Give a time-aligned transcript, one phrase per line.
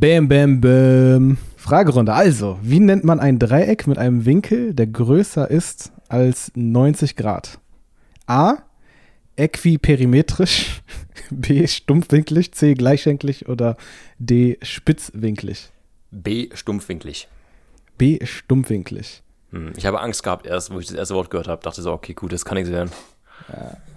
[0.00, 1.36] Bam, bam, bam.
[1.58, 2.14] Fragerunde.
[2.14, 7.58] Also, wie nennt man ein Dreieck mit einem Winkel, der größer ist als 90 Grad?
[8.26, 8.54] A.
[9.36, 10.80] Äquiperimetrisch.
[11.30, 11.66] B.
[11.66, 12.52] Stumpfwinklig.
[12.52, 12.72] C.
[12.72, 13.46] Gleichschenklig.
[13.50, 13.76] Oder
[14.18, 14.56] D.
[14.62, 15.70] Spitzwinklig.
[16.10, 16.48] B.
[16.54, 17.28] Stumpfwinklig.
[17.98, 18.24] B.
[18.24, 19.22] Stumpfwinklig.
[19.50, 21.62] Hm, ich habe Angst gehabt erst, wo ich das erste Wort gehört habe.
[21.62, 22.90] Dachte so, okay, gut, das kann nichts werden.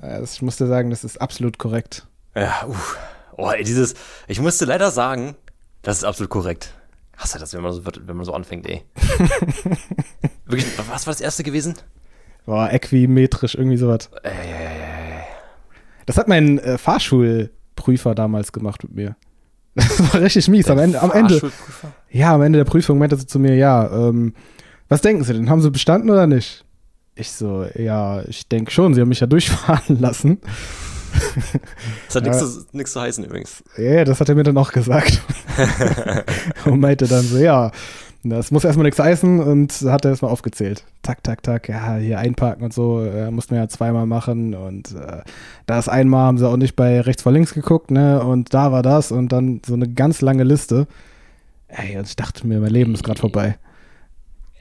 [0.02, 2.06] Ja, ich muss dir sagen, das ist absolut korrekt.
[2.36, 2.98] Ja, uff.
[3.38, 3.96] Oh, ey, dieses,
[4.28, 5.36] ich musste leider sagen,
[5.84, 6.74] das ist absolut korrekt.
[7.16, 8.82] Hasse das, wenn man so, wenn man so anfängt, ey.
[10.46, 11.76] Wirklich, was war das erste gewesen?
[12.46, 14.10] Boah, äquimetrisch, irgendwie sowas.
[14.24, 14.32] Ey.
[16.05, 19.16] Das hat mein äh, Fahrschulprüfer damals gemacht mit mir.
[19.76, 20.70] Das war richtig mies.
[20.70, 21.52] Am Ende, am Ende,
[22.12, 24.36] ja, am Ende der Prüfung meinte sie zu mir, ja, ähm,
[24.88, 25.50] was denken Sie denn?
[25.50, 26.63] Haben Sie bestanden oder nicht?
[27.16, 30.40] Ich so, ja, ich denke schon, Sie haben mich ja durchfahren lassen.
[32.08, 32.85] Das hat nichts ja.
[32.85, 33.63] zu heißen übrigens.
[33.77, 35.21] Ja, das hat er mir dann auch gesagt.
[36.66, 37.71] und meinte dann so, ja,
[38.23, 40.85] das muss erstmal nichts heißen und hat er erstmal aufgezählt.
[41.01, 44.93] Tak, tak, tak, ja, hier einparken und so, äh, mussten wir ja zweimal machen und
[44.93, 45.21] äh,
[45.65, 48.82] das einmal haben sie auch nicht bei rechts vor links geguckt, ne, und da war
[48.82, 50.88] das und dann so eine ganz lange Liste.
[51.68, 53.57] Ey, und ich dachte mir, mein Leben ist gerade vorbei.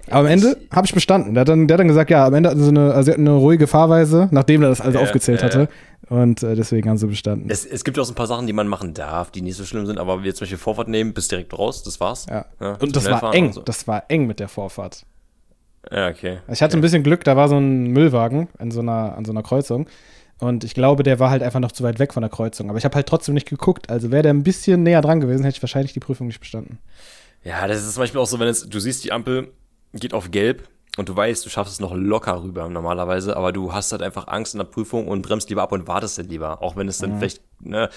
[0.08, 1.34] Aber am Ende habe ich bestanden.
[1.34, 3.30] Der hat, dann, der hat dann gesagt, ja, am Ende hatten sie eine, also eine
[3.30, 5.68] ruhige Fahrweise, nachdem er das also ja, aufgezählt ja, hatte.
[6.12, 7.48] Und äh, deswegen haben sie bestanden.
[7.48, 9.64] Es, es gibt auch so ein paar Sachen, die man machen darf, die nicht so
[9.64, 12.26] schlimm sind, aber wir zum Beispiel Vorfahrt nehmen, bis direkt raus, das war's.
[12.28, 12.44] Ja.
[12.80, 13.54] und das war eng.
[13.54, 13.62] So.
[13.62, 15.06] Das war eng mit der Vorfahrt.
[15.90, 16.40] Ja, okay.
[16.48, 16.76] Ich hatte okay.
[16.76, 19.86] ein bisschen Glück, da war so ein Müllwagen an so einer, an so einer Kreuzung.
[20.38, 22.68] Und ich glaube, der war halt einfach noch zu weit weg von der Kreuzung.
[22.68, 23.88] Aber ich habe halt trotzdem nicht geguckt.
[23.88, 26.78] Also wäre der ein bisschen näher dran gewesen, hätte ich wahrscheinlich die Prüfung nicht bestanden.
[27.42, 29.50] Ja, das ist zum Beispiel auch so, wenn es, du siehst die Ampel,
[29.94, 33.72] geht auf gelb und du weißt, du schaffst es noch locker rüber normalerweise, aber du
[33.72, 36.62] hast halt einfach Angst in der Prüfung und bremst lieber ab und wartest dann lieber,
[36.62, 37.18] auch wenn es dann mhm.
[37.18, 37.88] vielleicht ne,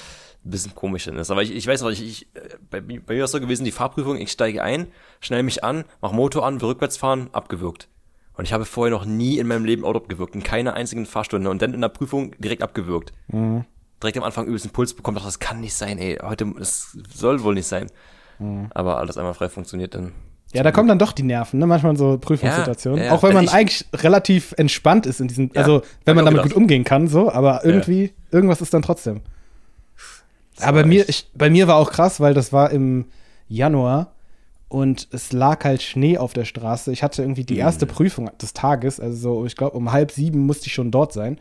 [0.45, 1.31] ein bisschen komisch ist.
[1.31, 2.27] Aber ich, ich weiß noch, ich, ich,
[2.69, 4.87] bei, bei mir war es so gewesen, die Fahrprüfung, ich steige ein,
[5.19, 7.89] schnell mich an, mach Motor an, will rückwärts fahren, abgewürgt.
[8.37, 11.49] Und ich habe vorher noch nie in meinem Leben Auto abgewürgt, in keiner einzigen Fahrstunde
[11.49, 13.11] und dann in der Prüfung direkt abgewürgt.
[13.27, 13.65] Mhm.
[14.01, 16.97] Direkt am Anfang übelst einen Puls bekommen, dachte, das kann nicht sein, ey, heute, das
[17.13, 17.89] soll wohl nicht sein.
[18.39, 18.67] Mhm.
[18.73, 20.13] Aber alles einmal frei funktioniert dann.
[20.53, 21.67] Ja, da kommen dann doch die Nerven, ne?
[21.67, 22.99] Manchmal so Prüfungssituationen.
[22.99, 26.25] Ja, ja, auch wenn man eigentlich relativ entspannt ist in diesen, ja, also wenn man
[26.25, 29.21] damit gut umgehen kann, so, aber irgendwie, irgendwas ist dann trotzdem.
[30.61, 33.05] Aber bei mir, ich, bei mir war auch krass, weil das war im
[33.49, 34.13] Januar
[34.69, 36.91] und es lag halt Schnee auf der Straße.
[36.93, 37.89] Ich hatte irgendwie die erste mhm.
[37.89, 41.37] Prüfung des Tages, also so, ich glaube, um halb sieben musste ich schon dort sein.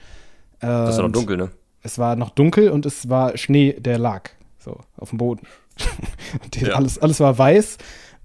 [0.58, 1.50] das war noch dunkel, ne?
[1.82, 5.46] Es war noch dunkel und es war Schnee, der lag so auf dem Boden.
[6.72, 7.78] alles, alles war weiß.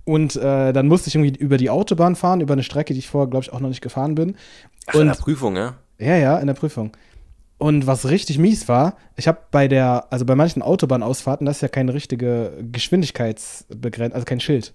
[0.09, 3.07] Und äh, dann musste ich irgendwie über die Autobahn fahren, über eine Strecke, die ich
[3.07, 4.35] vorher, glaube ich, auch noch nicht gefahren bin.
[4.87, 5.75] Ach, und, in der Prüfung, ja?
[5.99, 6.97] Ja, ja, in der Prüfung.
[7.59, 11.61] Und was richtig mies war, ich habe bei der, also bei manchen Autobahnausfahrten, das ist
[11.61, 14.73] ja keine richtige Geschwindigkeitsbegrenzung, also kein Schild.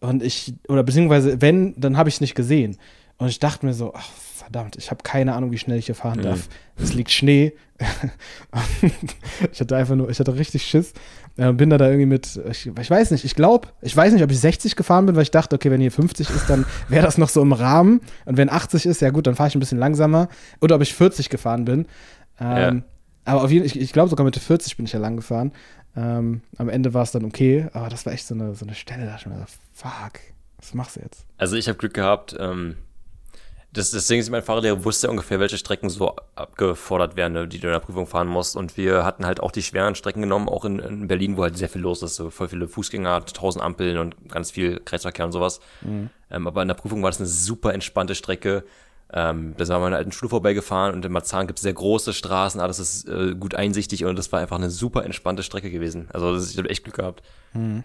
[0.00, 2.76] Und ich, oder beziehungsweise, wenn, dann habe ich es nicht gesehen.
[3.16, 5.94] Und ich dachte mir so, ach, verdammt, ich habe keine Ahnung, wie schnell ich hier
[5.94, 6.48] fahren darf.
[6.76, 6.84] Mhm.
[6.84, 7.54] Es liegt Schnee.
[9.52, 10.92] ich hatte einfach nur, ich hatte richtig Schiss.
[11.36, 14.22] Äh, bin da da irgendwie mit, ich, ich weiß nicht, ich glaube, ich weiß nicht,
[14.22, 17.04] ob ich 60 gefahren bin, weil ich dachte, okay, wenn hier 50 ist, dann wäre
[17.04, 18.00] das noch so im Rahmen.
[18.24, 20.28] Und wenn 80 ist, ja gut, dann fahre ich ein bisschen langsamer.
[20.60, 21.86] Oder ob ich 40 gefahren bin.
[22.40, 22.82] Ähm, ja.
[23.32, 25.52] Aber auf jeden Fall, ich, ich glaube sogar mit 40 bin ich ja lang gefahren.
[25.96, 28.74] Ähm, am Ende war es dann okay, aber das war echt so eine, so eine
[28.74, 30.20] Stelle, da ich mir so, fuck,
[30.58, 31.24] was machst du jetzt?
[31.38, 32.76] Also ich habe Glück gehabt, ähm,
[33.76, 37.66] das, deswegen ist mein Fahrlehrer wusste ungefähr, welche Strecken so abgefordert werden, ne, die du
[37.66, 38.56] in der Prüfung fahren musst.
[38.56, 41.58] Und wir hatten halt auch die schweren Strecken genommen, auch in, in Berlin, wo halt
[41.58, 45.32] sehr viel los ist, so voll viele Fußgänger, tausend Ampeln und ganz viel Kreisverkehr und
[45.32, 45.60] sowas.
[45.82, 46.08] Mhm.
[46.30, 48.64] Ähm, aber in der Prüfung war das eine super entspannte Strecke.
[49.12, 51.74] Ähm, da sind wir an einer alten Schule vorbeigefahren und in Marzahn gibt es sehr
[51.74, 55.70] große Straßen, alles ist äh, gut einsichtig und das war einfach eine super entspannte Strecke
[55.70, 56.08] gewesen.
[56.12, 57.22] Also das, ich habe echt Glück gehabt.
[57.52, 57.84] Mhm.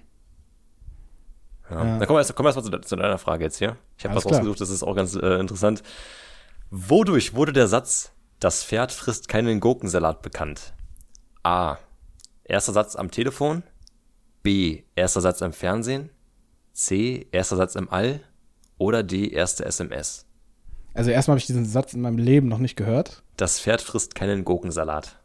[1.72, 1.78] Ja.
[1.78, 3.78] Dann kommen wir erst, kommen wir erst zu, deiner Frage jetzt hier.
[3.98, 4.36] Ich habe was klar.
[4.36, 5.82] rausgesucht, das ist auch ganz äh, interessant.
[6.70, 10.74] Wodurch wurde der Satz, das Pferd frisst keinen Gurkensalat bekannt?
[11.44, 11.78] A.
[12.44, 13.64] Erster Satz am Telefon.
[14.44, 14.84] B.
[14.96, 16.10] Erster Satz im Fernsehen.
[16.74, 17.28] C.
[17.32, 18.22] Erster Satz im All.
[18.78, 19.30] Oder D.
[19.30, 20.26] Erste SMS.
[20.94, 23.24] Also erstmal habe ich diesen Satz in meinem Leben noch nicht gehört.
[23.38, 25.20] Das Pferd frisst keinen Gurkensalat.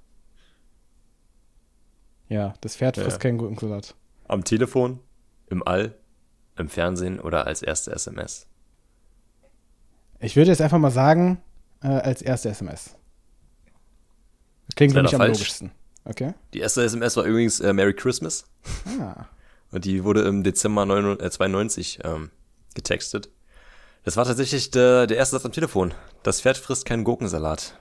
[2.29, 3.19] Ja, das Pferd frisst ja.
[3.19, 3.95] keinen Gurkensalat.
[4.29, 5.01] Am Telefon,
[5.49, 5.95] im All
[6.57, 8.47] im Fernsehen oder als erste SMS?
[10.19, 11.43] Ich würde jetzt einfach mal sagen,
[11.83, 12.97] äh, als erste SMS.
[14.75, 15.39] Klingt mich am falsch.
[15.39, 15.71] logischsten.
[16.05, 16.35] Okay.
[16.55, 18.45] Die erste SMS war übrigens äh, Merry Christmas.
[19.01, 19.27] Ah.
[19.73, 22.31] Und die wurde im Dezember 99, äh, 92 ähm,
[22.75, 23.29] getextet.
[24.05, 25.93] Das war tatsächlich der, der erste Satz am Telefon.
[26.23, 27.77] Das Pferd frisst keinen Gurkensalat.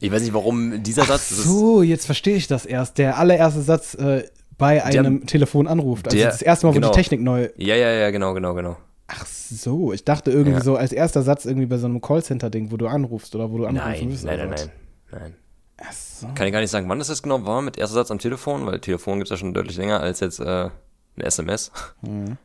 [0.00, 1.30] Ich weiß nicht, warum dieser Ach Satz.
[1.30, 2.98] So, jetzt verstehe ich das erst.
[2.98, 4.28] Der allererste Satz äh,
[4.58, 6.06] bei einem Der- Telefon anruft.
[6.06, 6.90] Also der- das erste Mal, wo genau.
[6.90, 7.48] die Technik neu.
[7.56, 8.76] Ja, ja, ja, genau, genau, genau.
[9.08, 10.64] Ach so, ich dachte irgendwie Ja.
[10.64, 13.66] so als erster Satz irgendwie bei so einem Callcenter-Ding, wo du anrufst oder wo du
[13.66, 14.24] anrufen Nein, willst.
[14.24, 14.70] nein, nein, nein,
[15.12, 15.34] nein.
[15.78, 16.26] Ach so.
[16.34, 18.66] Kann ich gar nicht sagen, wann das jetzt genau war mit erster Satz am Telefon,
[18.66, 20.70] weil Telefon gibt's ja schon deutlich länger als jetzt äh, eine
[21.18, 21.70] SMS.
[22.00, 22.38] Mhm.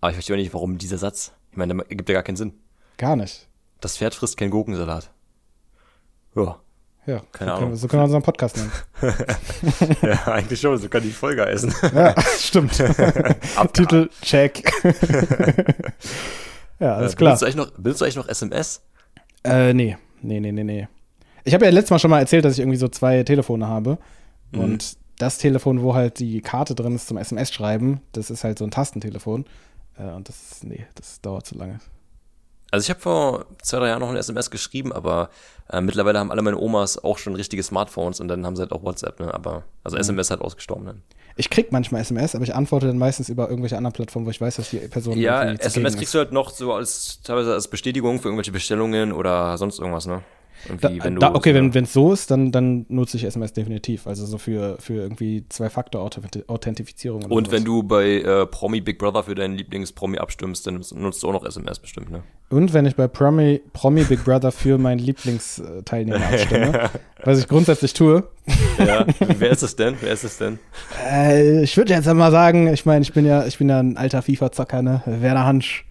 [0.00, 1.32] Aber ich verstehe auch nicht, warum dieser Satz.
[1.52, 2.52] Ich meine, der ergibt ja gar keinen Sinn.
[2.98, 3.48] Gar nicht.
[3.80, 5.10] Das Pferd frisst keinen Gurkensalat.
[6.34, 6.60] Ja.
[7.06, 7.68] Ja, Keine so Ahnung.
[7.68, 8.72] Können, so können wir unseren Podcast nennen.
[10.02, 11.74] ja, eigentlich schon, so kann die Folge heißen.
[11.94, 12.72] Ja, stimmt.
[13.74, 14.72] Titel check.
[16.80, 17.36] ja, alles klar.
[17.36, 18.80] Benutzt du eigentlich noch, benutzt du eigentlich noch SMS?
[19.44, 19.98] Äh, nee.
[20.22, 20.88] Nee, nee, nee, nee.
[21.44, 23.98] Ich habe ja letztes Mal schon mal erzählt, dass ich irgendwie so zwei Telefone habe.
[24.52, 24.60] Mhm.
[24.60, 28.64] Und das Telefon, wo halt die Karte drin ist zum SMS-Schreiben, das ist halt so
[28.64, 29.44] ein Tastentelefon.
[29.98, 31.80] Äh, und das nee, das dauert zu lange.
[32.74, 35.30] Also ich habe vor zwei, drei Jahren noch eine SMS geschrieben, aber
[35.70, 38.72] äh, mittlerweile haben alle meine Omas auch schon richtige Smartphones und dann haben sie halt
[38.72, 39.32] auch WhatsApp, ne?
[39.32, 41.02] Aber also SMS hat ausgestorben dann.
[41.36, 44.40] Ich krieg manchmal SMS, aber ich antworte dann meistens über irgendwelche anderen Plattformen, wo ich
[44.40, 45.98] weiß, dass die Person Ja, SMS ist.
[45.98, 50.06] kriegst du halt noch so als teilweise als Bestätigung für irgendwelche Bestellungen oder sonst irgendwas,
[50.06, 50.22] ne?
[50.66, 53.24] Da, Irgendwie, wenn du da, okay, so- wenn es so ist, dann, dann nutze ich
[53.24, 54.06] SMS definitiv.
[54.06, 57.24] Also so für, für irgendwie Zwei-Faktor-Authentifizierung.
[57.26, 61.28] Und wenn du bei äh, Promi Big Brother für deinen Lieblings-Promi abstimmst, dann nutzt du
[61.28, 62.22] auch noch SMS bestimmt, ne?
[62.50, 66.90] Und wenn ich bei Promi, Promi Big Brother für meinen Lieblingsteilnehmer abstimme,
[67.24, 68.24] was ich grundsätzlich tue.
[68.78, 69.06] Ja.
[69.20, 69.94] Wer ist es denn?
[70.00, 70.58] Wer ist es denn?
[71.10, 73.96] Äh, ich würde jetzt einmal sagen, ich meine, ich bin ja, ich bin ja ein
[73.96, 75.02] alter FIFA-Zocker, ne?
[75.06, 75.84] Werner Hansch.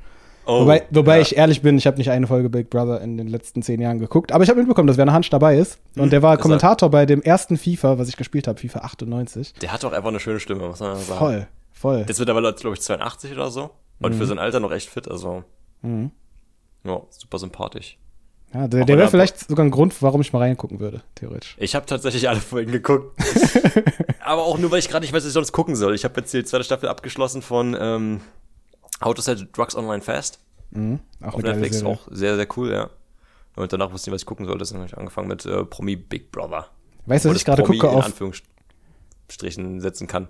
[0.46, 1.22] Oh, wobei wobei ja.
[1.22, 4.00] ich ehrlich bin, ich habe nicht eine Folge Big Brother in den letzten zehn Jahren
[4.00, 5.80] geguckt, aber ich habe mitbekommen, dass Werner Hansch dabei ist.
[5.96, 6.38] Und der war.
[6.38, 9.54] Kommentator bei dem ersten FIFA, was ich gespielt habe, FIFA 98.
[9.62, 11.20] Der hat doch einfach eine schöne Stimme, muss man sagen.
[11.20, 12.06] Voll, voll.
[12.08, 13.70] Jetzt wird er, glaube ich, 82 oder so.
[14.00, 15.44] Und für sein Alter noch echt fit, also.
[15.82, 16.12] Mhm.
[16.84, 17.98] Ja, super sympathisch.
[18.54, 21.56] Ja, der der wäre vielleicht sogar ein Grund, warum ich mal reingucken würde, theoretisch.
[21.58, 23.18] Ich habe tatsächlich alle Folgen geguckt.
[24.24, 25.96] Aber auch nur, weil ich gerade nicht weiß, was ich sonst gucken soll.
[25.96, 28.22] Ich habe jetzt die zweite Staffel abgeschlossen von ähm,
[29.04, 30.40] How to Sell Drugs Online Fast
[30.76, 31.00] Mhm.
[31.22, 31.78] Auch auf Netflix.
[31.78, 31.94] Serie.
[31.94, 32.90] Auch sehr, sehr cool, ja.
[33.56, 34.60] Und danach wusste ich, was ich gucken sollte.
[34.60, 36.68] Deswegen habe ich angefangen mit äh, Promi Big Brother.
[37.06, 38.06] Weißt du, was ich gerade gucke in auf.
[38.06, 40.30] Anführungsstrichen setzen kann.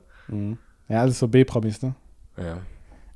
[0.89, 1.95] Ja, alles so B-Promis, ne?
[2.37, 2.57] Ja.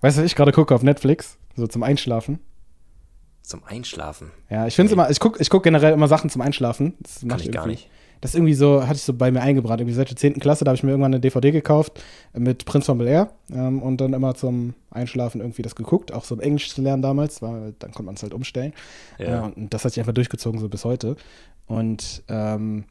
[0.02, 1.38] Weißt du, was ich gerade gucke auf Netflix?
[1.56, 2.40] So zum Einschlafen.
[3.42, 4.32] Zum Einschlafen.
[4.50, 6.96] Ja, ich finde es immer, ich gucke ich guck generell immer Sachen zum Einschlafen.
[7.00, 7.90] Das Kann mach ich gar nicht.
[8.22, 9.82] Das irgendwie so, hatte ich so bei mir eingebrannt.
[9.82, 10.40] Irgendwie seit der 10.
[10.40, 12.02] Klasse, da habe ich mir irgendwann eine DVD gekauft
[12.34, 16.24] mit Prinz von Bel Air ähm, und dann immer zum Einschlafen irgendwie das geguckt, auch
[16.24, 18.74] so um Englisch zu lernen damals, weil dann konnte man es halt umstellen.
[19.18, 19.48] Ja.
[19.48, 21.16] Äh, und das hat sich einfach durchgezogen so bis heute.
[21.68, 22.86] Und ähm,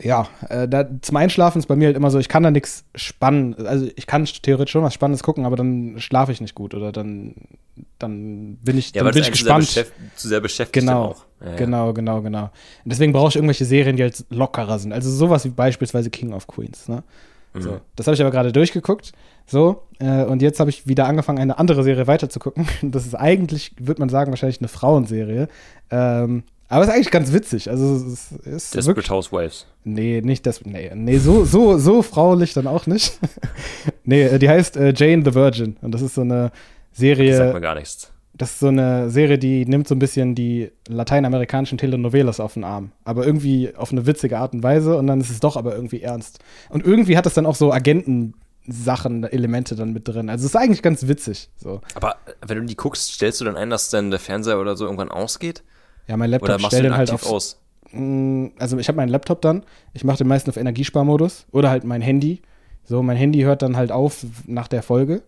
[0.00, 2.84] ja, äh, da, zum Einschlafen ist bei mir halt immer so, ich kann da nichts
[2.94, 3.54] spannen.
[3.66, 6.92] Also ich kann theoretisch schon was Spannendes gucken, aber dann schlafe ich nicht gut oder
[6.92, 7.34] dann,
[7.98, 9.44] dann bin ich, Ja, dann bin ich eigentlich zu
[9.74, 10.16] sehr, gespannt.
[10.16, 11.16] zu sehr beschäftigt Genau.
[11.40, 11.56] Ja, ja.
[11.56, 12.44] genau, genau, genau.
[12.44, 12.50] Und
[12.84, 14.92] deswegen brauche ich irgendwelche Serien, die halt lockerer sind.
[14.92, 16.88] Also sowas wie beispielsweise King of Queens.
[16.88, 17.02] Ne?
[17.54, 17.62] Mhm.
[17.62, 19.12] So, das habe ich aber gerade durchgeguckt.
[19.46, 22.68] So, äh, und jetzt habe ich wieder angefangen, eine andere Serie weiterzugucken.
[22.82, 25.48] Das ist eigentlich, würde man sagen, wahrscheinlich eine Frauenserie.
[25.90, 27.70] Ähm, aber ist eigentlich ganz witzig.
[27.70, 29.10] Also es ist, Desperate wirklich.
[29.10, 29.66] Housewives.
[29.84, 30.64] Nee, nicht das.
[30.64, 33.18] Nee, nee so, so, so fraulich dann auch nicht.
[34.04, 35.76] nee, äh, die heißt äh, Jane the Virgin.
[35.80, 36.52] Und das ist so eine
[36.92, 37.30] Serie.
[37.30, 38.12] Das sagt mir gar nichts.
[38.34, 42.64] Das ist so eine Serie, die nimmt so ein bisschen die lateinamerikanischen Telenovelas auf den
[42.64, 42.92] Arm.
[43.02, 46.02] Aber irgendwie auf eine witzige Art und Weise und dann ist es doch aber irgendwie
[46.02, 46.38] ernst.
[46.68, 50.28] Und irgendwie hat es dann auch so Agentensachen, Elemente dann mit drin.
[50.28, 51.48] Also es ist eigentlich ganz witzig.
[51.56, 51.80] So.
[51.94, 54.76] Aber äh, wenn du die guckst, stellst du dann ein, dass dann der Fernseher oder
[54.76, 55.64] so irgendwann ausgeht?
[56.08, 57.26] Ja, mein Oder Laptop machst du stellt den dann halt auf.
[57.26, 57.60] aus?
[57.92, 59.62] Mm, Also ich habe meinen Laptop dann.
[59.92, 62.42] Ich mache den meisten auf Energiesparmodus oder halt mein Handy.
[62.84, 65.22] So, mein Handy hört dann halt auf nach der Folge.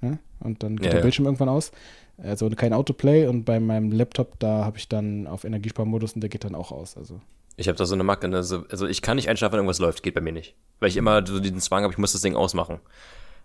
[0.00, 0.18] Ne?
[0.40, 1.02] Und dann geht Ja, der ja.
[1.02, 1.70] Bildschirm irgendwann aus.
[2.18, 6.30] Also kein Autoplay und bei meinem Laptop, da habe ich dann auf Energiesparmodus und der
[6.30, 6.96] geht dann auch aus.
[6.96, 7.20] Also
[7.56, 8.28] Ich habe da so eine Macke.
[8.28, 10.02] ne, so- Also ich kann nicht einschlafen, wenn irgendwas läuft.
[10.02, 10.54] Geht bei mir nicht.
[10.80, 12.78] Weil ich immer so diesen Zwang habe, ich muss das Ding ausmachen.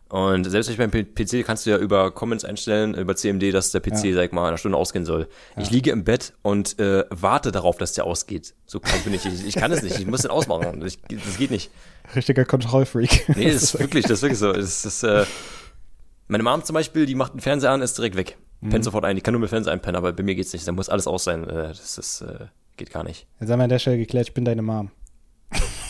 [0.10, 3.72] Und selbst wenn ich beim PC kannst du ja über Comments einstellen, über CMD, dass
[3.72, 4.16] der PC, Ja.
[4.16, 5.28] sag ich mal, in einer Stunde ausgehen soll.
[5.58, 8.56] Ich liege im Bett und äh, warte darauf, dass der ausgeht.
[8.66, 9.25] So krank bin ich.
[9.28, 10.00] Ich, ich kann es nicht.
[10.00, 10.82] Ich muss den ausmachen.
[10.86, 11.70] Ich, das geht nicht.
[12.16, 13.30] richtiger Kontrollfreak.
[13.36, 14.51] Nee, das ist wirklich, das ist wirklich so.
[14.51, 15.25] Das ist, äh,
[16.28, 18.38] meine Mom zum Beispiel, die macht den Fernseher an, ist direkt weg.
[18.62, 18.70] Mhm.
[18.70, 19.16] Pennt sofort ein.
[19.16, 20.68] Die kann nur mit Fernseher einpennen, aber bei mir geht's nicht.
[20.68, 21.48] Da muss alles aus sein.
[21.48, 22.48] Äh, das ist, äh,
[22.78, 23.28] geht gar nicht.
[23.39, 24.89] Jetzt haben wir an der Stelle geklärt, ich bin deine Mom.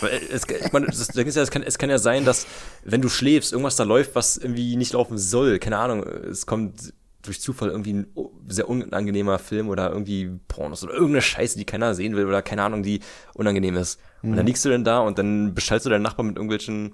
[0.02, 2.48] Äh, Es, ich meine, das, ist ja, es, kann, es kann ja sein, dass,
[2.84, 5.60] wenn du schläfst, irgendwas da läuft, was irgendwie nicht laufen soll.
[5.60, 6.04] Keine Ahnung.
[6.04, 8.08] Es kommt durch Zufall irgendwie ein
[8.48, 12.64] sehr unangenehmer Film oder irgendwie Pornos oder irgendeine Scheiße, die keiner sehen will oder keine
[12.64, 13.02] Ahnung, die
[13.34, 14.00] unangenehm ist.
[14.24, 14.36] Und Mhm.
[14.38, 16.94] dann liegst du denn da und dann beschallst du deinen Nachbarn mit irgendwelchen,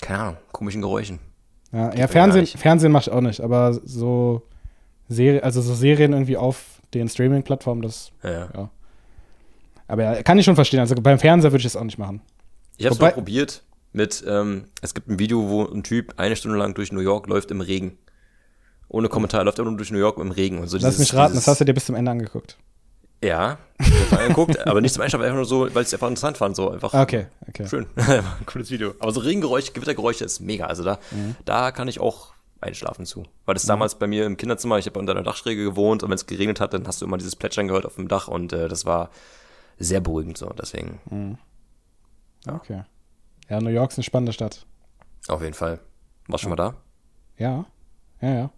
[0.00, 1.20] keine Ahnung, komischen Geräuschen.
[1.72, 2.46] Ja, ja Fernsehen.
[2.46, 4.42] Fernsehen mache ich auch nicht, aber so
[5.08, 8.70] Serie, also so Serien irgendwie auf den Streaming-Plattformen, das, Ja, ja.
[9.88, 10.80] Aber ja, kann ich schon verstehen.
[10.80, 12.20] Also beim Fernseher würde ich das auch nicht machen.
[12.76, 13.62] Ich hab's Wobei- mal probiert.
[13.92, 17.26] mit, ähm, es gibt ein Video, wo ein Typ eine Stunde lang durch New York
[17.26, 17.98] läuft im Regen.
[18.88, 20.58] Ohne Kommentar, läuft er nur durch New York im Regen.
[20.58, 22.58] Und so Lass dieses- mich raten, dieses- das hast du dir bis zum Ende angeguckt.
[23.24, 23.58] Ja,
[24.10, 26.70] angeguckt, aber nicht zum Einschlafen, einfach nur so, weil ich es einfach interessant fand, so
[26.70, 26.92] einfach.
[26.92, 27.68] Okay, okay.
[27.68, 27.86] Schön.
[28.46, 28.94] Cooles Video.
[28.98, 30.66] Aber so Regengeräusche, Gewittergeräusche ist mega.
[30.66, 31.36] Also da, Mhm.
[31.44, 33.22] da kann ich auch einschlafen zu.
[33.44, 36.16] Weil das damals bei mir im Kinderzimmer, ich habe unter einer Dachschräge gewohnt und wenn
[36.16, 38.68] es geregnet hat, dann hast du immer dieses Plätschern gehört auf dem Dach und äh,
[38.68, 39.10] das war
[39.82, 40.50] sehr beruhigend so.
[40.58, 41.38] Deswegen, Mhm.
[42.48, 42.82] Okay.
[43.48, 44.66] Ja, New York ist eine spannende Stadt.
[45.28, 45.78] auf jeden Fall.
[46.26, 46.74] Warst du schon mal da?
[47.38, 47.64] Ja,
[48.20, 48.50] ja, ja.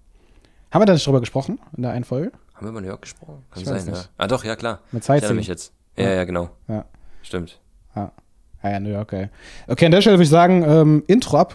[0.71, 2.33] Haben wir da nicht drüber gesprochen in der einen Folge?
[2.55, 3.45] Haben wir über New York gesprochen?
[3.51, 4.03] Kann Ich weiß sein, nicht.
[4.05, 4.09] ja.
[4.17, 4.81] Ah doch, ja klar.
[4.93, 5.73] Mit Ich erinnere mich jetzt.
[5.97, 6.51] Ja, ja, genau.
[6.69, 6.85] Ja.
[7.23, 7.61] Stimmt.
[7.95, 8.13] Ja.
[8.63, 9.29] Ah ja, New York, ey.
[9.69, 11.55] Okay, an der Stelle würde ich sagen, ähm, Intro ab.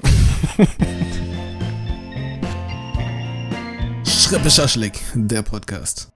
[4.06, 6.12] Schrippe Schaschlik, der Podcast.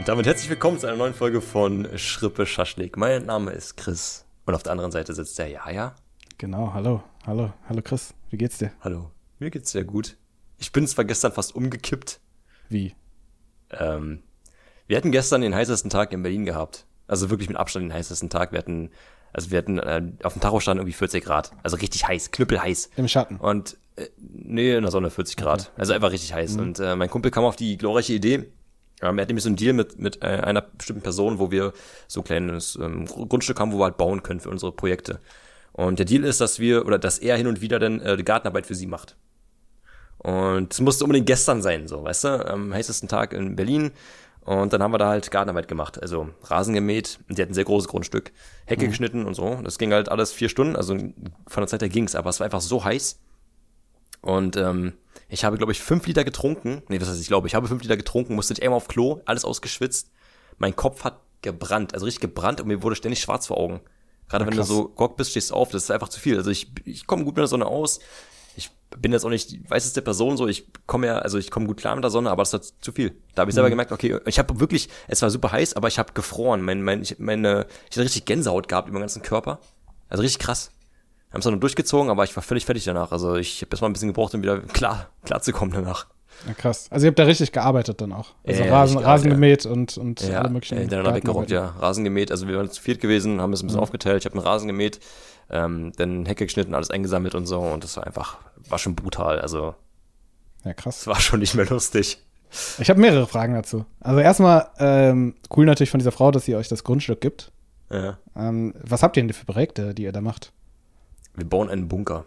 [0.00, 2.96] Und damit herzlich willkommen zu einer neuen Folge von Schrippe Schaschlik.
[2.96, 5.94] Mein Name ist Chris und auf der anderen Seite sitzt der Jaja.
[6.38, 8.72] Genau, hallo, hallo, hallo Chris, wie geht's dir?
[8.80, 9.10] Hallo.
[9.40, 10.16] Mir geht's sehr gut.
[10.56, 12.18] Ich bin zwar gestern fast umgekippt.
[12.70, 12.94] Wie?
[13.72, 14.22] Ähm,
[14.86, 16.86] wir hatten gestern den heißesten Tag in Berlin gehabt.
[17.06, 18.52] Also wirklich mit Abstand den heißesten Tag.
[18.52, 18.90] Wir hatten,
[19.34, 21.52] also wir hatten äh, auf dem Tacho stand irgendwie 40 Grad.
[21.62, 22.88] Also richtig heiß, knüppelheiß.
[22.96, 23.36] Im Schatten.
[23.36, 25.72] Und äh, nee, in der Sonne 40 Grad.
[25.76, 26.56] Also einfach richtig heiß.
[26.56, 28.50] Und äh, mein Kumpel kam auf die glorreiche Idee.
[29.02, 31.72] Ähm, er hat nämlich so einen Deal mit, mit äh, einer bestimmten Person, wo wir
[32.06, 35.20] so ein kleines ähm, Grundstück haben, wo wir halt bauen können für unsere Projekte.
[35.72, 38.24] Und der Deal ist, dass wir, oder dass er hin und wieder dann äh, die
[38.24, 39.16] Gartenarbeit für sie macht.
[40.18, 43.90] Und es musste unbedingt gestern sein, so, weißt du, am heißesten Tag in Berlin.
[44.44, 47.20] Und dann haben wir da halt Gartenarbeit gemacht, also Rasen gemäht.
[47.28, 48.32] Und die hatten ein sehr großes Grundstück,
[48.66, 49.60] Hecke geschnitten und so.
[49.62, 52.44] Das ging halt alles vier Stunden, also von der Zeit her ging's, aber es war
[52.46, 53.18] einfach so heiß.
[54.22, 54.94] Und ähm,
[55.30, 56.82] ich habe, glaube ich, fünf Liter getrunken.
[56.88, 59.20] Nee, was heißt, ich glaube, ich habe fünf Liter getrunken, musste nicht einmal auf Klo,
[59.24, 60.10] alles ausgeschwitzt.
[60.58, 63.80] Mein Kopf hat gebrannt, also richtig gebrannt und mir wurde ständig schwarz vor Augen.
[64.28, 66.36] Gerade wenn du so gock bist, stehst du auf, das ist einfach zu viel.
[66.36, 68.00] Also ich, ich komme gut mit der Sonne aus.
[68.56, 71.66] Ich bin jetzt auch nicht die weißeste Person, so ich komme ja, also ich komme
[71.66, 73.16] gut klar mit der Sonne, aber das ist zu viel.
[73.34, 75.98] Da habe ich selber gemerkt, okay, ich habe wirklich, es war super heiß, aber ich
[75.98, 76.60] habe gefroren.
[76.62, 79.60] Mein, mein, ich, meine, ich hatte richtig Gänsehaut gehabt über den ganzen Körper.
[80.08, 80.72] Also richtig krass.
[81.30, 83.12] Wir haben es dann durchgezogen, aber ich war völlig fertig danach.
[83.12, 86.06] Also ich habe erst mal ein bisschen gebraucht, um wieder klar, klar zu kommen danach.
[86.46, 86.88] Ja, krass.
[86.90, 88.30] Also ihr habt da richtig gearbeitet dann auch.
[88.46, 90.76] Also Ja, ja, Rasen, Rasen gemäht und, und Ja, alle möglichen.
[90.78, 91.66] äh, hintereinander weggerockt, ja.
[91.78, 94.36] Rasen gemäht, also wir waren zu viert gewesen, haben es ein bisschen aufgeteilt, ich habe
[94.38, 95.00] einen Rasen gemäht,
[95.50, 99.38] ähm, dann Hecke geschnitten, alles eingesammelt und so und das war einfach, war schon brutal,
[99.40, 99.74] also
[100.64, 101.00] Ja, krass.
[101.02, 102.18] es war schon nicht mehr lustig.
[102.78, 103.84] Ich habe mehrere Fragen dazu.
[104.00, 107.52] Also erstmal, ähm, cool natürlich von dieser Frau, dass sie euch das Grundstück gibt.
[107.92, 108.18] Ja.
[108.34, 110.52] Ähm, was habt ihr denn für Projekte, die ihr da macht?
[111.34, 112.24] Wir bauen einen Bunker.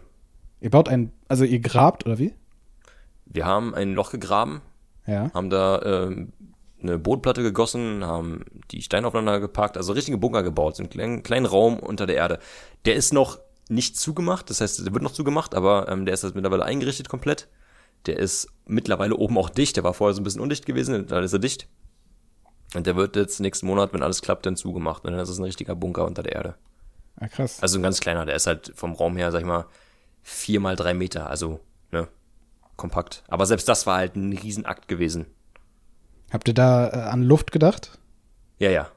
[0.60, 2.34] Ihr baut ein, also ihr grabt oder wie?
[3.26, 4.62] Wir haben ein Loch gegraben,
[5.06, 5.30] Ja.
[5.34, 6.32] haben da ähm,
[6.82, 11.22] eine Bodenplatte gegossen, haben die Steine aufeinander gepackt, also richtige Bunker gebaut, so einen kleinen,
[11.22, 12.38] kleinen Raum unter der Erde.
[12.84, 16.22] Der ist noch nicht zugemacht, das heißt, der wird noch zugemacht, aber ähm, der ist
[16.22, 17.48] jetzt mittlerweile eingerichtet komplett.
[18.06, 21.24] Der ist mittlerweile oben auch dicht, der war vorher so ein bisschen undicht gewesen, dann
[21.24, 21.68] ist er dicht.
[22.74, 25.04] Und der wird jetzt nächsten Monat, wenn alles klappt, dann zugemacht.
[25.04, 26.54] Und dann ist es ein richtiger Bunker unter der Erde.
[27.20, 27.60] Ah, krass.
[27.60, 29.66] Also ein ganz kleiner, der ist halt vom Raum her, sag ich mal,
[30.22, 31.60] vier mal drei Meter, also,
[31.92, 32.08] ne,
[32.76, 33.22] kompakt.
[33.28, 35.26] Aber selbst das war halt ein Riesenakt gewesen.
[36.32, 37.98] Habt ihr da äh, an Luft gedacht?
[38.58, 38.88] Ja, ja.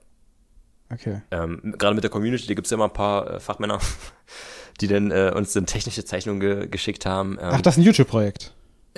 [0.91, 1.21] Okay.
[1.31, 3.79] Ähm, Gerade mit der Community, da gibt's ja immer ein paar äh, Fachmänner,
[4.81, 7.33] die dann äh, uns dann technische Zeichnungen ge geschickt haben.
[7.33, 8.53] Ähm, Ach, das ist ein YouTube-Projekt.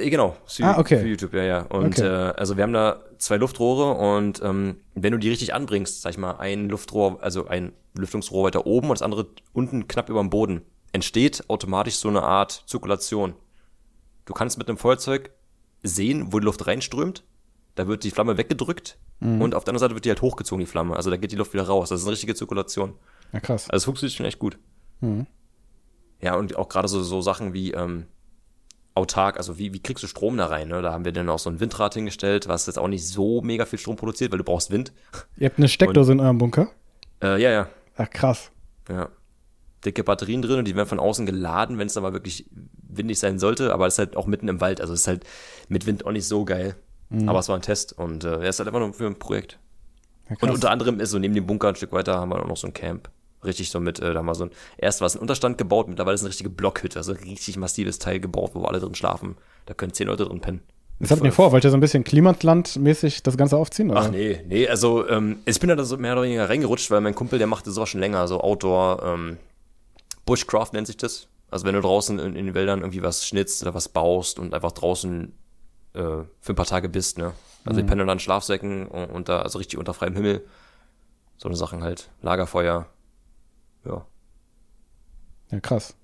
[0.10, 1.00] Genau, für, Ah, okay.
[1.00, 1.62] für YouTube, ja, ja.
[1.64, 2.06] Und Okay.
[2.08, 6.12] äh, also wir haben da zwei Luftrohre und ähm, wenn du die richtig anbringst, sag
[6.12, 10.20] ich mal, ein Luftrohr, also ein Lüftungsrohr weiter oben und das andere unten knapp über
[10.22, 13.34] dem Boden, entsteht automatisch so eine Art Zirkulation.
[14.26, 15.32] Du kannst mit einem Feuerzeug
[15.84, 17.24] sehen, wo die Luft reinströmt.
[17.76, 20.66] Da wird die Flamme weggedrückt und auf der anderen Seite wird die halt hochgezogen, die
[20.70, 20.96] Flamme.
[20.96, 21.90] Also da geht die Luft wieder raus.
[21.90, 22.94] Das ist eine richtige Zirkulation.
[23.34, 23.70] Ja, krass.
[23.70, 24.58] Also es funktioniert schon echt gut.
[25.02, 25.28] Mhm.
[26.22, 28.06] Ja, und auch gerade so, so Sachen wie ähm,
[29.00, 30.68] autark, also wie, wie kriegst du Strom da rein?
[30.68, 30.82] Ne?
[30.82, 33.66] Da haben wir dann auch so ein Windrad hingestellt, was jetzt auch nicht so mega
[33.66, 34.92] viel Strom produziert, weil du brauchst Wind.
[35.38, 36.68] Ihr habt eine Steckdose in eurem Bunker?
[37.22, 38.52] Äh, ja, ja, Ach, krass.
[38.90, 39.10] ja.
[39.86, 42.46] Dicke Batterien drin und die werden von außen geladen, wenn es dann mal wirklich
[42.90, 45.26] windig sein sollte, aber es ist halt auch mitten im Wald, also es ist halt
[45.70, 46.76] mit Wind auch nicht so geil.
[47.26, 49.58] Aber es war ein Test und äh, er ist halt einfach nur für ein Projekt.
[50.30, 52.48] Ja, Und unter anderem ist so neben dem Bunker ein Stück weiter haben wir auch
[52.48, 53.10] noch so ein Camp.
[53.44, 56.16] Richtig so mit, äh, da wir so ein, erst war es ein Unterstand gebaut, mittlerweile
[56.16, 59.38] ist eine richtige Blockhütte, also ein richtig massives Teil gebaut, wo alle drin schlafen.
[59.66, 60.62] Da können zehn Leute drin pennen.
[61.00, 61.54] Was habt ihr vor?
[61.54, 63.90] Wollt ihr so ein bisschen Klimasland-mäßig das Ganze aufziehen?
[63.90, 64.02] Oder?
[64.02, 67.16] Ach nee, nee, also ähm, ich bin da so mehr oder weniger reingerutscht, weil mein
[67.16, 69.38] Kumpel, der machte sowas schon länger, so Outdoor, ähm,
[70.26, 71.28] Bushcraft nennt sich das.
[71.50, 74.54] Also wenn du draußen in, in den Wäldern irgendwie was schnitzt oder was baust und
[74.54, 75.32] einfach draußen
[75.94, 76.00] äh,
[76.42, 77.32] für ein paar Tage bist, ne?
[77.66, 80.46] Also ich penne dann Schlafsäcken und, und da, also richtig unter freiem Himmel.
[81.38, 82.10] So eine Sachen halt.
[82.22, 82.88] Lagerfeuer.
[83.86, 84.06] Ja.
[85.52, 85.96] Ja, krass.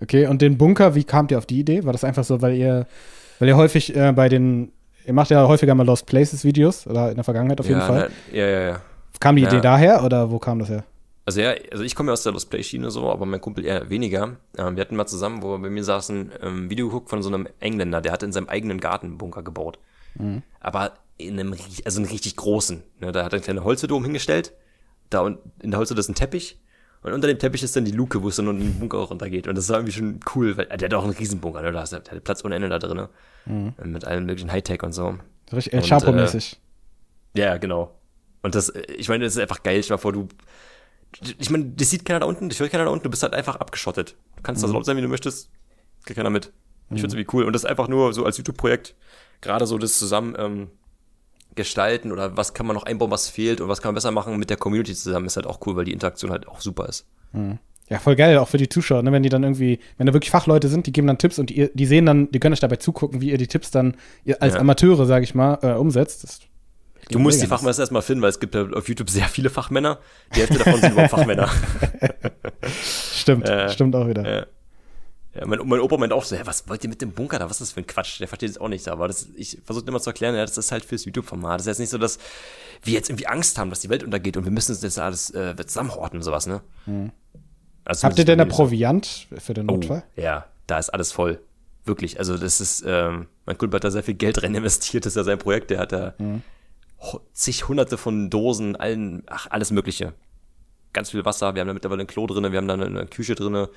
[0.00, 1.84] Okay, und den Bunker, wie kamt ihr auf die Idee?
[1.84, 2.86] War das einfach so, weil ihr,
[3.38, 4.72] weil ihr häufig äh, bei den,
[5.04, 7.86] ihr macht ja häufiger mal Lost Places Videos oder in der Vergangenheit auf jeden ja,
[7.86, 8.10] Fall.
[8.30, 8.80] Na, ja, ja, ja.
[9.20, 9.48] Kam die Ja.
[9.48, 10.84] Idee daher oder wo kam das her?
[11.24, 13.66] Also ja, also ich komme ja aus der Lost Play Schiene so, aber mein Kumpel
[13.66, 14.36] eher weniger.
[14.56, 17.28] Ähm, wir hatten mal zusammen, wo wir bei mir saßen, ähm, Video geguckt von so
[17.28, 19.78] einem Engländer, der hat in seinem eigenen Garten einen Bunker gebaut.
[20.60, 22.82] Aber in einem, also einen richtig großen.
[23.00, 23.12] Ne?
[23.12, 24.52] Da hat er eine kleine Holzhütte oben hingestellt.
[25.10, 26.60] Da und in der Holzhütte ist ein Teppich.
[27.02, 29.10] Und unter dem Teppich ist dann die Luke, wo es dann in den Bunker auch
[29.10, 29.46] runtergeht.
[29.46, 31.70] Und das war irgendwie schon cool, weil der hat auch einen Riesenbunker, ne?
[31.70, 33.06] Der hat Platz ohne Ende da drin.
[33.84, 35.16] Mit allem möglichen Hightech und so.
[35.52, 36.56] Richtig El Chapo-mäßig.
[37.34, 37.94] Ja, genau.
[38.42, 39.80] Und das, äh, ich meine, das ist einfach geil.
[39.80, 40.28] Dir mal vor, du,
[41.38, 43.32] ich meine, das sieht keiner da unten, das hört keiner da unten, du bist halt
[43.32, 44.16] einfach abgeschottet.
[44.36, 45.50] Du kannst da so laut sein, wie du möchtest,
[46.04, 46.52] kriegt keiner mit.
[46.90, 47.44] Ich find's irgendwie cool.
[47.44, 48.94] Und das ist einfach nur so als YouTube-Projekt,
[49.40, 50.70] gerade so das zusammen ähm,
[51.58, 54.38] gestalten oder was kann man noch einbauen, was fehlt und was kann man besser machen
[54.38, 57.06] mit der Community zusammen, ist halt auch cool, weil die Interaktion halt auch super ist.
[57.90, 59.12] Ja, voll geil, auch für die Zuschauer, ne?
[59.12, 61.70] wenn die dann irgendwie, wenn da wirklich Fachleute sind, die geben dann Tipps und die,
[61.74, 63.96] die sehen dann, die können euch dabei zugucken, wie ihr die Tipps dann
[64.40, 64.60] als Ja.
[64.60, 66.24] Amateure, sag ich mal, äh, umsetzt.
[66.24, 66.40] Das,
[67.10, 69.98] Du musst die Fachmänner erstmal finden, weil es gibt auf YouTube sehr viele Fachmänner.
[70.34, 71.48] Die Hälfte davon sind überhaupt Fachmänner.
[73.14, 74.28] Stimmt, Äh, stimmt auch wieder.
[74.40, 74.46] Ja.
[75.38, 77.44] Ja, mein, mein Opa meint auch so, was wollt ihr mit dem Bunker da?
[77.46, 78.18] Was ist das für ein Quatsch?
[78.20, 80.72] Der versteht es auch nicht, aber das, ich versuche immer zu erklären, ja, das ist
[80.72, 81.54] halt fürs YouTube-Format.
[81.60, 82.18] Das ist jetzt nicht so, dass
[82.82, 85.30] wir jetzt irgendwie Angst haben, dass die Welt untergeht und wir müssen uns das alles
[85.30, 86.60] äh, zusammenhorten und sowas, ne?
[86.86, 88.10] Also Mhm.
[88.10, 90.02] Habt ihr denn da Proviant für den Notfall?
[90.16, 91.40] Oh, ja, da ist alles voll.
[91.84, 92.18] Wirklich.
[92.18, 95.16] Also das ist, ähm, mein Kumpel hat da sehr viel Geld rein investiert, das ist
[95.16, 96.42] ja sein Projekt, der hat da Mhm.
[97.32, 100.12] zig hunderte von Dosen, allen, ach, alles mögliche.
[100.92, 103.06] Ganz viel Wasser, wir haben da mittlerweile ein Klo drinne, wir haben da eine, eine
[103.06, 103.68] Küche drinne,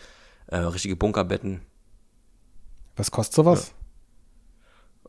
[0.47, 1.61] äh, richtige Bunkerbetten.
[2.95, 3.73] Was kostet sowas?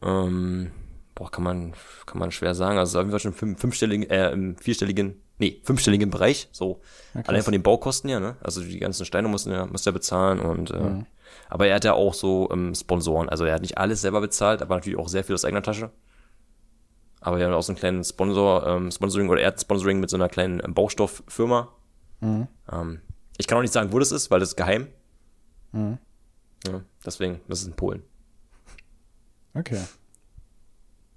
[0.02, 0.70] Ähm,
[1.14, 1.74] boah, kann man,
[2.06, 2.78] kann man schwer sagen.
[2.78, 6.80] Also auf jeden Fall schon fünf, fünfstelligen, äh, im vierstelligen, nee, fünfstelligen Bereich, so.
[7.14, 7.22] Ja.
[7.22, 8.36] Allein von den Baukosten her, ne?
[8.40, 11.06] Also die ganzen Steine mussten ja, musste er bezahlen und, äh, Mhm.
[11.48, 13.28] aber er hat ja auch so ähm, Sponsoren.
[13.28, 15.90] Also er hat nicht alles selber bezahlt, aber natürlich auch sehr viel aus eigener Tasche.
[17.20, 20.10] Aber wir haben auch so einen kleinen Sponsor, ähm, Sponsoring oder er hat Sponsoring mit
[20.10, 21.68] so einer kleinen ähm, Baustofffirma.
[22.20, 22.48] Mhm.
[22.72, 23.00] Ähm,
[23.38, 24.88] ich kann auch nicht sagen, wo das ist, weil das ist geheim.
[25.72, 25.98] Mhm.
[26.66, 28.02] Ja, deswegen, das ist in Polen.
[29.54, 29.80] Okay.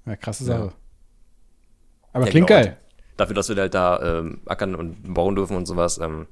[0.06, 0.58] Ja, krasse Ja.
[0.58, 0.74] Sache.
[2.14, 2.62] Aber Ja, klingt genau.
[2.62, 2.78] geil.
[3.18, 6.28] dafür, dass wir halt da ähm, ackern und bauen dürfen und sowas, ähm,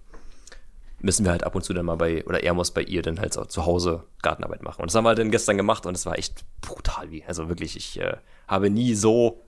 [1.00, 3.20] müssen wir halt ab und zu dann mal bei, oder er muss bei ihr dann
[3.20, 4.82] halt so zu Hause Gartenarbeit machen.
[4.82, 7.24] Und das haben wir dann gestern gemacht und es war echt brutal wie.
[7.26, 9.42] Also wirklich, ich äh, habe nie so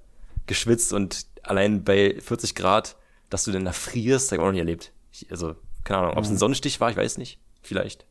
[0.47, 2.97] geschwitzt und allein bei 40 Grad,
[3.29, 4.91] dass du denn da frierst, habe ich auch noch nie erlebt.
[5.11, 7.39] Ich, also, keine Ahnung, ob es ein Sonnenstich war, ich weiß nicht.
[7.61, 8.05] Vielleicht.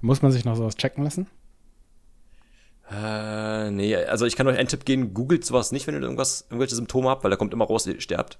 [0.00, 1.26] Muss man sich noch sowas checken lassen?
[2.90, 6.46] Äh, nee, also ich kann euch einen Tipp geben, googelt sowas nicht, wenn ihr irgendwas,
[6.48, 8.38] irgendwelche Symptome habt, weil da kommt immer raus, ihr sterbt.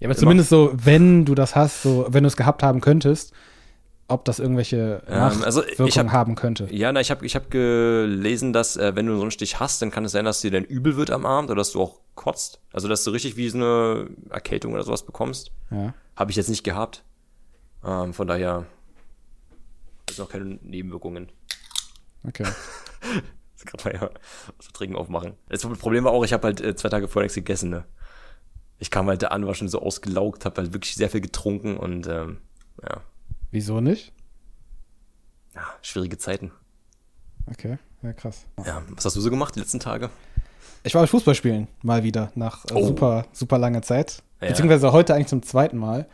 [0.00, 3.32] Ja, aber zumindest so, wenn du das hast, so, wenn du es gehabt haben könntest,
[4.06, 6.68] ob das irgendwelche Ähm, also hab- haben könnte.
[6.70, 9.80] Ja, na, ich habe ich hab gelesen, dass äh, wenn du so einen Stich hast,
[9.80, 12.00] dann kann es sein, dass dir dann übel wird am Abend oder dass du auch
[12.14, 12.60] kotzt.
[12.70, 15.52] Also dass du richtig wie so eine Erkältung oder sowas bekommst.
[15.70, 15.94] Ja.
[16.16, 17.02] Habe ich jetzt nicht gehabt.
[17.82, 18.66] Ähm, von daher
[20.14, 21.30] ist noch keine Nebenwirkungen.
[22.26, 22.44] Okay.
[23.56, 24.10] Das kann man ja
[24.58, 25.34] aus Trinken aufmachen.
[25.48, 27.70] Das Problem war auch, ich habe halt äh, zwei Tage vorher nichts gegessen.
[27.70, 27.84] Ne?
[28.78, 31.76] Ich kam halt da an, war schon so ausgelaugt, habe halt wirklich sehr viel getrunken
[31.78, 32.38] und ähm,
[32.82, 33.00] ja,
[33.52, 34.12] Wieso nicht?
[35.54, 36.50] ja, schwierige Zeiten.
[37.46, 38.44] Okay, ja, krass.
[38.66, 40.10] Ja, was hast du so gemacht die letzten Tage?
[40.82, 42.86] Ich war beim Fußball spielen, mal wieder, nach äh, Oh.
[42.86, 44.22] super, super langer Zeit.
[44.42, 44.48] Ja.
[44.48, 46.06] Beziehungsweise heute eigentlich zum zweiten Mal.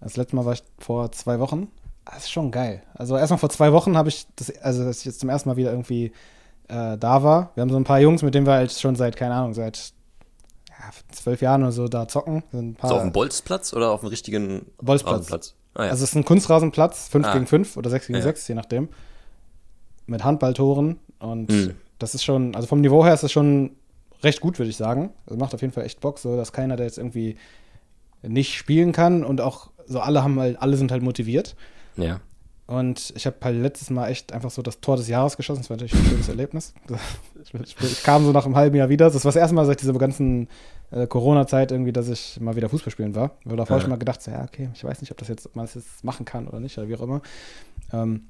[0.00, 1.68] Das letzte Mal war ich vor zwei Wochen.
[2.06, 2.82] Das ist schon geil.
[2.94, 5.56] Also erstmal vor zwei Wochen habe ich das, also dass ich jetzt zum ersten Mal
[5.56, 6.12] wieder irgendwie
[6.68, 7.50] äh, da war.
[7.54, 9.92] Wir haben so ein paar Jungs, mit denen wir halt schon seit, keine Ahnung, seit
[10.70, 12.42] ja, zwölf Jahren oder so da zocken.
[12.78, 15.54] Paar, So auf dem Bolzplatz oder auf dem richtigen Bolzplatz.
[15.74, 15.90] Ah, ja.
[15.90, 17.32] Also es ist ein Kunstrasenplatz, 5 Ah.
[17.34, 18.22] gegen 5 oder 6 gegen Ja.
[18.22, 18.88] 6, je nachdem.
[20.06, 20.98] Mit Handballtoren.
[21.18, 21.74] Und Hm.
[21.98, 23.72] das ist schon, also vom Niveau her ist das schon
[24.22, 25.10] recht gut, würde ich sagen.
[25.26, 27.36] Also macht auf jeden Fall echt Bock, so dass keiner, der jetzt irgendwie
[28.22, 31.54] nicht spielen kann und auch so alle haben halt, alle sind halt motiviert.
[31.96, 32.20] Ja.
[32.66, 35.60] Und ich habe halt letztes Mal echt einfach so das Tor des Jahres geschossen.
[35.60, 36.74] Das war natürlich ein schönes Erlebnis.
[37.62, 39.08] Ich, ich, kam so nach einem halben Jahr wieder.
[39.08, 40.48] Das war das erste Mal seit dieser ganzen
[40.90, 43.36] äh, Corona-Zeit irgendwie, dass ich mal wieder Fußball spielen war.
[43.44, 43.86] Weil davor Ja.
[43.86, 46.02] mal gedacht, so, ja, okay, ich weiß nicht, ob das jetzt, ob man das jetzt
[46.02, 47.22] machen kann oder nicht, oder wie auch immer.
[47.92, 48.26] Ähm,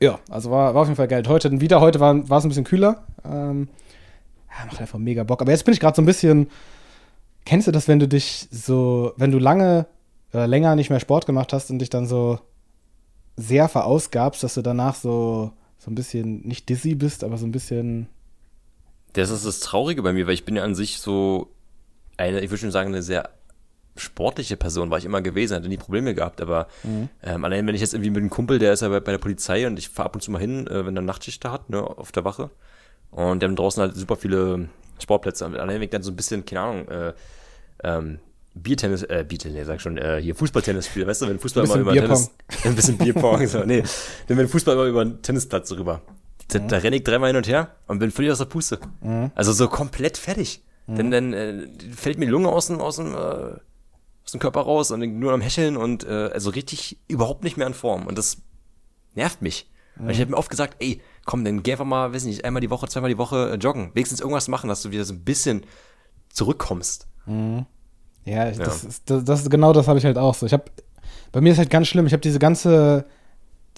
[0.00, 1.22] ja, also war, war auf jeden Fall geil.
[1.28, 3.04] Heute wieder, heute war, war es ein bisschen kühler.
[3.24, 3.68] Ähm,
[4.50, 5.40] ja, macht einfach mega Bock.
[5.40, 6.50] Aber jetzt bin ich gerade so ein bisschen.
[7.44, 9.86] Kennst du das, wenn du dich so, wenn du lange
[10.32, 12.40] oder länger nicht mehr Sport gemacht hast und dich dann so
[13.36, 17.52] sehr verausgabst, dass du danach so, so ein bisschen nicht dizzy bist, aber so ein
[17.52, 18.08] bisschen.
[19.12, 21.50] Das ist das Traurige bei mir, weil ich bin ja an sich so
[22.16, 23.30] eine, ich würde schon sagen, eine sehr
[23.98, 27.08] sportliche Person war ich immer gewesen, hatte nie Probleme gehabt, aber mhm.
[27.22, 29.18] ähm, allein wenn ich jetzt irgendwie mit einem Kumpel, der ist ja bei, bei der
[29.18, 31.70] Polizei und ich fahre ab und zu mal hin, äh, wenn er Nachtschicht da hat,
[31.70, 32.50] ne, auf der Wache.
[33.10, 34.68] Und die haben draußen halt super viele
[34.98, 35.46] Sportplätze.
[35.46, 37.12] Und allein wenn ich dann so ein bisschen, keine Ahnung, äh,
[37.84, 38.18] ähm,
[38.56, 41.92] Biertennis, äh, Biertennis, sag schon, äh, hier Fußballtennis spiele, weißt du, wenn Fußball immer über
[41.92, 42.30] Tennis,
[42.64, 43.82] ein bisschen Bierpong, so, nee,
[44.26, 46.02] wenn wir Fußball immer über einen Tennisplatz rüber,
[46.48, 46.68] da, mhm.
[46.68, 48.78] da renne ich dreimal hin und her und bin völlig aus der Puste.
[49.02, 49.30] Mhm.
[49.34, 50.62] Also so komplett fertig.
[50.86, 50.96] Mhm.
[50.96, 54.60] Denn dann äh, fällt mir die Lunge aus dem, aus dem, äh, aus dem Körper
[54.60, 58.06] raus und nur am Hecheln und äh, also richtig überhaupt nicht mehr in Form.
[58.06, 58.38] Und das
[59.14, 59.70] nervt mich.
[59.96, 60.10] Mhm.
[60.10, 62.70] Ich habe mir oft gesagt, ey, komm, dann geh einfach mal, weiß nicht, einmal die
[62.70, 63.90] Woche, zweimal die Woche äh, joggen.
[63.94, 65.64] Wenigstens irgendwas machen, dass du wieder so ein bisschen
[66.28, 67.08] zurückkommst.
[67.26, 67.66] Mhm.
[68.26, 68.52] Ja, ja.
[68.52, 70.44] Das, ist, das, das, genau das habe ich halt auch so.
[70.44, 70.64] Ich habe,
[71.32, 72.06] bei mir ist halt ganz schlimm.
[72.06, 73.06] Ich habe diese ganze,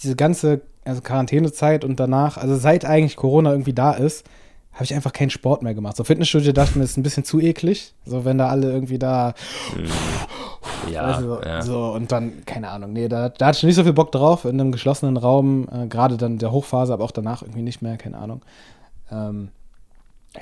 [0.01, 4.27] diese ganze also Quarantänezeit und danach, also seit eigentlich Corona irgendwie da ist,
[4.73, 5.97] habe ich einfach keinen Sport mehr gemacht.
[5.97, 7.95] So Fitnessstudio dachte ich mir, ist ein bisschen zu eklig.
[8.07, 9.35] So, wenn da alle irgendwie da.
[9.77, 10.93] Mhm.
[10.93, 11.61] Ja, also, ja.
[11.63, 14.45] So, und dann, keine Ahnung, nee, da, da hatte ich nicht so viel Bock drauf,
[14.45, 17.97] in einem geschlossenen Raum, äh, gerade dann der Hochphase, aber auch danach irgendwie nicht mehr,
[17.99, 18.43] keine Ahnung.
[19.11, 19.49] Ähm,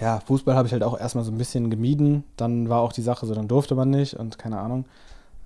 [0.01, 2.25] ja, Fußball habe ich halt auch erstmal so ein bisschen gemieden.
[2.37, 4.85] Dann war auch die Sache so, dann durfte man nicht und keine Ahnung.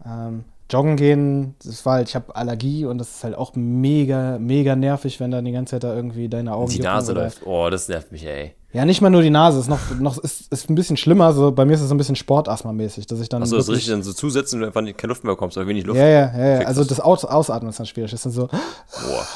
[0.05, 4.38] Ähm, joggen gehen, das war halt, ich habe Allergie und das ist halt auch mega,
[4.38, 6.70] mega nervig, wenn dann die ganze Zeit da irgendwie deine Augen.
[6.70, 7.44] Die Nase läuft.
[7.44, 8.55] Oh, das nervt mich, ey.
[8.72, 11.33] Ja, nicht mal nur die Nase, ist noch, noch ist, ist ein bisschen schlimmer.
[11.33, 13.42] So, bei mir ist es so ein bisschen Sportasthma-mäßig, dass ich dann.
[13.42, 15.85] Achso, das ist richtig dann so zusetzen und einfach keine Luft mehr bekommst oder wenig
[15.85, 15.98] Luft.
[15.98, 16.61] Ja, ja, ja.
[16.61, 16.66] ja.
[16.66, 18.12] Also das Aus Ausatmen ist dann schwierig.
[18.12, 18.46] Das ist dann so.
[18.46, 19.26] Boah.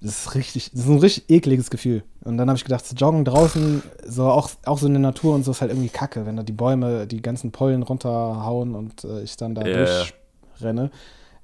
[0.00, 2.04] Das ist richtig, das ist ein richtig ekliges Gefühl.
[2.24, 5.34] Und dann habe ich gedacht, zu joggen draußen, so auch, auch so in der Natur
[5.34, 9.02] und so ist halt irgendwie kacke, wenn da die Bäume die ganzen Pollen runterhauen und
[9.04, 10.04] äh, ich dann da yeah.
[10.56, 10.90] durchrenne.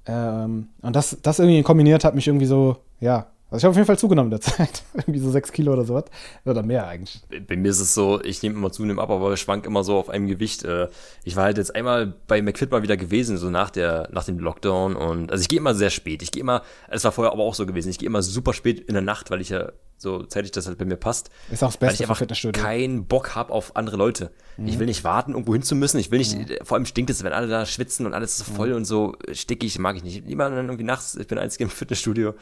[0.05, 3.77] Ähm, und das, das irgendwie kombiniert hat mich irgendwie so, ja, also ich habe auf
[3.77, 4.83] jeden Fall zugenommen in der Zeit.
[4.93, 6.05] Irgendwie so sechs Kilo oder so was.
[6.43, 7.21] Oder mehr eigentlich.
[7.47, 9.97] Bei mir ist es so, ich nehme immer zunehmend ab, aber ich schwank immer so
[9.97, 10.63] auf einem Gewicht.
[10.65, 10.89] Äh,
[11.23, 14.39] ich war halt jetzt einmal bei McFit mal wieder gewesen, so nach der, nach dem
[14.39, 14.95] Lockdown.
[14.95, 16.21] Und also ich gehe immer sehr spät.
[16.21, 18.81] Ich gehe immer, es war vorher aber auch so gewesen, ich gehe immer super spät
[18.81, 21.29] in der Nacht, weil ich ja so zeitig das halt bei mir passt.
[21.49, 24.31] Ist auch das Beste weil ich einfach keinen Bock habe auf andere Leute.
[24.57, 24.67] Mhm.
[24.67, 25.99] Ich will nicht warten, irgendwo hin zu müssen.
[25.99, 26.57] Ich will nicht, mhm.
[26.63, 28.75] vor allem stinkt es, wenn alle da schwitzen und alles ist voll mhm.
[28.75, 30.23] und so stickig, mag ich nicht.
[30.27, 32.33] Dann irgendwie nachts, ich bin einzig im Fitnessstudio.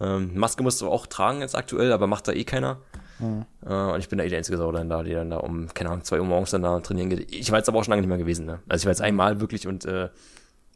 [0.00, 2.78] Ähm, Maske musst du auch tragen jetzt aktuell, aber macht da eh keiner.
[3.18, 3.46] Mhm.
[3.64, 5.72] Äh, und ich bin da eh der einzige Sau dann da, die dann da um,
[5.72, 7.32] keine Ahnung, zwei Uhr morgens dann da trainieren geht.
[7.34, 8.60] Ich war jetzt aber auch schon lange nicht mehr gewesen, ne?
[8.68, 10.08] Also ich war jetzt einmal wirklich und äh,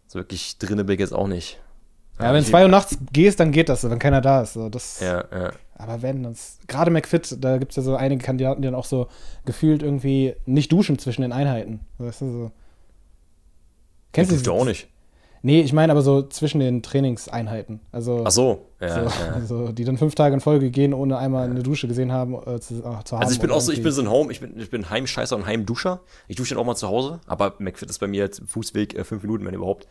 [0.06, 1.60] so wirklich drinne bin ich jetzt auch nicht.
[2.18, 4.54] Ja, ja wenn zwei Uhr nachts gehst, dann geht das, wenn keiner da ist.
[4.54, 5.52] So, das, ja, ja.
[5.74, 8.84] Aber wenn, das, gerade McFit, da gibt es ja so einige Kandidaten, die dann auch
[8.84, 9.08] so
[9.44, 11.80] gefühlt irgendwie nicht duschen zwischen den Einheiten.
[11.98, 12.50] Weißt du, so.
[14.12, 14.88] Kennst du auch nicht?
[15.42, 17.80] Nee, ich meine aber so zwischen den Trainingseinheiten.
[17.92, 19.32] Also, Ach so, ja, so, ja.
[19.34, 22.60] Also, die dann fünf Tage in Folge gehen, ohne einmal eine Dusche gesehen haben, äh,
[22.60, 23.22] zu, äh, zu, haben.
[23.22, 25.36] Also ich bin auch so, ich bin so ein Home, ich bin, ich bin Heimscheißer
[25.36, 26.00] und Heimduscher.
[26.28, 29.04] Ich dusche dann auch mal zu Hause, aber McFit ist bei mir jetzt Fußweg äh,
[29.04, 29.86] fünf Minuten, wenn überhaupt.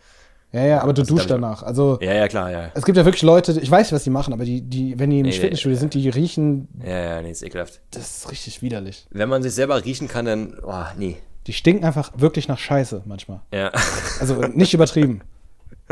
[0.52, 1.62] Ja, ja, aber du also duschst danach.
[1.62, 2.72] Also, ja, ja, klar, ja.
[2.74, 5.12] Es gibt ja wirklich Leute, ich weiß nicht, was die machen, aber die, die wenn
[5.12, 6.68] die im nee, Fitnessstudio nee, sind, die riechen.
[6.84, 7.82] Ja, ja, nee, ist ekelhaft.
[7.92, 9.06] Das ist richtig widerlich.
[9.12, 11.18] Wenn man sich selber riechen kann, dann, oh, nee.
[11.46, 13.42] Die stinken einfach wirklich nach Scheiße manchmal.
[13.54, 13.72] Ja.
[14.20, 15.22] Also nicht übertrieben.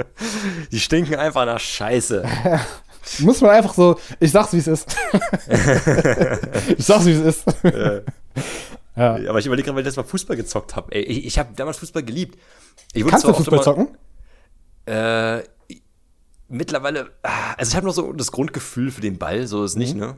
[0.71, 2.23] Die stinken einfach nach Scheiße.
[3.19, 4.95] Muss man einfach so, ich sag's wie es ist.
[6.77, 7.45] ich sag's wie es ist.
[7.63, 9.17] Ja.
[9.17, 9.29] ja.
[9.29, 10.93] Aber ich überlege gerade, weil ich das mal Fußball gezockt habe.
[10.93, 12.37] Ich, ich habe damals Fußball geliebt.
[13.07, 13.97] Kannst du Fußball mal, zocken?
[14.85, 15.43] Äh,
[16.47, 17.11] mittlerweile,
[17.57, 19.81] also ich habe noch so das Grundgefühl für den Ball, so ist mhm.
[19.81, 20.15] nicht, ne?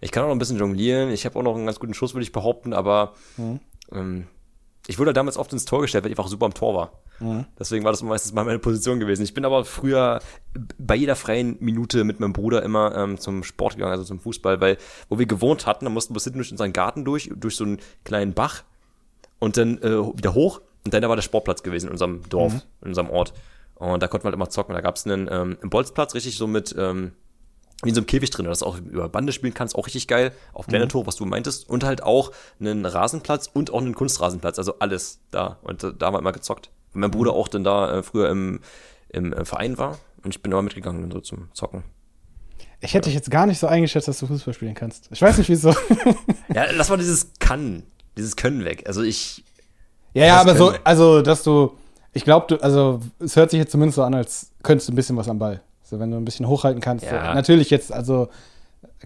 [0.00, 2.12] Ich kann auch noch ein bisschen jonglieren, ich habe auch noch einen ganz guten Schuss,
[2.12, 3.60] würde ich behaupten, aber mhm.
[3.92, 4.26] ähm,
[4.88, 7.01] ich wurde damals oft ins Tor gestellt, weil ich einfach super am Tor war.
[7.58, 9.22] Deswegen war das meistens mal meine Position gewesen.
[9.22, 10.20] Ich bin aber früher
[10.78, 14.60] bei jeder freien Minute mit meinem Bruder immer ähm, zum Sport gegangen, also zum Fußball,
[14.60, 14.76] weil
[15.08, 17.78] wo wir gewohnt hatten, da mussten wir hinten durch unseren Garten durch, durch so einen
[18.04, 18.64] kleinen Bach
[19.38, 22.54] und dann äh, wieder hoch und dann da war der Sportplatz gewesen in unserem Dorf,
[22.54, 22.62] mhm.
[22.82, 23.32] in unserem Ort.
[23.74, 24.74] Und da konnten wir halt immer zocken.
[24.74, 27.12] Da gab es einen ähm, Bolzplatz, richtig so mit ähm,
[27.82, 30.06] wie in so einem Käfig drin, dass du auch über Bande spielen kannst, auch richtig
[30.06, 30.32] geil.
[30.52, 31.06] Auf Planetor, mhm.
[31.06, 31.68] was du meintest.
[31.68, 34.58] Und halt auch einen Rasenplatz und auch einen Kunstrasenplatz.
[34.58, 35.58] Also alles da.
[35.62, 36.70] Und äh, da haben wir immer gezockt.
[36.92, 38.60] Weil mein Bruder auch dann da äh, früher im,
[39.08, 39.98] im äh, Verein war.
[40.22, 41.82] Und ich bin da mitgegangen so zum Zocken.
[42.80, 45.08] Ich hätte dich jetzt gar nicht so eingeschätzt, dass du Fußball spielen kannst.
[45.12, 45.70] Ich weiß nicht, wieso.
[46.54, 47.84] ja, lass mal dieses Kann,
[48.16, 48.84] dieses Können weg.
[48.86, 49.44] Also ich.
[50.14, 51.78] Ja, ja, aber so, also, dass du,
[52.12, 54.96] ich glaube, du, also, es hört sich jetzt zumindest so an, als könntest du ein
[54.96, 55.62] bisschen was am Ball.
[55.82, 57.04] So, wenn du ein bisschen hochhalten kannst.
[57.04, 57.28] Ja.
[57.28, 57.34] So.
[57.34, 58.28] Natürlich jetzt, also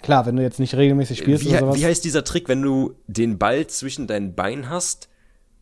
[0.03, 1.77] klar, wenn du jetzt nicht regelmäßig spielst wie, oder sowas.
[1.77, 5.09] Wie heißt dieser Trick, wenn du den Ball zwischen deinen Beinen hast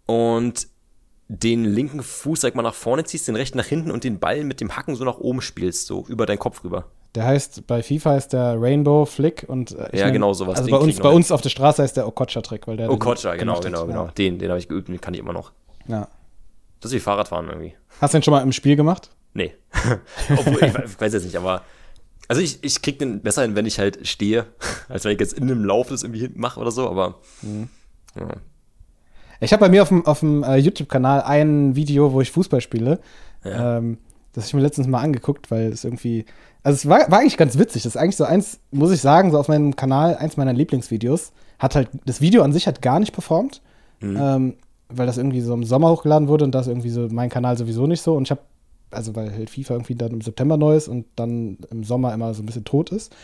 [0.06, 0.68] und
[1.28, 4.44] den linken Fuß, sag mal, nach vorne ziehst, den rechten nach hinten und den Ball
[4.44, 6.86] mit dem Hacken so nach oben spielst, so über deinen Kopf rüber.
[7.14, 10.58] Der heißt, bei FIFA heißt der Rainbow Flick und äh, Ja, genau sowas.
[10.58, 12.90] Also bei uns, bei uns auf der Straße heißt der Okocha-Trick, weil der.
[12.90, 14.08] Okocha, genau, genau, genau.
[14.08, 15.52] Den, den habe ich geübt den kann ich immer noch.
[15.86, 16.08] Ja.
[16.80, 17.74] Das ist wie Fahrradfahren irgendwie.
[18.00, 19.10] Hast du den schon mal im Spiel gemacht?
[19.32, 19.54] Nee.
[20.30, 21.62] Obwohl, ich, ich weiß jetzt nicht, aber.
[22.26, 24.46] Also ich, ich krieg den besser hin, wenn ich halt stehe,
[24.88, 27.20] als wenn ich jetzt in einem Lauf das irgendwie hinten mache oder so, aber.
[27.42, 27.68] Mhm.
[28.18, 28.28] Ja.
[29.44, 32.60] Ich habe bei mir auf dem, auf dem äh, YouTube-Kanal ein Video, wo ich Fußball
[32.60, 32.98] spiele.
[33.44, 33.78] Ja.
[33.78, 33.98] Ähm,
[34.32, 36.24] das habe ich mir letztens mal angeguckt, weil es irgendwie.
[36.62, 37.82] Also es war, war eigentlich ganz witzig.
[37.82, 41.32] Das ist eigentlich so eins, muss ich sagen, so auf meinem Kanal, eins meiner Lieblingsvideos.
[41.58, 43.60] Hat halt, das Video an sich hat gar nicht performt.
[44.00, 44.18] Mhm.
[44.20, 44.54] Ähm,
[44.88, 47.86] weil das irgendwie so im Sommer hochgeladen wurde und das irgendwie so mein Kanal sowieso
[47.86, 48.14] nicht so.
[48.14, 48.40] Und ich habe,
[48.90, 52.34] also weil halt FIFA irgendwie dann im September neu ist und dann im Sommer immer
[52.34, 53.14] so ein bisschen tot ist.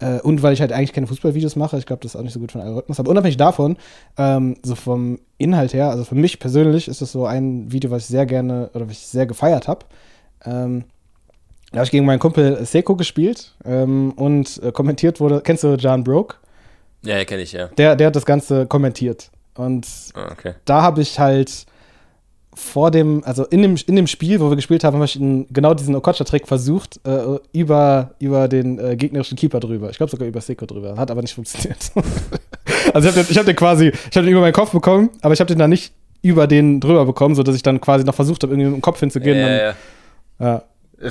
[0.00, 2.32] Äh, und weil ich halt eigentlich keine Fußballvideos mache, ich glaube, das ist auch nicht
[2.32, 2.98] so gut den Algorithmus.
[2.98, 3.76] Aber unabhängig davon,
[4.18, 8.04] ähm, so vom Inhalt her, also für mich persönlich ist das so ein Video, was
[8.04, 9.86] ich sehr gerne oder was ich sehr gefeiert habe.
[10.44, 10.84] Ähm,
[11.70, 15.40] da habe ich gegen meinen Kumpel Seko gespielt ähm, und äh, kommentiert wurde.
[15.42, 16.36] Kennst du John Broke?
[17.02, 17.68] Ja, kenne ich, ja.
[17.68, 19.30] Der, der hat das Ganze kommentiert.
[19.54, 20.54] Und ah, okay.
[20.64, 21.66] da habe ich halt
[22.54, 25.46] vor dem, also in dem, in dem Spiel, wo wir gespielt haben, habe ich in,
[25.50, 29.90] genau diesen Okocha-Trick versucht, äh, über, über den äh, gegnerischen Keeper drüber.
[29.90, 30.96] Ich glaube sogar über Seko drüber.
[30.96, 31.92] Hat aber nicht funktioniert.
[32.92, 35.32] also ich habe den, hab den quasi, ich habe den über meinen Kopf bekommen, aber
[35.32, 38.42] ich habe den dann nicht über den drüber bekommen, sodass ich dann quasi noch versucht
[38.42, 39.38] habe, irgendwie mit dem Kopf hinzugehen.
[39.38, 39.76] Ja, dann,
[40.38, 40.64] ja.
[41.00, 41.06] ja.
[41.06, 41.10] Äh,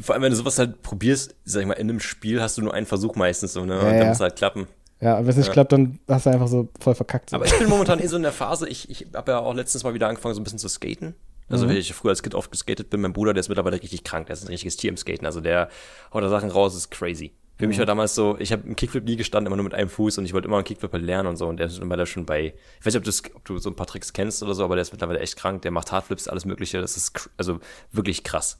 [0.00, 2.62] vor allem, wenn du sowas halt probierst, sag ich mal, in einem Spiel hast du
[2.62, 3.74] nur einen Versuch meistens so, ne?
[3.74, 4.04] Ja, und dann ja.
[4.06, 4.66] muss es halt klappen.
[5.00, 5.52] Ja, und wenn es nicht Ja.
[5.54, 7.32] klappt, dann hast du einfach so voll verkackt.
[7.32, 9.82] Aber ich bin momentan eh so in der Phase, ich, ich habe ja auch letztens
[9.84, 11.14] mal wieder angefangen, so ein bisschen zu skaten.
[11.48, 11.70] Also, Mhm.
[11.70, 14.26] wenn ich früher als Kind oft geskatet bin, mein Bruder, der ist mittlerweile richtig krank,
[14.26, 15.26] der ist ein richtiges Tier im Skaten.
[15.26, 15.68] Also, der
[16.14, 17.32] haut da Sachen raus, ist crazy.
[17.58, 19.90] Für mich war damals so, ich habe im Kickflip nie gestanden, immer nur mit einem
[19.90, 21.46] Fuß und ich wollte immer einen Kickflip halt lernen und so.
[21.46, 23.86] Und der ist mittlerweile schon bei, ich weiß nicht, ob, ob du so ein paar
[23.86, 25.60] Tricks kennst oder so, aber der ist mittlerweile echt krank.
[25.62, 26.80] Der macht Hardflips, alles Mögliche.
[26.80, 27.58] Das ist also
[27.92, 28.58] wirklich krass.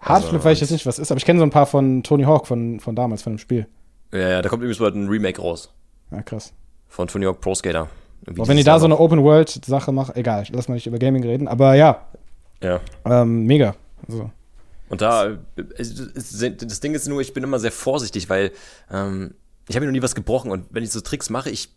[0.00, 2.02] Hardflip also- weiß ich jetzt nicht, was ist, aber ich kenne so ein paar von
[2.02, 3.66] Tony Hawk von, von damals, von dem Spiel.
[4.12, 5.72] Ja, ja, da kommt übrigens bald ein Remake raus
[6.10, 6.52] Ja, krass.
[6.88, 7.88] von Tony Hawk Pro Skater.
[8.38, 8.98] Auch wenn die da so eine.
[9.00, 12.06] Open-World-Sache machen, egal, lass mal nicht über Gaming reden, aber ja,
[12.62, 12.80] Ja.
[13.04, 13.74] ähm, mega.
[14.06, 14.30] Also,
[14.88, 18.52] Und da, das Ding ist nur, ich bin immer sehr vorsichtig, weil
[18.90, 19.34] ähm,
[19.68, 21.70] ich habe mir noch nie was gebrochen und wenn ich so Tricks mache, ich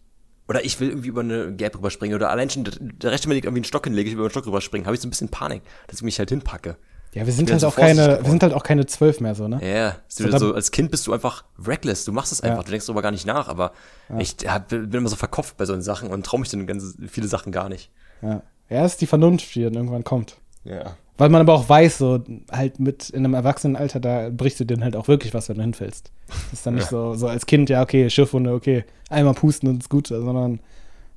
[0.48, 3.58] oder ich will irgendwie über eine Gap rüberspringen oder allein schon der- rechte Mal irgendwie
[3.60, 5.64] einen Stock hinlege, ich will über einen Stock rüberspringen, habe ich so ein bisschen Panik,
[5.88, 6.78] dass ich mich halt hinpacke.
[7.16, 9.48] Ja, wir sind halt so auch keine, wir sind halt auch keine zwölf mehr so,
[9.48, 9.60] ne?
[9.68, 12.64] Ja, so, So, so als Kind bist du einfach reckless, du machst es einfach, Ja.
[12.64, 13.72] du denkst darüber gar nicht nach, aber
[14.20, 17.28] ich hab, bin immer so verkopft bei solchen Sachen und traue mich dann ganz viele
[17.28, 17.90] Sachen gar nicht.
[18.22, 18.42] Ja.
[18.70, 20.38] Ja, ist die Vernunft, die dann irgendwann kommt.
[20.64, 20.96] Ja.
[21.18, 24.78] Weil man aber auch weiß, so halt mit in einem Erwachsenenalter, da brichst du dir
[24.82, 26.12] halt auch wirklich was, wenn du hinfällst.
[26.28, 29.82] Das ist dann nicht so, so als Kind, ja, okay, Schiffwunde, okay, einmal pusten und
[29.84, 30.60] ist gut, sondern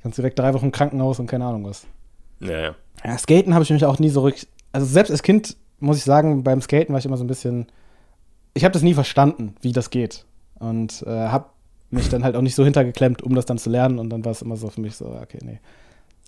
[0.02, 1.84] kannst direkt drei Wochen im Krankenhaus und keine Ahnung was.
[2.40, 2.74] Ja, ja.
[3.04, 4.48] Ja, Skaten habe ich mich auch nie so richtig.
[4.70, 7.67] Also selbst als Kind muss ich sagen, beim Skaten war ich immer so ein bisschen.
[8.55, 10.25] Ich habe das nie verstanden, wie das geht.
[10.59, 11.47] Und äh, habe
[11.91, 13.99] mich dann halt auch nicht so hintergeklemmt, um das dann zu lernen.
[13.99, 15.61] Und dann war es immer so für mich so, okay, nee.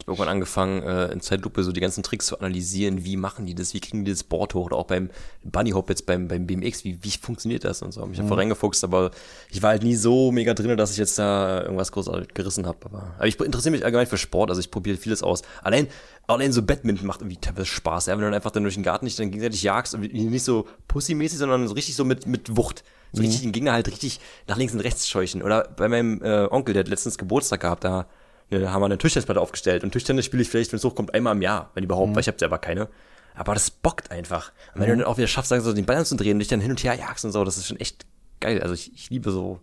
[0.00, 3.04] Ich habe irgendwann angefangen, äh, in Zeitlupe so die ganzen Tricks zu analysieren.
[3.04, 3.74] Wie machen die das?
[3.74, 4.66] Wie kriegen die das Board hoch?
[4.66, 5.10] Oder auch beim
[5.44, 6.84] Bunny Hop jetzt beim, beim BMX.
[6.84, 8.00] Wie, wie funktioniert das und so?
[8.00, 9.10] Hab mich einfach reingefuchst, aber
[9.50, 12.78] ich war halt nie so mega drin, dass ich jetzt da irgendwas großartig gerissen habe.
[12.86, 14.48] Aber, aber ich interessiere mich allgemein für Sport.
[14.50, 15.42] Also ich probiere vieles aus.
[15.62, 15.86] Allein,
[16.26, 18.06] allein so Badminton macht irgendwie teilweise Spaß.
[18.06, 18.14] Ja?
[18.14, 20.66] Wenn du dann einfach dann durch den Garten nicht dann gegenseitig jagst und nicht so
[20.88, 22.84] pussymäßig, sondern so richtig so mit, mit Wucht.
[23.12, 25.42] So richtig den Gegner halt richtig nach links und rechts scheuchen.
[25.42, 28.06] Oder bei meinem äh, Onkel, der hat letztens Geburtstag gehabt, da
[28.50, 29.84] ne, haben wir eine Tischtennisplatte aufgestellt.
[29.84, 32.28] Und Tischtennis spiele ich vielleicht, wenn es hochkommt, einmal im Jahr, wenn überhaupt, weil ich
[32.28, 32.88] habe selber keine.
[33.34, 34.52] Aber das bockt einfach.
[34.74, 36.60] Und wenn du dann auch wieder schaffst, sagen so den Ball anzudrehen und dich dann
[36.60, 38.04] hin und her jagst und so, das ist schon echt
[38.40, 38.60] geil.
[38.60, 39.60] Also ich, ich liebe so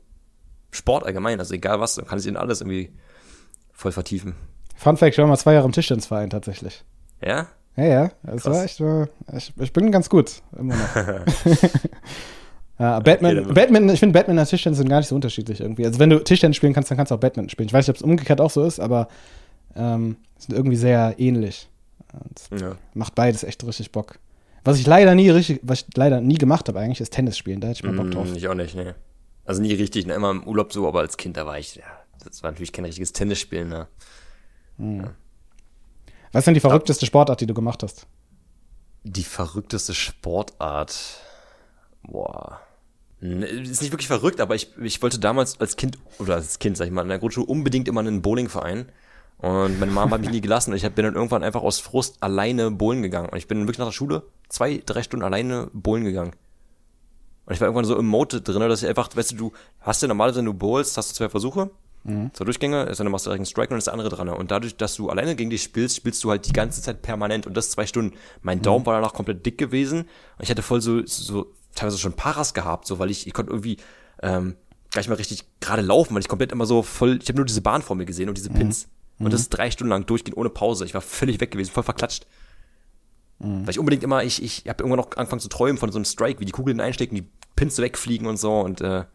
[0.72, 2.92] Sport allgemein, also egal was, dann kann ich in alles irgendwie
[3.74, 4.36] voll vertiefen.
[4.76, 6.84] Fun Fact: Ich war mal zwei Jahre im Tischtennisverein tatsächlich.
[7.22, 7.48] Ja?
[7.76, 8.46] Ja, ja, Krass.
[8.46, 8.80] war echt.
[8.82, 10.96] äh, Ich, ich bin ganz gut, immer noch.
[12.80, 15.86] ja, Batman, dann- Batman, ich finde Batman und Tischtennis sind gar nicht so unterschiedlich irgendwie.
[15.86, 17.68] Also wenn du Tischtennis spielen kannst, dann kannst du auch Batman spielen.
[17.68, 19.08] Ich weiß nicht, ob es umgekehrt auch so ist, aber
[19.76, 21.68] ähm, sind irgendwie sehr ähnlich.
[22.14, 22.76] Und Ja.
[22.94, 24.20] macht beides echt richtig Bock.
[24.64, 27.62] Was ich leider nie richtig, was ich leider nie gemacht habe eigentlich, ist Tennis spielen.
[27.62, 28.30] Da hätte ich mal Bock drauf.
[28.30, 28.96] Mm, Ich auch nicht, ne.
[29.46, 31.84] Also nie richtig, ne, immer im Urlaub so, aber als Kind, da war ich, ja,
[32.24, 33.88] das war natürlich kein richtiges Tennisspielen, ne.
[36.32, 38.06] Was ist denn die verrückteste Sportart, die du gemacht hast?
[39.04, 40.96] Die verrückteste Sportart.
[42.04, 42.60] Boah.
[43.20, 46.86] Ist nicht wirklich verrückt, aber ich, ich wollte damals als Kind, oder als Kind, sag
[46.86, 48.88] ich mal, in der Grundschule unbedingt immer in einen Bowlingverein.
[49.40, 52.18] Und meine Mama hat mich nie gelassen und ich bin dann irgendwann einfach aus Frust
[52.22, 53.30] alleine bowlen gegangen.
[53.30, 56.32] Und ich bin wirklich nach der Schule zwei, drei Stunden alleine bowlen gegangen.
[57.46, 60.02] Und ich war irgendwann so im Mode drin, dass ich einfach, weißt du, du hast
[60.02, 61.70] ja normalerweise, wenn du bowlst, hast du zwei Versuche,
[62.34, 64.30] zwei Durchgänge, ist dann machst du direkt einen Strike und ist der andere dran.
[64.30, 67.46] Und dadurch, dass du alleine gegen dich spielst, spielst du halt die ganze Zeit permanent
[67.46, 68.16] und das zwei Stunden.
[68.42, 72.14] Mein Daumen war danach komplett dick gewesen und ich hatte voll so, so teilweise schon
[72.14, 73.78] Paras gehabt, so weil ich, ich konnte irgendwie
[74.22, 74.56] ähm,
[74.92, 77.46] gar nicht mal richtig gerade laufen, weil ich komplett immer so voll, ich habe nur
[77.46, 78.88] diese Bahn vor mir gesehen und diese Pins.
[79.20, 80.86] Und das drei Stunden lang durchgehend ohne Pause.
[80.86, 82.28] Ich war völlig weg gewesen, voll verklatscht.
[83.40, 83.64] Mhm.
[83.64, 86.06] Weil ich unbedingt immer, ich, ich habe irgendwann noch angefangen zu träumen von so einem
[86.06, 89.06] Strike, wie die Kugeln einstecken, die Pins wegfliegen und so und äh,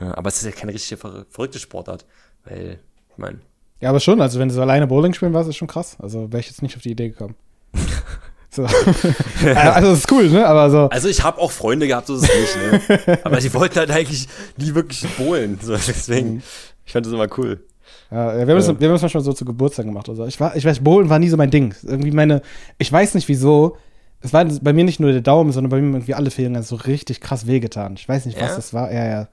[0.00, 2.06] ja, aber es ist ja keine richtige ver verrückte Sportart,
[2.44, 3.40] weil, ich meine.
[3.80, 5.96] Ja, aber schon, also wenn du so alleine Bowling spielen warst, ist schon krass.
[6.00, 7.34] Also wäre ich jetzt nicht auf die Idee gekommen.
[8.50, 8.64] so.
[9.54, 10.46] also das ist cool, ne?
[10.46, 10.88] Aber so.
[10.88, 13.18] Also ich habe auch Freunde gehabt, so ist es nicht, ne?
[13.24, 15.58] aber die wollten halt eigentlich nie wirklich bowlen.
[15.62, 16.42] So, deswegen, mhm.
[16.84, 17.64] ich fand das immer cool.
[18.10, 20.08] Ja, wir haben, das, wir haben das manchmal so zu Geburtstag gemacht.
[20.08, 21.74] Also ich war, ich weiß, Bowlen war nie so mein Ding.
[21.84, 22.42] Irgendwie meine,
[22.78, 23.76] ich weiß nicht wieso.
[24.20, 26.74] Es war bei mir nicht nur der Daumen, sondern bei mir irgendwie alle Finger so
[26.74, 27.94] richtig krass wehgetan.
[27.96, 28.56] Ich weiß nicht, was ja?
[28.56, 28.92] das war.
[28.92, 29.28] Ja, ja.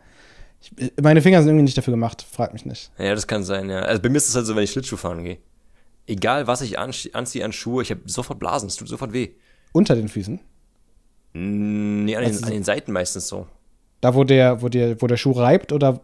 [0.61, 2.91] Ich, meine Finger sind irgendwie nicht dafür gemacht, frag mich nicht.
[2.99, 3.79] Ja, das kann sein, ja.
[3.79, 5.39] Also bei mir ist es halt so, wenn ich Schlittschuh fahren gehe.
[6.07, 9.31] Egal, was ich anziehe an Schuhe, ich habe sofort Blasen, es tut sofort weh.
[9.73, 10.39] Unter den Füßen?
[11.33, 13.47] Nee, an, also den, an den Seiten meistens so.
[14.01, 16.01] Da, wo der, wo der, wo der Schuh reibt oder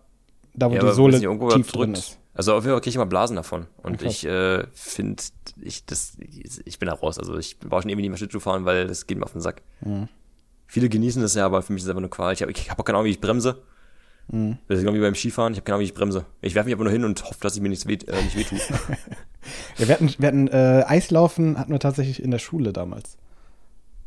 [0.54, 2.20] da, wo ja, die Sohle tief drin ist?
[2.36, 3.68] Also auf jeden Fall kriege ich immer Blasen davon.
[3.78, 4.08] Und okay.
[4.08, 5.24] ich äh, finde,
[5.62, 6.18] ich, das,
[6.66, 7.20] ich bin da raus.
[7.20, 9.42] Also ich brauche schon irgendwie nicht mehr Schlittschuh fahren, weil das geht mir auf den
[9.42, 9.62] Sack.
[9.82, 10.10] Mhm.
[10.68, 12.34] Viele genießen das ja, aber für mich ist es einfach eine Qual.
[12.34, 13.62] Ich habe hab auch keine Ahnung, wie ich bremse.
[14.32, 14.58] Mhm.
[14.68, 15.54] Das ist genau wie beim Skifahren.
[15.54, 16.26] Ich habe keine Ahnung, wie ich bremse.
[16.42, 18.38] Ich werfe mich aber nur hin und hoffe, dass ich mir nichts weh, äh, nicht
[18.38, 18.58] wehtue.
[19.78, 23.18] ja, wir hatten, wir hatten äh, Eislaufen hatten wir tatsächlich in der Schule damals.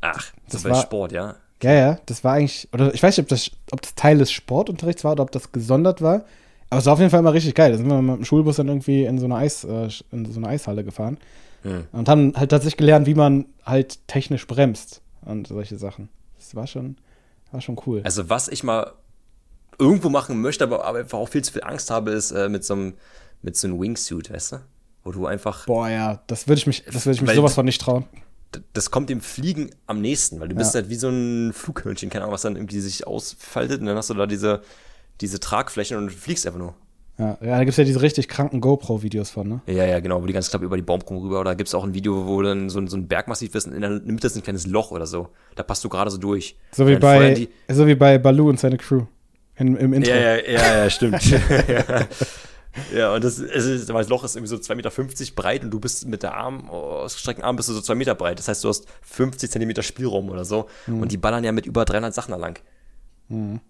[0.00, 1.36] Ach, das, das war Sport, ja.
[1.62, 4.30] Ja, ja, das war eigentlich, oder ich weiß nicht, ob das, ob das Teil des
[4.30, 6.24] Sportunterrichts war oder ob das gesondert war.
[6.68, 7.70] Aber es war auf jeden Fall immer richtig geil.
[7.70, 10.38] Da sind wir mit dem Schulbus dann irgendwie in so eine, Eis, äh, in so
[10.38, 11.18] eine Eishalle gefahren.
[11.62, 11.84] Hm.
[11.92, 16.08] Und haben halt tatsächlich gelernt, wie man halt technisch bremst und solche Sachen.
[16.36, 16.96] Das war schon,
[17.52, 18.02] war schon cool.
[18.04, 18.92] Also, was ich mal
[19.78, 22.64] irgendwo machen möchte, aber, aber einfach auch viel zu viel Angst habe, ist äh, mit
[22.64, 22.94] so einem
[23.42, 24.56] mit so einem Wingsuit, weißt du?
[25.04, 25.66] Wo du einfach.
[25.66, 28.04] Boah, ja, das würde ich mich, das würde ich mich sowas von nicht trauen.
[28.72, 32.24] Das kommt dem Fliegen am nächsten, weil du bist halt wie so ein Flughörnchen, keine
[32.24, 34.62] Ahnung, was dann irgendwie sich ausfaltet und dann hast du da diese,
[35.20, 36.74] diese Tragflächen und du fliegst einfach nur.
[37.18, 39.60] Ja, ja da gibt es ja diese richtig kranken GoPro-Videos von, ne?
[39.66, 41.40] Ja, ja, genau, wo die ganz knapp über die Baumkrone rüber.
[41.40, 43.80] Oder gibt es auch ein Video, wo dann so, so ein Bergmassiv ist und in
[43.80, 45.28] der Mitte ist ein kleines Loch oder so.
[45.54, 46.56] Da passt du gerade so durch.
[46.72, 49.04] So wie, bei, so wie bei Baloo und seine Crew.
[49.56, 50.10] In, Im Intro.
[50.10, 51.24] Ja, ja, ja, ja stimmt.
[51.30, 52.06] ja.
[52.94, 56.06] ja, und das, ist, das Loch ist irgendwie so 2,50 Meter breit und du bist
[56.06, 58.38] mit der Arm, ausgestreckten Arm bist du so 2 Meter breit.
[58.38, 60.68] Das heißt, du hast 50 Zentimeter Spielraum oder so.
[60.86, 61.02] Mhm.
[61.02, 62.60] Und die ballern ja mit über 300 Sachen lang.
[63.28, 63.60] Mhm.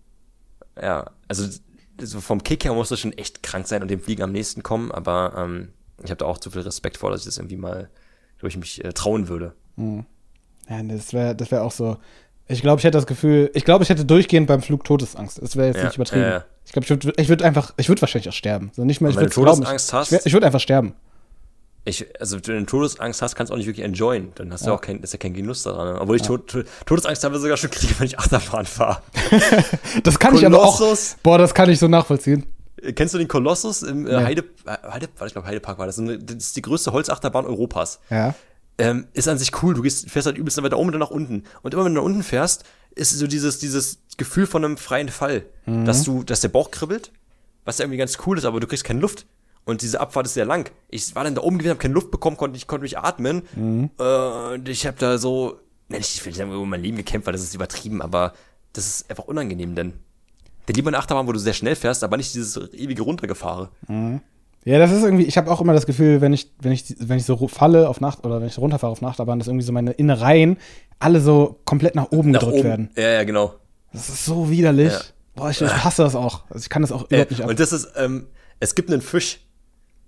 [0.81, 1.47] Ja, also
[2.01, 4.63] also vom Kick her muss das schon echt krank sein und dem Fliegen am nächsten
[4.63, 5.69] kommen, aber ähm,
[6.03, 7.89] ich habe da auch zu viel Respekt vor, dass ich das irgendwie mal
[8.39, 9.55] durch mich äh, trauen würde.
[9.77, 10.05] Mhm.
[10.69, 11.97] Ja, das wäre das wär auch so.
[12.49, 15.43] Ich glaube, ich hätte das Gefühl, ich glaube, ich hätte durchgehend beim Flug Todesangst.
[15.43, 16.25] Das wäre jetzt ja, nicht übertrieben.
[16.25, 16.45] Ja.
[16.65, 18.71] Ich glaube, ich würde ich würd einfach, ich würde wahrscheinlich auch sterben.
[18.75, 20.95] So nicht mehr, ich würde Todesangst glauben, hast, ich, ich würde einfach sterben
[21.87, 24.33] ich, also wenn du Todesangst hast, kannst du auch nicht wirklich enjoyen.
[24.35, 24.75] Dann hast du ja.
[24.75, 25.97] auch kein, ist ja kein Genuss daran.
[25.97, 26.29] Obwohl ich ja.
[26.29, 29.03] Tod, Todesangst habe sogar schon kriege, wenn ich Achterbahn fahre.
[30.03, 30.81] das kann Kolossus, ich aber auch.
[31.23, 32.45] Boah, das kann ich so nachvollziehen.
[32.95, 35.97] Kennst du den Kolossus im äh, Heide, äh, Heide, ich glaube Heidepark war das.
[35.97, 38.01] Das ist die größte Holzachterbahn Europas.
[38.11, 38.35] Ja.
[38.79, 39.75] Ähm, ist an sich cool.
[39.75, 41.45] Du gehst, fährst halt übelst weiter oben und dann nach unten.
[41.63, 45.09] Und immer wenn du nach unten fährst, ist so dieses, dieses Gefühl von einem freien
[45.09, 45.47] Fall.
[45.65, 45.85] Mhm.
[45.85, 47.13] Dass du, dass der Bauch kribbelt,
[47.65, 49.27] was ja irgendwie ganz cool ist, aber du kriegst keine Luft.
[49.65, 50.71] Und diese Abfahrt ist sehr lang.
[50.89, 53.43] Ich war dann da oben gewesen, habe keine Luft bekommen, konnte ich konnte mich atmen.
[53.57, 53.91] Mhm.
[53.99, 55.59] Äh, und ich habe da so,
[55.89, 58.33] ich will nicht sagen, über mein Leben gekämpft, weil das ist übertrieben, aber
[58.73, 59.95] das ist einfach unangenehm, denn
[60.69, 63.69] der lieber eine Achterbahn, wo du sehr schnell fährst, aber nicht dieses ewige Runtergefahren.
[63.89, 64.21] Mhm.
[64.67, 67.19] Ja, das ist irgendwie, ich habe auch immer das Gefühl, wenn ich, wenn ich, wenn
[67.19, 69.93] ich so falle auf Nacht oder wenn ich runterfahre auf Nachtabahn, dass irgendwie so meine
[69.93, 70.57] Innereien
[70.99, 72.69] alle so komplett nach oben nach gedrückt oben.
[72.69, 72.91] werden.
[72.97, 73.55] Ja, ja, genau.
[73.93, 74.93] Das ist so widerlich.
[74.93, 75.01] Ja.
[75.37, 76.51] Boah, ich, ich hasse das auch.
[76.51, 77.49] Also ich kann das auch überhaupt nicht ab.
[77.49, 78.27] Und das ist, ähm,
[78.59, 79.39] es gibt einen Fisch,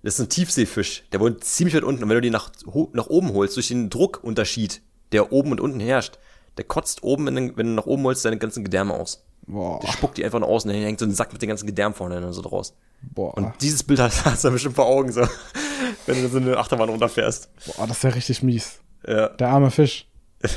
[0.02, 1.04] das ist ein Tiefseefisch.
[1.12, 2.02] Der wohnt ziemlich weit unten.
[2.02, 2.50] Und wenn du den nach,
[2.94, 6.18] nach oben holst, durch den Druckunterschied, der oben und unten herrscht,
[6.56, 9.24] der kotzt oben, wenn du, wenn du nach oben holst, deine ganzen Gedärme aus.
[9.48, 9.80] Boah.
[9.80, 11.94] Der spuckt die einfach nach außen, dann hängt so ein Sack mit den ganzen Gedärmen
[11.94, 12.74] vorne dann so draus.
[13.02, 13.36] Boah.
[13.36, 15.22] Und dieses Bild hast du bestimmt vor Augen, so,
[16.06, 17.50] wenn du so eine Achterbahn runterfährst.
[17.76, 18.80] Boah, das ist ja richtig mies.
[19.06, 19.28] Ja.
[19.30, 20.06] Der arme Fisch.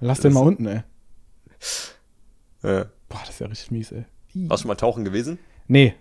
[0.00, 0.82] Lass den mal unten, ey.
[2.62, 2.86] Ja.
[3.08, 4.04] Boah, das ist ja richtig mies, ey.
[4.48, 5.38] Hast du schon mal tauchen gewesen?
[5.68, 5.94] Nee,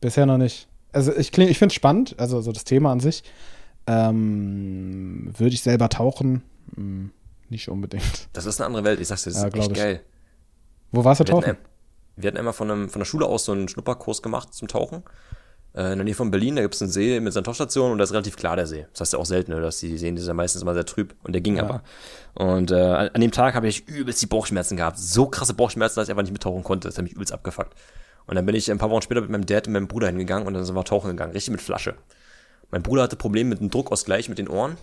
[0.00, 3.22] bisher noch nicht also ich, ich finde es spannend, also so das Thema an sich.
[3.86, 6.42] Ähm, Würde ich selber tauchen?
[6.74, 7.10] Hm,
[7.50, 8.28] nicht unbedingt.
[8.32, 9.76] Das ist eine andere Welt, ich sag's dir, das ja, ist echt ich.
[9.76, 10.00] geil.
[10.94, 11.46] Wo warst du tauchen?
[11.46, 11.58] Hatten,
[12.16, 15.02] wir hatten einmal von, einem, von der Schule aus so einen Schnupperkurs gemacht zum Tauchen.
[15.74, 17.98] Äh, in der Nähe von Berlin, da gibt es einen See mit seiner Tauchstation und
[17.98, 18.86] da ist relativ klar der See.
[18.92, 21.14] Das heißt ja auch selten, dass die sehen, die sind ja meistens immer sehr trüb
[21.24, 21.64] und der ging ja.
[21.64, 21.82] aber.
[22.34, 24.98] Und äh, an dem Tag habe ich übelst die Bauchschmerzen gehabt.
[24.98, 26.88] So krasse Bauchschmerzen, dass ich einfach nicht mittauchen konnte.
[26.88, 27.74] Das hat mich übelst abgefuckt.
[28.26, 30.46] Und dann bin ich ein paar Wochen später mit meinem Dad und meinem Bruder hingegangen
[30.46, 31.94] und dann sind wir tauchen gegangen, richtig mit Flasche.
[32.70, 34.76] Mein Bruder hatte Probleme mit dem Druckausgleich mit den Ohren.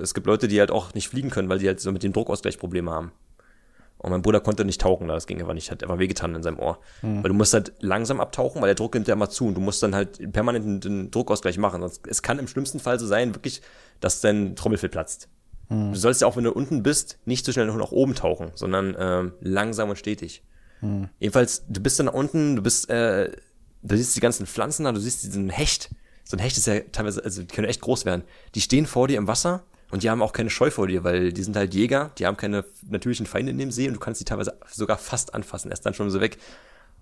[0.00, 2.12] Es gibt Leute, die halt auch nicht fliegen können, weil die halt so mit dem
[2.12, 3.12] Druckausgleich Probleme haben.
[3.98, 6.58] Und mein Bruder konnte nicht tauchen, das ging einfach nicht, hat einfach wehgetan in seinem
[6.58, 6.78] Ohr.
[7.02, 7.22] Mhm.
[7.22, 9.60] Weil du musst halt langsam abtauchen, weil der Druck nimmt ja immer zu und du
[9.60, 11.82] musst dann halt permanent den Druckausgleich machen.
[11.82, 13.60] Es kann im schlimmsten Fall so sein, wirklich,
[14.00, 15.28] dass dein Trommelfell platzt.
[15.70, 18.96] Du sollst ja auch, wenn du unten bist, nicht so schnell nach oben tauchen, sondern
[18.98, 20.42] ähm, langsam und stetig.
[21.18, 23.30] Jedenfalls, du bist dann da unten, du bist, äh,
[23.82, 25.90] du siehst die ganzen Pflanzen da, du siehst diesen Hecht.
[26.24, 28.22] So ein Hecht ist ja teilweise, also die können echt groß werden.
[28.54, 31.32] Die stehen vor dir im Wasser und die haben auch keine Scheu vor dir, weil
[31.32, 34.20] die sind halt Jäger, die haben keine natürlichen Feinde in dem See und du kannst
[34.20, 36.38] die teilweise sogar fast anfassen, erst dann schon so weg.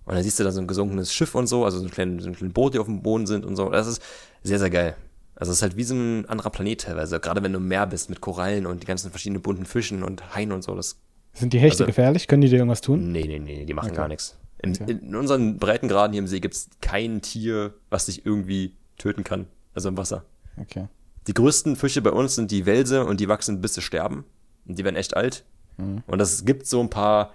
[0.04, 2.22] Und dann siehst du da so ein gesunkenes Schiff und so, also so ein kleines,
[2.24, 3.70] so ein kleines Boot, die auf dem Boden sind und so.
[3.70, 4.00] Das ist
[4.44, 4.96] sehr, sehr geil.
[5.34, 7.86] Also es ist halt wie so ein anderer Planet teilweise, gerade wenn du im Meer
[7.86, 10.74] bist mit Korallen und die ganzen verschiedenen bunten Fischen und Haien und so.
[10.76, 10.96] Das,
[11.34, 12.28] Sind die Hechte Also- gefährlich?
[12.28, 13.10] Können die dir irgendwas tun?
[13.12, 13.96] nee, nee, nee, die machen Okay.
[13.96, 14.36] gar nichts.
[14.62, 14.92] In, Okay.
[15.02, 19.46] in unseren Breitengraden hier im See gibt's kein Tier, was dich irgendwie töten kann.
[19.74, 20.24] Also im Wasser.
[20.56, 20.86] Okay.
[21.26, 24.24] Die größten Fische bei uns sind die Welse und die wachsen bis sie sterben.
[24.66, 25.44] Und die werden echt alt.
[25.78, 27.32] Und es gibt so ein paar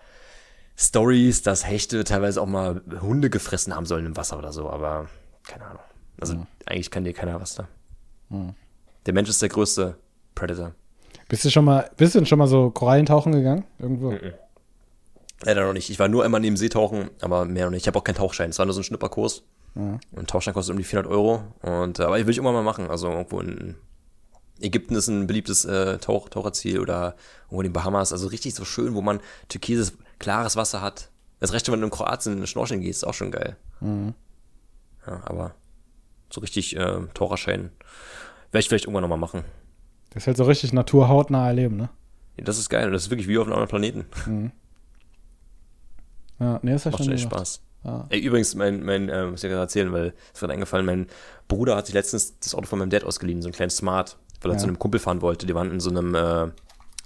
[0.76, 5.10] Stories, dass Hechte teilweise auch mal Hunde gefressen haben sollen im Wasser oder so, aber
[5.44, 5.84] keine Ahnung.
[6.20, 7.68] Also eigentlich kann dir keiner was da.
[9.06, 9.98] Der Mensch ist der größte
[10.34, 10.74] Predator.
[11.30, 13.64] Bist du schon mal, bist du denn schon mal so Korallentauchen gegangen?
[13.78, 14.16] Irgendwo?
[15.44, 15.89] Leider noch nicht.
[15.89, 17.82] Ich war nur einmal neben Seetauchen, aber mehr noch nicht.
[17.82, 18.50] Ich habe auch keinen Tauchschein.
[18.50, 19.44] Es war nur so ein Schnupperkurs.
[19.74, 21.43] Und Tauchschein kostet um die 400 Euro.
[21.61, 22.89] Und, äh, aber ich will ich irgendwann mal machen.
[22.89, 23.76] Also irgendwo in
[24.59, 27.15] Ägypten ist ein beliebtes äh, Tauch, Taucherziel oder
[27.45, 28.11] irgendwo in den Bahamas.
[28.11, 31.09] Also richtig so schön, wo man türkises, klares Wasser hat.
[31.39, 33.55] Das recht, wenn du in Kroatien schnorcheln gehst, ist auch schon geil.
[33.82, 35.55] Ja, aber
[36.30, 37.72] so richtig äh, Taucherschein
[38.51, 39.43] werde ich vielleicht irgendwann nochmal machen.
[40.11, 41.89] Das ist halt so richtig naturhautnah erleben, ne?
[42.38, 42.91] Das ist geil.
[42.91, 44.05] Das ist wirklich wie auf einem anderen Planeten.
[46.39, 47.24] Ja, nee, das hat Macht schon echt.
[47.24, 47.61] Spaß.
[47.84, 48.05] Ja.
[48.09, 51.07] Ey, übrigens, mein, mein, äh, muss ich gerade erzählen, weil es gerade eingefallen, mein
[51.47, 54.51] Bruder hat sich letztens das Auto von meinem Dad ausgeliehen, so ein kleines Smart, weil
[54.51, 54.59] er Ja.
[54.59, 55.45] zu einem Kumpel fahren wollte.
[55.47, 56.47] Die waren in so einem äh,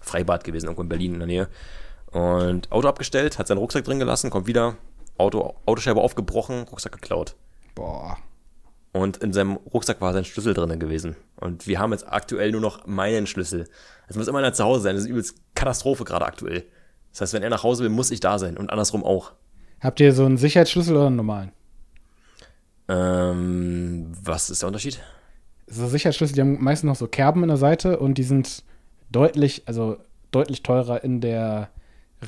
[0.02, 1.48] Freibad gewesen, irgendwo in Berlin in der Nähe.
[2.12, 4.76] Und Auto abgestellt, hat seinen Rucksack drin gelassen, kommt wieder,
[5.18, 7.36] Auto, Autoscheibe aufgebrochen, Rucksack geklaut.
[7.74, 8.18] Boah.
[8.92, 11.18] Und in seinem Rucksack war sein Schlüssel drin gewesen.
[11.38, 13.68] Und wir haben jetzt aktuell nur noch meinen Schlüssel.
[14.08, 14.96] Es muss immer einer zu Hause sein.
[14.96, 16.64] Das ist übelst Katastrophe gerade aktuell.
[17.12, 19.34] Das heißt, wenn er nach Hause will, muss ich da sein und andersrum auch.
[19.82, 21.52] Habt ihr so einen Sicherheitsschlüssel oder einen normalen?
[22.88, 25.00] Ähm, was ist der Unterschied?
[25.68, 28.64] So Sicherheitsschlüssel, die haben meistens noch so Kerben in der Seite und die sind
[29.12, 29.98] deutlich, also
[30.32, 31.70] deutlich teurer in der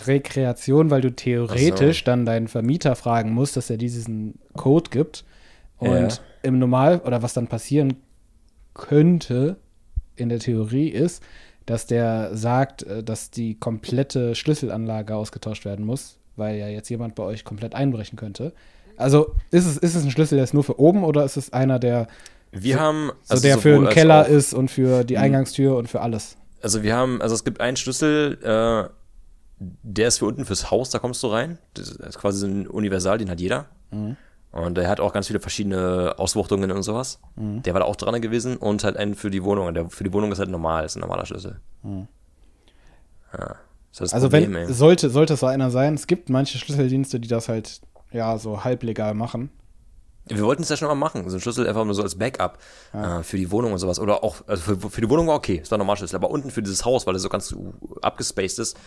[0.06, 5.24] Rekreation, weil du theoretisch dann deinen Vermieter fragen musst, dass er diesen Code gibt.
[5.78, 6.20] Und Ja.
[6.42, 7.98] im Normal, oder was dann passieren
[8.74, 9.58] könnte
[10.16, 11.22] in der Theorie ist,
[11.66, 17.16] dass der sagt, äh, dass die komplette Schlüsselanlage ausgetauscht werden muss, weil ja jetzt jemand
[17.16, 18.54] bei euch komplett einbrechen könnte.
[18.96, 21.52] Also ist es, ist es ein Schlüssel, der ist nur für oben oder ist es
[21.54, 22.08] einer, der
[22.52, 25.88] Wir haben so also der für den Keller auch- ist und für die Eingangstür und
[25.88, 26.38] für alles?
[26.62, 28.90] Also wir haben, also es gibt einen Schlüssel, äh,
[29.60, 31.58] der ist für unten fürs Haus, da kommst du rein.
[31.76, 33.66] Das ist quasi so ein Universal, den hat jeder.
[34.52, 37.20] Und der hat auch ganz viele verschiedene Auswuchtungen und sowas.
[37.36, 39.72] Der war da auch dran gewesen und halt einen für die Wohnung.
[39.74, 41.60] Der für die Wohnung ist halt normal, ist ein normaler Schlüssel.
[43.34, 43.67] Ja, ist das
[44.02, 44.74] Also Problem, wenn ey.
[44.74, 47.82] sollte sollte es so einer sein, es gibt manche Schlüsseldienste, die das halt
[48.12, 49.50] ja so halblegal machen.
[50.30, 52.58] Wir wollten es ja schon mal machen, so ein Schlüssel einfach nur so als Backup
[52.94, 54.00] äh, für die Wohnung und sowas.
[54.00, 56.30] Oder auch, also für, für die Wohnung war okay, es war ein normaler Schlüssel, aber
[56.30, 57.56] unten für dieses Haus, weil das so ganz
[58.02, 58.78] abgespaced ist,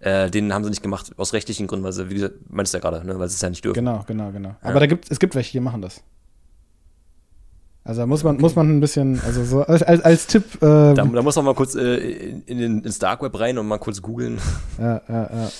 [0.00, 2.78] äh, den haben sie nicht gemacht, aus rechtlichen Gründen, weil sie, wie gesagt, meinst du
[2.78, 3.74] ja gerade, ne, weil sie es ja nicht dürfen.
[3.74, 4.54] Genau, genau, genau.
[4.60, 6.02] Aber da gibt es gibt welche, die machen das.
[7.84, 10.44] Also da muss man muss man ein bisschen, also so als, als, als Tipp.
[10.56, 11.96] Äh, Da, da muss man mal kurz äh,
[12.46, 14.38] in, den, ins Dark Web rein und mal kurz googeln.
[14.78, 15.50] ja, ja, ja.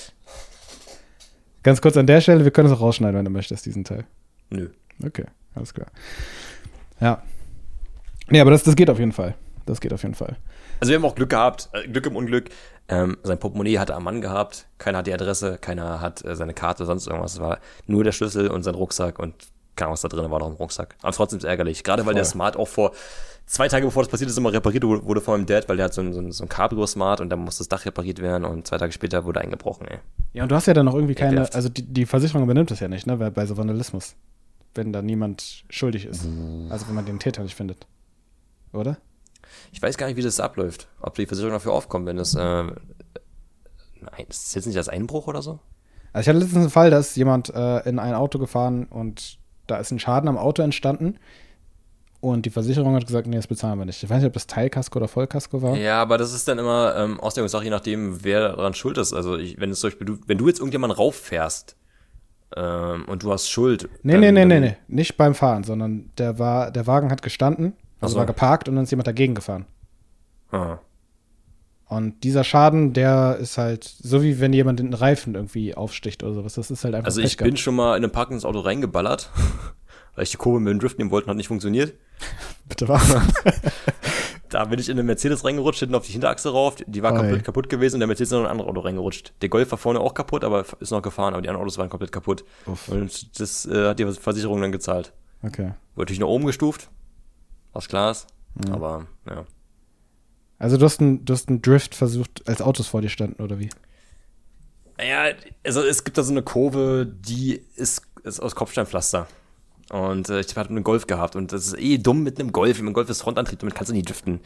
[1.64, 4.04] Ganz kurz an der Stelle, wir können es auch rausschneiden, wenn du möchtest, diesen Teil.
[4.50, 4.68] Nö.
[5.04, 5.88] Okay, alles klar.
[7.00, 7.22] Ja.
[8.28, 9.34] Nee, aber das, das geht auf jeden Fall.
[9.66, 10.36] Das geht auf jeden Fall.
[10.80, 12.50] Also wir haben auch Glück gehabt, äh, Glück im Unglück.
[12.88, 16.54] Ähm, sein Portemonnaie hatte am Mann gehabt, keiner hat die Adresse, keiner hat äh, seine
[16.54, 17.34] Karte, sonst irgendwas.
[17.34, 19.34] Es war nur der Schlüssel und sein Rucksack und
[19.76, 20.96] keine Ahnung, was da drin war noch im Rucksack.
[21.02, 21.84] Aber trotzdem ist es ärgerlich.
[21.84, 22.32] Gerade weil der Voll.
[22.32, 22.92] Smart auch vor
[23.46, 25.94] zwei Tage bevor das passiert ist, immer repariert wurde von meinem Dad, weil der hat
[25.94, 28.66] so ein, so ein, so ein Cabrio-Smart und da musste das Dach repariert werden und
[28.66, 29.98] zwei Tage später wurde eingebrochen, ey.
[30.32, 32.80] Ja, und du hast ja dann noch irgendwie keine, also die, die Versicherung übernimmt das
[32.80, 34.14] ja nicht, ne, bei, bei so Vandalismus.
[34.74, 36.26] Wenn da niemand schuldig ist.
[36.70, 37.86] Also wenn man den Täter nicht findet.
[38.72, 38.96] Oder?
[39.70, 40.88] Ich weiß gar nicht, wie das abläuft.
[41.02, 42.74] Ob die Versicherung dafür aufkommt, wenn das, äh, nein,
[44.30, 45.58] ist das jetzt nicht als Einbruch oder so?
[46.14, 49.38] Also ich hatte letztens einen Fall, da ist jemand äh, in ein Auto gefahren und
[49.66, 51.18] da ist ein Schaden am Auto entstanden.
[52.20, 54.00] Und die Versicherung hat gesagt, nee, das bezahlen wir nicht.
[54.00, 55.76] Ich weiß nicht, ob das Teilkasko oder Vollkasko war.
[55.76, 59.12] Ja, aber das ist dann immer ähm, Auslegungssache, je nachdem, wer daran schuld ist.
[59.12, 61.74] Also, ich, wenn es zum Beispiel, du, wenn du jetzt irgendjemanden rauffährst
[62.56, 63.88] ähm, und du hast Schuld.
[64.04, 64.76] Nee, dann- nee, nee, nee, nee.
[64.86, 68.18] Nicht beim Fahren, sondern der, war, der Wagen hat gestanden, also so.
[68.20, 69.66] war geparkt und dann ist jemand dagegen gefahren.
[70.52, 70.78] Ah.
[71.92, 76.32] Und dieser Schaden, der ist halt so wie wenn jemand den Reifen irgendwie aufsticht oder
[76.32, 76.54] sowas.
[76.54, 79.30] Das ist halt einfach Also, ich bin schon mal in ein parkendes Auto reingeballert,
[80.14, 81.92] weil ich die Kurve mit dem Drift nehmen wollte und hat nicht funktioniert.
[82.66, 83.14] Bitte was?
[84.48, 86.76] da bin ich in eine Mercedes reingerutscht, hinten auf die Hinterachse rauf.
[86.86, 89.34] Die war komplett kaputt gewesen und der Mercedes ist in ein anderes Auto reingerutscht.
[89.42, 91.90] Der Golf war vorne auch kaputt, aber ist noch gefahren, aber die anderen Autos waren
[91.90, 92.42] komplett kaputt.
[92.64, 92.88] Uff.
[92.88, 95.12] Und das äh, hat die Versicherung dann gezahlt.
[95.42, 95.74] Okay.
[95.94, 96.88] Wurde natürlich nach oben gestuft,
[97.74, 98.28] was klar ist.
[98.70, 99.44] Aber ja.
[100.62, 103.68] Also du hast einen, du Drift versucht, als Autos vor dir standen, oder wie?
[104.96, 105.34] Naja,
[105.66, 109.26] also es gibt da so eine Kurve, die ist, ist aus Kopfsteinpflaster.
[109.90, 112.78] Und äh, ich hatte einen Golf gehabt und das ist eh dumm mit einem Golf.
[112.78, 114.38] Ein Golf ist Frontantrieb, damit kannst du nicht driften.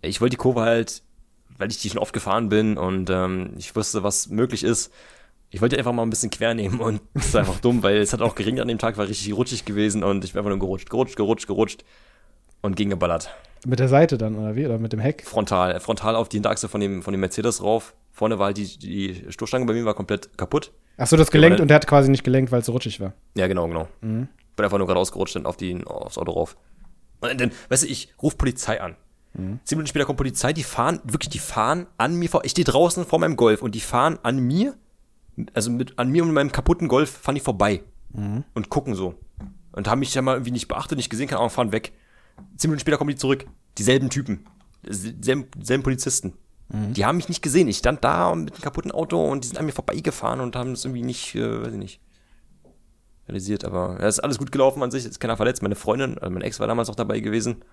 [0.00, 1.02] Ich wollte die Kurve halt,
[1.56, 4.92] weil ich die schon oft gefahren bin und ähm, ich wusste, was möglich ist.
[5.50, 8.12] Ich wollte einfach mal ein bisschen quer nehmen und das ist einfach dumm, weil es
[8.12, 10.60] hat auch geregnet an dem Tag, war richtig rutschig gewesen und ich bin einfach nur
[10.60, 11.84] gerutscht, gerutscht, gerutscht, gerutscht
[12.68, 13.30] und gegengeballert.
[13.66, 14.64] Mit der Seite dann, oder wie?
[14.64, 15.24] Oder mit dem Heck?
[15.26, 17.94] Frontal, frontal auf die Hinterachse von dem, von dem Mercedes rauf.
[18.12, 20.72] Vorne war halt die, die Stoßstange bei mir war komplett kaputt.
[20.96, 23.12] Achso, das gelenkt und der hat quasi nicht gelenkt, weil es so rutschig war.
[23.36, 23.88] Ja, genau, genau.
[24.00, 26.56] Bin einfach nur gerade ausgerutscht und auf die, aufs Auto rauf.
[27.20, 28.96] Und dann, weißt du, ich ruf Polizei an.
[29.34, 32.44] Zehn Minuten später kommt Polizei, die fahren, wirklich, die fahren an mir vor.
[32.44, 34.74] Ich stehe draußen vor meinem Golf und die fahren an mir,
[35.54, 37.82] also mit, an mir und meinem kaputten Golf fahren die vorbei
[38.54, 39.14] und gucken so.
[39.72, 41.92] Und haben mich ja mal irgendwie nicht beachtet, nicht gesehen, keine Ahnung, fahren weg.
[42.56, 43.46] Zehn Minuten später kommen die zurück.
[43.76, 44.44] Dieselben Typen.
[44.88, 46.34] Selben, selben Polizisten.
[46.70, 47.66] Die haben mich nicht gesehen.
[47.68, 50.72] Ich stand da mit einem kaputten Auto und die sind an mir vorbeigefahren und haben
[50.72, 52.00] es irgendwie nicht, äh, weiß ich nicht,
[53.26, 53.64] realisiert.
[53.64, 55.62] Aber ja, ist alles gut gelaufen an sich, ist keiner verletzt.
[55.62, 57.64] Meine Freundin, also mein Ex war damals auch dabei gewesen.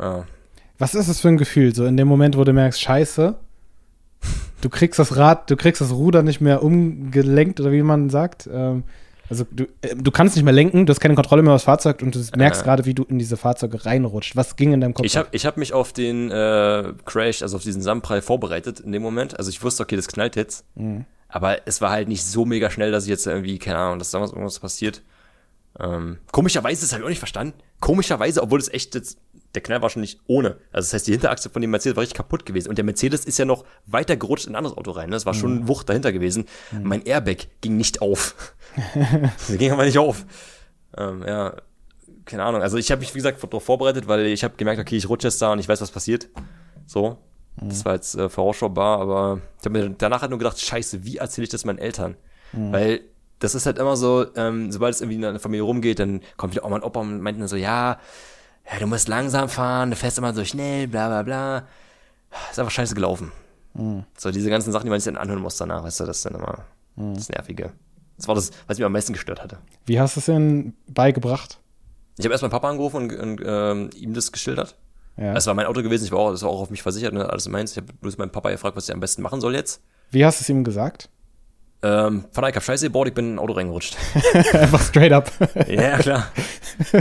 [0.00, 0.26] Ja.
[0.78, 3.38] Was ist das für ein Gefühl, so in dem Moment, wo du merkst, scheiße,
[4.60, 8.48] du kriegst das Rad, du kriegst das Ruder nicht mehr umgelenkt oder wie man sagt.
[8.52, 8.82] Ähm,
[9.30, 11.64] also du, äh, du kannst nicht mehr lenken, du hast keine Kontrolle mehr über das
[11.64, 12.64] Fahrzeug und du merkst Äh.
[12.64, 14.36] gerade, wie du in diese Fahrzeuge reinrutscht.
[14.36, 15.04] Was ging in deinem Kopf?
[15.06, 18.92] Ich habe ich hab mich auf den äh, Crash, also auf diesen Sandprall vorbereitet in
[18.92, 19.38] dem Moment.
[19.38, 20.64] Also ich wusste, okay, das knallt jetzt.
[21.28, 24.10] Aber es war halt nicht so mega schnell, dass ich jetzt irgendwie, keine Ahnung, dass
[24.10, 25.02] damals irgendwas passiert.
[25.78, 27.52] Ähm, komischerweise, das habe ich auch nicht verstanden.
[27.80, 29.18] Komischerweise, obwohl es echt jetzt,
[29.54, 30.58] der Knall war schon nicht ohne.
[30.72, 32.68] Also das heißt, die Hinterachse von dem Mercedes war richtig kaputt gewesen.
[32.68, 35.08] Und der Mercedes ist ja noch weiter gerutscht in ein anderes Auto rein.
[35.08, 35.16] Ne?
[35.16, 36.46] Das war schon Wucht dahinter gewesen.
[36.82, 38.54] Mein Airbag ging nicht auf.
[39.48, 40.26] Der ging aber nicht auf.
[40.96, 41.56] Ähm, ja,
[42.26, 42.62] keine Ahnung.
[42.62, 45.28] Also ich habe mich, wie gesagt, darauf vorbereitet, weil ich habe gemerkt, okay, ich rutsche
[45.28, 46.28] jetzt da und ich weiß, was passiert.
[46.86, 47.18] So.
[47.60, 51.16] Das war jetzt äh, vorausschaubar, aber ich habe mir danach halt nur gedacht, scheiße, wie
[51.16, 52.16] erzähle ich das meinen Eltern?
[52.52, 53.00] Weil
[53.40, 56.54] das ist halt immer so, ähm, sobald es irgendwie in einer Familie rumgeht, dann kommt
[56.54, 57.98] wieder Oma und Opa und meinten dann so, ja,
[58.70, 61.68] ja, du musst langsam fahren, du fährst immer so schnell, bla bla bla.
[62.50, 63.32] Ist einfach scheiße gelaufen.
[64.16, 66.26] So, diese ganzen Sachen, die man sich dann anhören muss danach, weißt du, das ist
[66.26, 66.64] dann immer
[66.96, 67.72] das Nervige.
[68.16, 69.58] Das war das, was mich am meisten gestört hatte.
[69.86, 71.60] Wie hast du es denn beigebracht?
[72.18, 74.76] Ich habe erst meinen Papa angerufen und, und ähm, ihm das geschildert.
[75.16, 75.34] Ja.
[75.34, 77.30] Es war mein Auto gewesen, ich war auch, das war auch auf mich versichert, ne,
[77.30, 77.72] alles meins.
[77.72, 79.80] Ich habe bloß meinen Papa gefragt, was ich am besten machen soll jetzt.
[80.10, 81.08] Wie hast du es ihm gesagt?
[81.82, 83.96] Ähm, Vater, ich hab Scheiße gebaut, ich bin in ein Auto reingerutscht.
[84.52, 85.30] Einfach straight up.
[85.68, 86.26] ja, klar.
[86.92, 87.00] ja,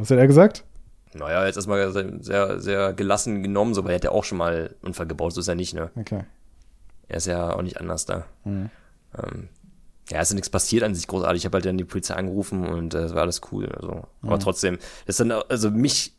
[0.00, 0.64] was hat er gesagt?
[1.14, 4.38] Naja, jetzt erstmal sehr, sehr, sehr gelassen genommen, so, weil er hat ja auch schon
[4.38, 5.90] mal Unfall gebaut, so ist er nicht, ne?
[5.96, 6.24] Okay.
[7.08, 8.26] Er ist ja auch nicht anders da.
[8.44, 9.48] Ähm,
[10.08, 11.42] ja, ist ja nichts passiert an sich großartig.
[11.42, 13.68] Ich habe halt dann die Polizei angerufen und äh, es war alles cool.
[13.68, 14.04] Also.
[14.22, 16.14] Aber trotzdem, das ist dann, also mich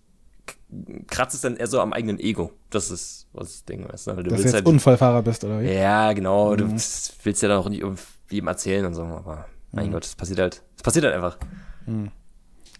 [1.07, 2.51] kratzt es dann eher so am eigenen Ego.
[2.69, 3.87] Das ist was das Ding, du?
[3.87, 5.71] Weil du Dass du willst jetzt halt, Unfallfahrer bist, oder wie?
[5.71, 7.83] ja, genau, du willst ja dann auch nicht
[8.29, 11.37] jedem erzählen und so, aber mein Gott, es passiert halt, es passiert halt einfach.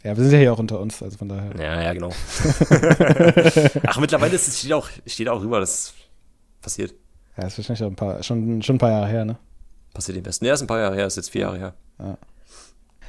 [0.03, 1.51] Ja, wir sind ja hier auch unter uns, also von daher.
[1.59, 2.09] Ja, ja, genau.
[3.87, 5.93] Ach, mittlerweile ist steht auch, steht auch rüber, das
[6.61, 6.95] passiert.
[7.37, 9.37] Ja, ist wahrscheinlich ein paar, schon, schon ein paar Jahre her, ne?
[9.93, 10.45] Passiert dem Besten.
[10.45, 11.73] Ja, ist ein paar Jahre her, ist jetzt vier Jahre her.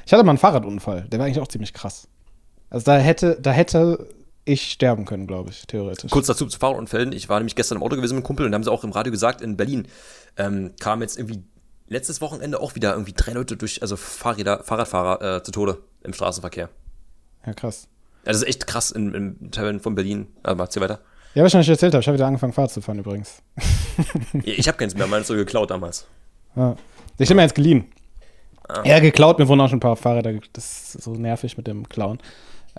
[0.05, 2.07] Ich hatte mal einen Fahrradunfall, der war eigentlich auch ziemlich krass.
[2.69, 4.07] Also da hätte, da hätte
[4.45, 6.11] ich sterben können, glaube ich, theoretisch.
[6.11, 7.13] Kurz dazu zu Fahrradunfällen.
[7.13, 8.91] Ich war nämlich gestern im Auto gewesen mit einem Kumpel und haben sie auch im
[8.91, 9.87] Radio gesagt, in Berlin
[10.37, 11.43] ähm, kam jetzt irgendwie
[11.87, 16.13] letztes Wochenende auch wieder irgendwie drei Leute durch, also Fahrräder, Fahrradfahrer äh, zu Tode im
[16.13, 16.69] Straßenverkehr.
[17.45, 17.87] Ja, krass.
[18.25, 20.27] Ja, das ist echt krass in, in Teilen von Berlin.
[20.43, 20.99] Aber erzähl weiter.
[21.35, 23.41] Ja, wahrscheinlich erzählt habe, ich habe wieder angefangen, Fahrrad zu fahren übrigens.
[24.43, 26.07] Ich habe keins mehr, meins so geklaut damals.
[26.55, 26.75] Ja.
[27.17, 27.85] Ich habe mir jetzt geliehen.
[28.85, 31.87] Ja, geklaut, mir wurden auch schon ein paar Fahrräder, das ist so nervig mit dem
[31.89, 32.19] Klauen.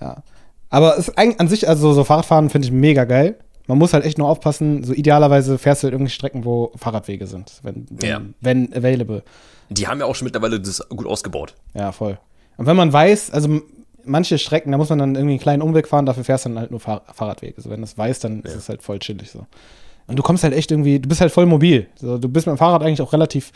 [0.01, 0.23] Ja.
[0.71, 3.39] Aber es ist eigentlich an sich, also so Fahrradfahren finde ich mega geil.
[3.67, 7.27] Man muss halt echt nur aufpassen, so idealerweise fährst du halt irgendwie Strecken, wo Fahrradwege
[7.27, 8.21] sind, wenn, wenn, Ja.
[8.41, 9.23] wenn available.
[9.71, 11.55] Die haben ja auch schon mittlerweile das gut ausgebaut.
[11.75, 12.19] Ja, voll.
[12.57, 13.63] Und wenn man weiß, also
[14.07, 16.59] manche Strecken, da muss man dann irgendwie einen kleinen Umweg fahren, dafür fährst du dann
[16.59, 17.55] halt nur Fahr Fahrradwege.
[17.57, 19.47] Also wenn du es weißt, dann ist es halt voll chillig so.
[20.07, 21.87] Und du kommst halt echt irgendwie, du bist halt voll mobil.
[21.97, 23.53] So, du bist mit dem Fahrrad eigentlich auch relativ,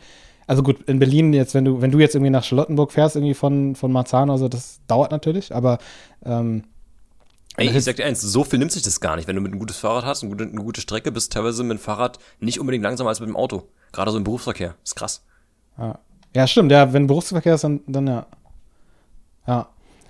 [0.46, 3.34] also gut, in Berlin jetzt, wenn du, wenn du jetzt irgendwie nach Charlottenburg fährst, irgendwie
[3.34, 5.78] von, von Marzahn oder so, das dauert natürlich, aber
[6.24, 6.64] ähm,
[7.58, 9.26] Ey, ich sag dir eins, so viel nimmt sich das gar nicht.
[9.26, 11.76] Wenn du mit ein gutes Fahrrad hast, eine gute, eine gute Strecke, bist teilweise mit
[11.76, 13.64] dem Fahrrad nicht unbedingt langsamer als mit dem Auto.
[13.90, 14.76] Gerade so im Berufsverkehr.
[14.84, 15.24] Ist krass.
[15.76, 15.98] Ja.
[16.36, 18.26] ja, stimmt, ja, wenn Berufsverkehr ist, dann, dann ja.
[19.48, 19.68] Ja.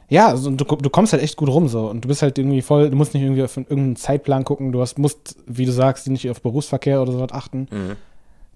[0.08, 2.62] Ja, also, du, du kommst halt echt gut rum so und du bist halt irgendwie
[2.62, 6.08] voll, du musst nicht irgendwie auf irgendeinen Zeitplan gucken, du hast, musst, wie du sagst,
[6.08, 7.68] nicht auf Berufsverkehr oder sowas achten.
[7.70, 7.96] Mhm.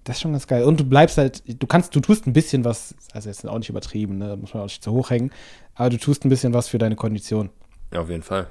[0.03, 0.63] Das ist schon ganz geil.
[0.63, 3.69] Und du bleibst halt, du kannst, du tust ein bisschen was, also jetzt auch nicht
[3.69, 4.35] übertrieben, ne?
[4.35, 5.31] muss man auch nicht zu hoch hängen,
[5.75, 7.49] aber du tust ein bisschen was für deine Kondition.
[7.93, 8.47] Ja, auf jeden Fall.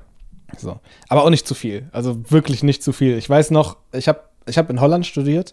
[0.57, 0.79] So.
[1.09, 1.89] Aber auch nicht zu viel.
[1.93, 3.19] Also wirklich nicht zu viel.
[3.19, 5.53] Ich weiß noch, ich habe ich hab in Holland studiert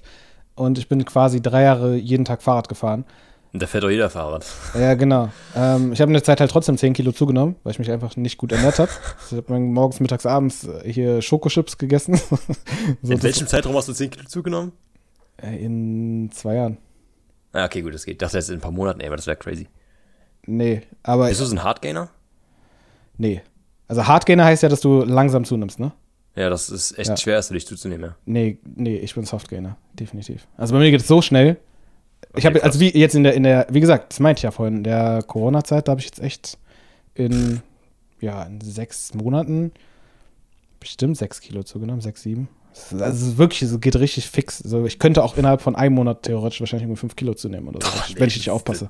[0.55, 3.05] und ich bin quasi drei Jahre jeden Tag Fahrrad gefahren.
[3.51, 4.45] Da fährt doch jeder Fahrrad.
[4.75, 5.29] Ja, genau.
[5.55, 8.15] Ähm, ich habe in der Zeit halt trotzdem 10 Kilo zugenommen, weil ich mich einfach
[8.15, 8.91] nicht gut ernährt habe.
[9.31, 12.15] Ich habe morgens, mittags, abends äh, hier Schokochips gegessen.
[13.01, 14.71] so, In welchem Zeitraum hast du 10 Kilo zugenommen?
[15.41, 16.77] äh, in zwei Jahren.
[17.53, 18.13] Ah, okay, gut, das geht.
[18.13, 19.67] Ich dachte jetzt in ein paar Monaten, ey, aber das wäre crazy.
[20.45, 22.09] Nee, aber Bist du so ein Hardgainer?
[23.17, 23.41] nee.
[23.87, 25.91] Also Hardgainer heißt ja, dass du langsam zunimmst, ne?
[26.35, 27.17] Ja, das ist echt Ja.
[27.17, 28.15] schwer, ist für dich zuzunehmen, ja.
[28.25, 30.47] Nee, nee, ich bin Softgainer, definitiv.
[30.57, 31.57] Also bei mir geht es so schnell.
[32.35, 34.51] Ich habe also wie jetzt in der in der wie gesagt, das meinte ich ja
[34.51, 36.57] vorhin, in der Corona Zeit, da habe ich jetzt echt
[37.15, 37.61] in
[38.21, 39.71] ja, in sechs Monaten
[40.79, 42.49] bestimmt sechs Kilo zugenommen, sechs, sieben.
[42.91, 44.61] Also es ist wirklich, es geht richtig fix.
[44.63, 47.85] Also ich könnte auch innerhalb von einem Monat theoretisch wahrscheinlich irgendwie fünf Kilo zunehmen oder
[47.85, 48.89] so, wenn ich nicht aufpasse.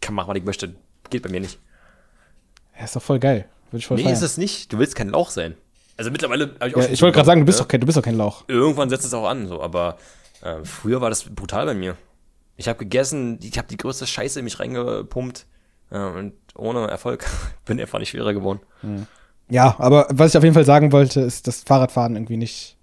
[0.00, 0.74] Kann machen, was ich möchte.
[1.10, 1.58] Geht bei mir nicht.
[2.78, 3.46] Ja, ist doch voll geil.
[3.70, 4.14] Würde ich voll Nee, feiern.
[4.14, 4.72] ist es nicht.
[4.72, 5.54] Du willst kein Lauch sein.
[5.96, 7.64] Also mittlerweile habe ich auch ja, ich wollte gerade sagen, du bist, ne?
[7.64, 8.44] doch kein, du bist doch kein Lauch.
[8.48, 9.60] Irgendwann setzt es auch an, so.
[9.60, 9.98] Aber
[10.42, 11.96] äh, früher war das brutal bei mir.
[12.56, 15.46] Ich habe gegessen, ich habe die größte Scheiße in mich reingepumpt
[15.90, 17.26] äh, und ohne Erfolg
[17.64, 18.60] bin einfach nicht schwerer geworden.
[19.48, 22.76] Ja, aber was ich auf jeden Fall sagen wollte, ist, dass Fahrradfahren irgendwie nicht,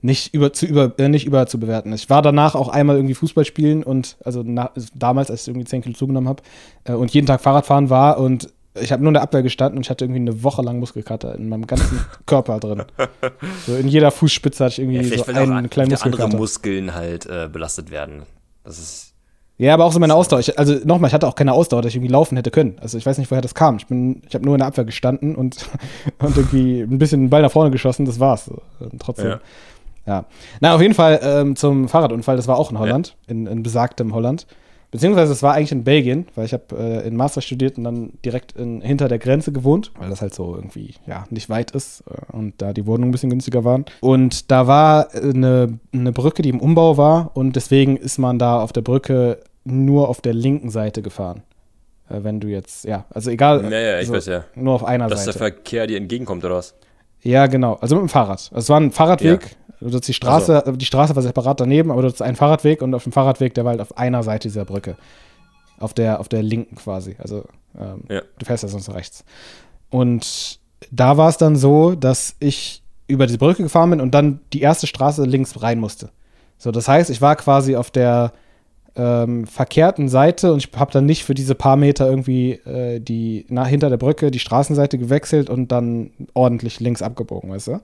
[0.00, 2.04] nicht über zu über äh, nicht über zu bewerten ist.
[2.04, 5.66] Ich war danach auch einmal irgendwie Fußball spielen und also na, damals, als ich irgendwie
[5.66, 6.42] 10 Kilo zugenommen habe
[6.84, 9.86] äh, und jeden Tag Fahrradfahren war und ich habe nur in der Abwehr gestanden und
[9.86, 12.84] ich hatte irgendwie eine Woche lang Muskelkater in meinem ganzen Körper drin.
[13.66, 16.36] So in jeder Fußspitze hatte ich irgendwie Ja, so einen kleinen wieder andere Muskelkater.
[16.36, 18.22] Muskeln halt äh, belastet werden.
[18.68, 19.14] Das ist
[19.56, 20.40] Ja, aber auch so meine Ausdauer.
[20.40, 22.76] Ich, also nochmal, ich hatte auch keine Ausdauer, dass ich irgendwie laufen hätte können.
[22.80, 23.76] Also ich weiß nicht, woher das kam.
[23.76, 25.66] Ich bin, ich habe nur in der Abwehr gestanden und,
[26.18, 28.50] und irgendwie ein bisschen den Ball nach vorne geschossen, das war's.
[28.78, 29.26] Und trotzdem.
[29.26, 29.40] Ja.
[30.06, 30.24] Ja.
[30.60, 34.14] Na, auf jeden Fall ähm, zum Fahrradunfall, das war auch in Holland, in, in besagtem
[34.14, 34.46] Holland.
[34.90, 38.12] Beziehungsweise es war eigentlich in Belgien, weil ich habe äh, in Maastricht studiert und dann
[38.24, 42.04] direkt in, hinter der Grenze gewohnt, weil das halt so irgendwie, ja, nicht weit ist
[42.10, 43.84] äh, und da die Wohnungen ein bisschen günstiger waren.
[44.00, 48.38] Und da war äh, eine, eine Brücke, die im Umbau war und deswegen ist man
[48.38, 51.42] da auf der Brücke nur auf der linken Seite gefahren.
[52.08, 53.64] Äh, wenn du jetzt, ja, also egal.
[53.64, 54.44] Ja, ja, ich also weiß ja.
[54.54, 55.38] Nur auf einer dass der Seite.
[55.38, 56.74] Verkehr dir entgegenkommt, oder was?
[57.22, 57.74] Ja, genau.
[57.74, 58.50] Also mit dem Fahrrad.
[58.52, 59.40] Also es war ein Fahrradweg.
[59.40, 59.46] Du
[59.86, 63.04] hattest die Straße, die Straße war separat daneben, aber du hattest einen Fahrradweg und auf
[63.04, 64.96] dem Fahrradweg, der war halt auf einer Seite dieser Brücke.
[65.78, 67.14] Auf der, auf der linken quasi.
[67.18, 67.44] Also
[67.78, 68.22] ähm, Ja.
[68.38, 69.24] du fährst ja sonst rechts.
[69.90, 70.58] Und
[70.90, 74.60] da war es dann so, dass ich über die Brücke gefahren bin und dann die
[74.60, 76.10] erste Straße links rein musste.
[76.58, 78.32] So, das heißt, ich war quasi auf der
[78.96, 83.46] ähm, verkehrten Seite und ich habe dann nicht für diese paar Meter irgendwie äh, die
[83.48, 87.80] na, hinter der Brücke die Straßenseite gewechselt und dann ordentlich links abgebogen, weißt du?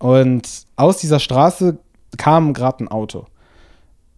[0.00, 1.78] Und aus dieser Straße
[2.16, 3.26] kam gerade ein Auto.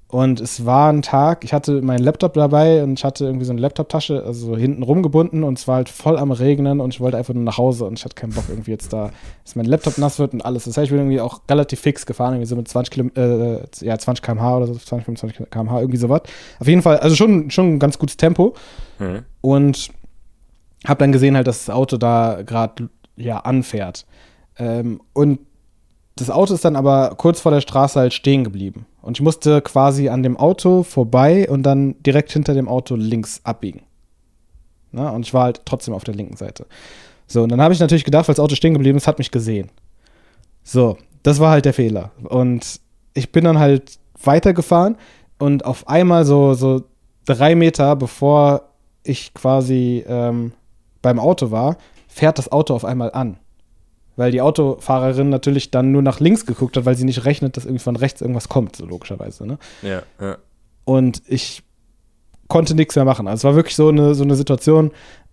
[0.08, 3.52] Und es war ein Tag, ich hatte meinen Laptop dabei und ich hatte irgendwie so
[3.52, 7.00] eine Laptoptasche, also so hinten rumgebunden und es war halt voll am Regnen und ich
[7.00, 9.10] wollte einfach nur nach Hause und ich hatte keinen Bock irgendwie jetzt da,
[9.42, 10.64] dass mein Laptop nass wird und alles.
[10.64, 13.60] Das heißt, ich bin irgendwie auch relativ fix gefahren, irgendwie so mit 20 Kilom äh,
[13.80, 16.20] ja, 20 km/h oder so, 20, 25 km/h, irgendwie sowas.
[16.60, 18.52] Auf jeden Fall, also schon, schon ein ganz gutes Tempo
[18.98, 19.20] Mhm.
[19.40, 19.88] und
[20.86, 24.04] habe dann gesehen halt, dass das Auto da gerade ja anfährt.
[24.58, 25.38] Ähm, und
[26.16, 28.86] das Auto ist dann aber kurz vor der Straße halt stehen geblieben.
[29.00, 33.40] Und ich musste quasi an dem Auto vorbei und dann direkt hinter dem Auto links
[33.44, 33.82] abbiegen.
[34.92, 36.66] Na, und ich war halt trotzdem auf der linken Seite.
[37.26, 39.30] So, und dann habe ich natürlich gedacht, weil das Auto stehen geblieben ist, hat mich
[39.30, 39.70] gesehen.
[40.62, 42.10] So, das war halt der Fehler.
[42.24, 42.80] Und
[43.14, 44.96] ich bin dann halt weitergefahren
[45.38, 46.82] und auf einmal so, so
[47.24, 48.68] drei Meter bevor
[49.02, 50.52] ich quasi ähm,
[51.00, 53.38] beim Auto war, fährt das Auto auf einmal an.
[54.16, 57.64] Weil die Autofahrerin natürlich dann nur nach links geguckt hat, weil sie nicht rechnet, dass
[57.64, 59.46] irgendwie von rechts irgendwas kommt, so logischerweise.
[59.46, 59.58] Ne?
[59.82, 60.36] Ja, ja.
[60.84, 61.62] Und ich
[62.48, 63.26] konnte nichts mehr machen.
[63.26, 64.90] Also es war wirklich so eine, so eine Situation,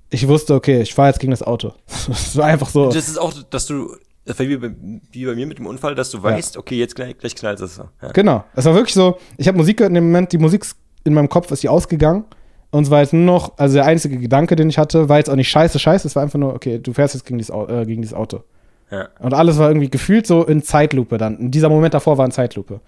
[0.09, 1.73] ich wusste, okay, ich fahre jetzt gegen das Auto.
[2.09, 2.89] Es war einfach so.
[2.89, 4.71] Das ist auch, dass du, das war wie bei,
[5.11, 7.77] wie bei mir mit dem Unfall, dass du weißt, okay, jetzt gleich, gleich knallt es.
[7.77, 8.11] Ja.
[8.13, 8.43] Genau.
[8.55, 10.65] Es war wirklich so, ich habe Musik gehört in dem Moment, die Musik
[11.03, 12.25] in meinem Kopf ist die ausgegangen.
[12.71, 15.29] Und es war jetzt nur noch, also der einzige Gedanke, den ich hatte, war jetzt
[15.29, 17.85] auch nicht scheiße, scheiße, es war einfach nur, okay, du fährst jetzt gegen dieses, äh,
[17.85, 18.43] gegen dieses Auto.
[18.91, 19.09] Ja.
[19.19, 21.37] Und alles war irgendwie gefühlt so in Zeitlupe dann.
[21.37, 22.81] Und dieser Moment davor war in Zeitlupe.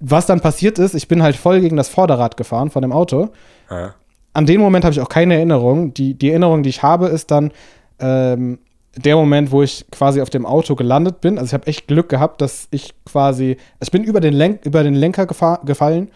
[0.00, 3.30] Was dann passiert ist, ich bin halt voll gegen das Vorderrad gefahren von dem Auto.
[3.70, 3.94] Ja.
[4.32, 5.94] An den Moment habe ich auch keine Erinnerung.
[5.94, 7.50] Die, die Erinnerung, die ich habe, ist dann
[7.98, 8.58] ähm,
[8.96, 11.38] der Moment, wo ich quasi auf dem Auto gelandet bin.
[11.38, 14.64] Also ich habe echt Glück gehabt, dass ich quasi, also ich bin über den, Lenk,
[14.64, 16.10] über den Lenker gefahr, gefallen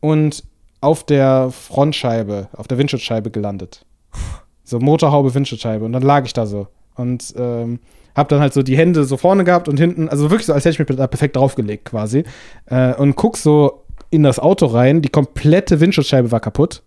[0.00, 0.44] und
[0.80, 3.84] auf der Frontscheibe, auf der Windschutzscheibe gelandet.
[4.62, 5.84] So Motorhaube, Windschutzscheibe.
[5.84, 6.68] Und dann lag ich da so.
[6.94, 7.80] Und ähm,
[8.14, 10.64] hab dann halt so die Hände so vorne gehabt und hinten, also wirklich so, als
[10.64, 12.24] hätte ich mich da perfekt draufgelegt quasi.
[12.66, 16.82] Äh, und guck so in das Auto rein, die komplette Windschutzscheibe war kaputt.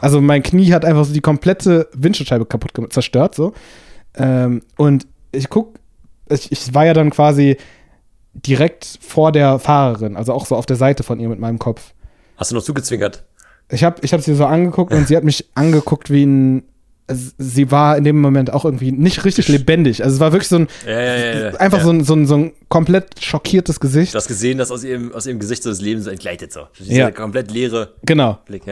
[0.00, 3.52] Also mein Knie hat einfach so die komplette Windschutzscheibe kaputt zerstört so.
[4.14, 5.78] Ähm, und ich guck,
[6.28, 7.56] ich, ich war ja dann quasi
[8.32, 11.92] direkt vor der Fahrerin, also auch so auf der Seite von ihr mit meinem Kopf.
[12.36, 13.24] Hast du noch zugezwinkert?
[13.70, 16.62] Ich habe ich hab sie so angeguckt und sie hat mich angeguckt wie ein.
[17.08, 20.02] Also Sie war in dem Moment auch irgendwie nicht richtig lebendig.
[20.02, 20.68] Also es war wirklich so ein.
[20.86, 21.54] Ja, ja, ja.
[21.56, 24.14] Einfach so, ein, so, ein, so ein komplett schockiertes Gesicht.
[24.14, 26.62] Du hast gesehen, dass aus ihrem, aus ihrem Gesicht so das Leben so entgleitet so.
[26.78, 27.10] Dieser Ja.
[27.10, 28.64] komplett leere Genau, Blick.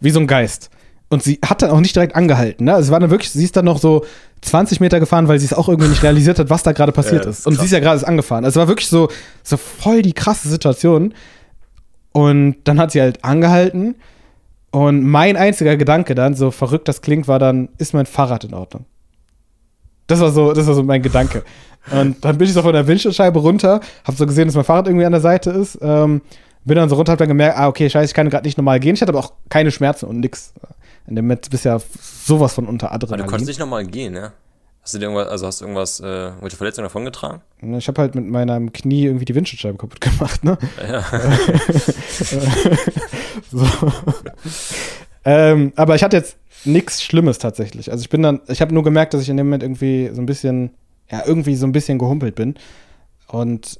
[0.00, 0.70] Wie so ein Geist.
[1.10, 2.64] Und sie hat dann auch nicht direkt angehalten.
[2.64, 2.72] Ne?
[2.72, 4.06] Also es war dann wirklich, sie ist dann noch so
[4.40, 7.26] 20 Meter gefahren, weil sie es auch irgendwie nicht realisiert hat, was da gerade passiert
[7.26, 7.46] ist.
[7.46, 7.60] Und krass.
[7.60, 8.46] sie ist ja gerade angefahren.
[8.46, 9.08] Also es war wirklich so,
[9.42, 11.12] so voll die krasse Situation.
[12.12, 13.96] Und dann hat sie halt angehalten.
[14.72, 18.54] Und mein einziger Gedanke dann, so verrückt das klingt, war dann, ist mein Fahrrad in
[18.54, 18.86] Ordnung?
[20.06, 21.44] Das war so, das war so mein Gedanke.
[21.90, 24.86] Und dann bin ich so von der Windschutzscheibe runter, hab so gesehen, dass mein Fahrrad
[24.86, 25.78] irgendwie an der Seite ist.
[25.82, 26.22] Ähm,
[26.64, 28.80] bin dann so runter, hab dann gemerkt, ah, okay, scheiße, ich kann gerade nicht normal
[28.80, 28.94] gehen.
[28.94, 30.54] Ich hatte aber auch keine Schmerzen und nix.
[31.06, 31.78] In dem Moment bist ja
[32.24, 33.26] sowas von unter Aber du Adrenalin.
[33.28, 34.32] konntest nicht nochmal gehen, ja?
[34.82, 37.40] Hast du dir irgendwas, also hast du irgendwas, äh, irgendwelche Verletzungen davongetragen?
[37.78, 40.58] Ich habe halt mit meinem Knie irgendwie die Windschutzscheibe kaputt gemacht, ne?
[40.88, 41.02] Ja.
[43.52, 43.64] so.
[45.24, 47.92] ähm, aber ich hatte jetzt nichts Schlimmes tatsächlich.
[47.92, 50.20] Also ich bin dann, ich habe nur gemerkt, dass ich in dem Moment irgendwie so
[50.20, 50.70] ein bisschen,
[51.08, 52.56] ja, irgendwie so ein bisschen gehumpelt bin.
[53.28, 53.78] Und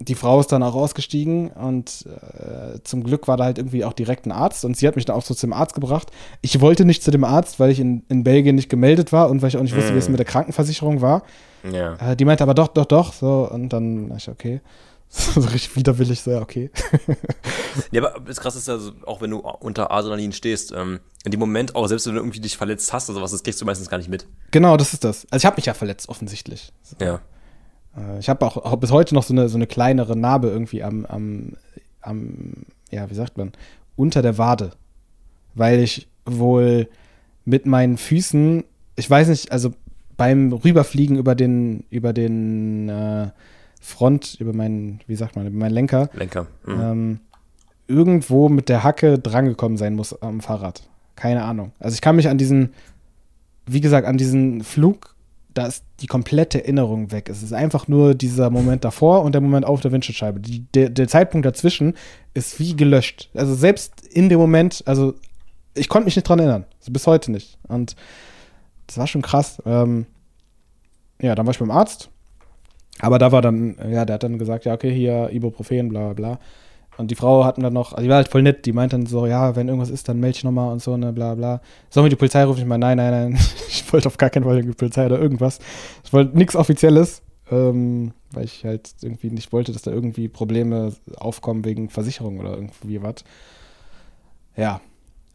[0.00, 3.92] die Frau ist dann auch ausgestiegen und äh, zum Glück war da halt irgendwie auch
[3.92, 6.10] direkt ein Arzt und sie hat mich dann auch so zum Arzt gebracht.
[6.40, 9.42] Ich wollte nicht zu dem Arzt, weil ich in, in Belgien nicht gemeldet war und
[9.42, 11.22] weil ich auch nicht wusste, wie es mit der Krankenversicherung war.
[11.70, 11.94] ja.
[11.94, 14.60] Äh, die meinte aber doch, doch, doch, so und dann ich okay.
[15.08, 16.70] So richtig widerwillig, so ja, okay.
[17.92, 21.30] Ja, aber das krasse ist ja, so, auch wenn du unter Adrenalin stehst, ähm, in
[21.30, 23.64] dem Moment, auch selbst wenn du irgendwie dich verletzt hast oder sowas, das kriegst du
[23.64, 24.26] meistens gar nicht mit.
[24.50, 25.26] Genau, das ist das.
[25.30, 26.72] Also ich habe mich ja verletzt, offensichtlich.
[27.00, 27.20] Ja.
[27.96, 30.82] Äh, Ich habe auch, auch bis heute noch so eine, so eine kleinere Narbe irgendwie
[30.82, 31.52] am, am,
[32.00, 32.52] am,
[32.90, 33.52] ja, wie sagt man,
[33.96, 34.72] unter der Wade.
[35.54, 36.88] Weil ich wohl
[37.44, 38.64] mit meinen Füßen,
[38.96, 39.72] ich weiß nicht, also
[40.16, 43.28] beim Rüberfliegen über den, über den äh,
[43.80, 46.46] Front, über meinen, wie sagt man, über meinen Lenker, Lenker.
[46.64, 46.80] Mhm.
[46.80, 47.20] ähm,
[47.86, 50.88] irgendwo mit der Hacke drangekommen sein muss am Fahrrad.
[51.16, 51.72] Keine Ahnung.
[51.78, 52.72] Also ich kann mich an diesen,
[53.66, 55.13] wie gesagt, an diesen Flug,
[55.54, 57.28] da ist die komplette Erinnerung weg.
[57.28, 60.40] Es ist einfach nur dieser Moment davor und der Moment auf der Windschutzscheibe.
[60.40, 61.94] Die, der, der Zeitpunkt dazwischen
[62.34, 63.30] ist wie gelöscht.
[63.34, 65.14] Also selbst in dem Moment, also
[65.74, 66.66] ich konnte mich nicht dran erinnern.
[66.80, 67.58] Also bis heute nicht.
[67.68, 67.94] Und
[68.88, 69.62] das war schon krass.
[69.64, 70.06] Ähm,
[71.20, 72.10] ja, dann war ich beim Arzt.
[72.98, 76.14] Aber da war dann, ja, der hat dann gesagt, ja, okay, hier Ibuprofen, bla bla
[76.14, 76.40] bla.
[76.96, 79.06] Und die Frau hatten dann noch, also die war halt voll nett, die meint dann
[79.06, 81.60] so, ja, wenn irgendwas ist, dann melde ich nochmal und so, ne, bla bla.
[81.90, 82.60] Sollen wir die Polizei rufen?
[82.60, 85.58] Ich meine, nein, nein, nein, ich wollte auf gar keinen Fall die Polizei oder irgendwas.
[86.04, 90.92] Ich wollte nichts Offizielles, ähm, weil ich halt irgendwie nicht wollte, dass da irgendwie Probleme
[91.16, 93.24] aufkommen wegen Versicherung oder irgendwie was.
[94.56, 94.80] Ja.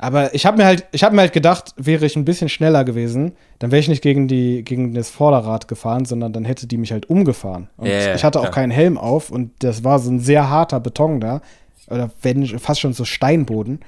[0.02, 2.86] Aber ich habe mir halt, ich habe mir halt gedacht, wäre ich ein bisschen schneller
[2.86, 6.78] gewesen, dann wäre ich nicht gegen die, gegen das Vorderrad gefahren, sondern dann hätte die
[6.78, 7.68] mich halt umgefahren.
[7.76, 8.54] Und ja, ich hatte auch klar.
[8.54, 11.42] keinen Helm auf und das war so ein sehr harter Beton da.
[11.90, 13.82] Oder wenn fast schon so Steinboden.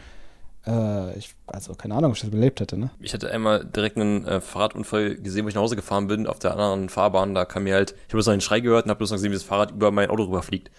[0.68, 2.92] Äh, ich, also keine Ahnung, ob ich das überlebt hätte, ne?
[3.00, 6.40] Ich hatte einmal direkt einen äh, Fahrradunfall gesehen, wo ich nach Hause gefahren bin, auf
[6.40, 7.34] der anderen Fahrbahn.
[7.34, 9.16] Da kam mir halt, ich habe bloß noch einen Schrei gehört und habe bloß noch
[9.16, 10.72] gesehen, wie das Fahrrad über mein Auto rüberfliegt.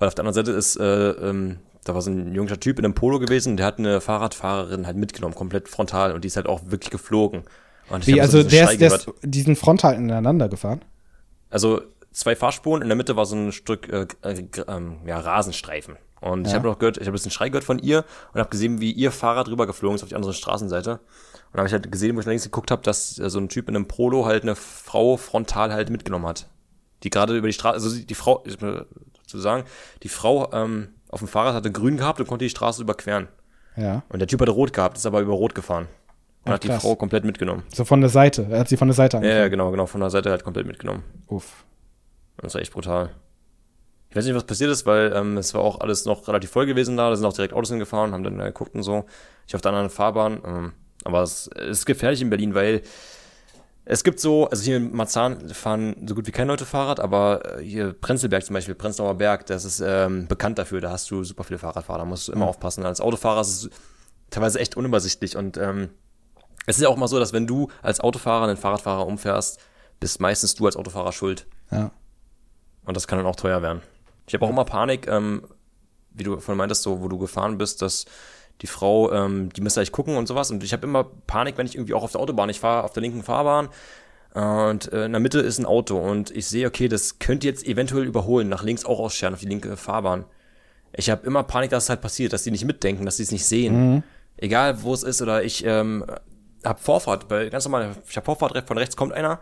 [0.00, 1.58] Weil auf der anderen Seite ist, äh, ähm,
[1.88, 4.96] da war so ein junger Typ in einem Polo gewesen, der hat eine Fahrradfahrerin halt
[4.96, 7.44] mitgenommen, komplett frontal und die ist halt auch wirklich geflogen.
[7.88, 10.84] Und ich Wie, also diesen der ist, der ist diesen Frontal ineinander gefahren.
[11.50, 11.82] Also
[12.12, 15.96] zwei Fahrspuren, in der Mitte war so ein Stück äh, äh, ähm, ja, Rasenstreifen.
[16.20, 16.58] Und ich Ja.
[16.58, 19.12] habe noch gehört, ich habe ein Schrei gehört von ihr und habe gesehen, wie ihr
[19.12, 20.98] Fahrrad rübergeflogen ist auf die andere Straßenseite.
[21.52, 23.68] Und habe ich halt gesehen, wo ich links geguckt habe, dass äh, so ein Typ
[23.68, 26.48] in einem Polo halt eine Frau frontal halt mitgenommen hat.
[27.02, 28.86] Die gerade über die Straße, also die Frau, ich muss
[29.22, 29.64] dazu sagen,
[30.02, 33.28] die Frau ähm, auf dem Fahrrad hatte grün gehabt und konnte die Straße überqueren.
[33.76, 34.02] Ja.
[34.10, 35.84] Und der Typ hatte rot gehabt, ist aber über rot gefahren.
[36.44, 36.82] Und Ach, hat die krass.
[36.82, 37.62] Frau komplett mitgenommen.
[37.74, 38.46] So von der Seite.
[38.50, 39.40] Er hat sie von der Seite Ja, angefangen.
[39.42, 41.02] ja, genau, genau, von der Seite halt komplett mitgenommen.
[41.26, 41.64] Uff.
[42.36, 43.10] Das war echt brutal.
[44.10, 46.66] Ich weiß nicht, was passiert ist, weil ähm, es war auch alles noch relativ voll
[46.66, 47.10] gewesen da.
[47.10, 49.04] Da sind auch direkt Autos hingefahren, haben dann äh, geguckt und so.
[49.48, 50.40] Ich auf der anderen Fahrbahn.
[50.46, 50.72] Ähm,
[51.04, 52.82] aber es ist gefährlich in Berlin, weil
[53.88, 57.58] es gibt so, also hier in Marzahn fahren so gut wie keine Leute Fahrrad, aber
[57.60, 60.80] äh, hier Prenzlberg zum Beispiel, Prenzlauer Berg, das ist ähm, bekannt dafür.
[60.80, 62.84] Da hast du super viele Fahrradfahrer, da musst du immer aufpassen.
[62.84, 63.70] Als Autofahrer ist es
[64.28, 65.90] teilweise echt unübersichtlich und ähm,
[66.66, 69.60] es ist ja auch mal so, dass wenn du als Autofahrer einen Fahrradfahrer umfährst,
[70.00, 71.46] bist meistens du als Autofahrer schuld.
[71.70, 71.92] Ja.
[72.84, 73.82] Und das kann dann auch teuer werden.
[74.26, 75.46] Ich habe auch immer Panik, ähm,
[76.10, 78.04] wie du vorhin meintest, so, wo du gefahren bist, dass
[78.62, 80.50] die Frau, ähm, die müsste eigentlich gucken und sowas.
[80.50, 82.92] Und ich habe immer Panik, wenn ich irgendwie auch auf der Autobahn, ich fahre auf
[82.92, 83.68] der linken Fahrbahn
[84.36, 87.66] und äh, in der Mitte ist ein Auto und ich sehe, okay, das könnte jetzt
[87.66, 90.26] eventuell überholen, nach links auch ausscheren auf die linke Fahrbahn.
[90.92, 93.32] Ich habe immer Panik, dass es halt passiert, dass die nicht mitdenken, dass die es
[93.32, 93.94] nicht sehen.
[93.94, 94.02] Mhm.
[94.36, 96.04] Egal wo es ist oder ich ähm,
[96.64, 99.40] habe Vorfahrt, bei, ganz normal, ich habe Vorfahrt, von rechts kommt einer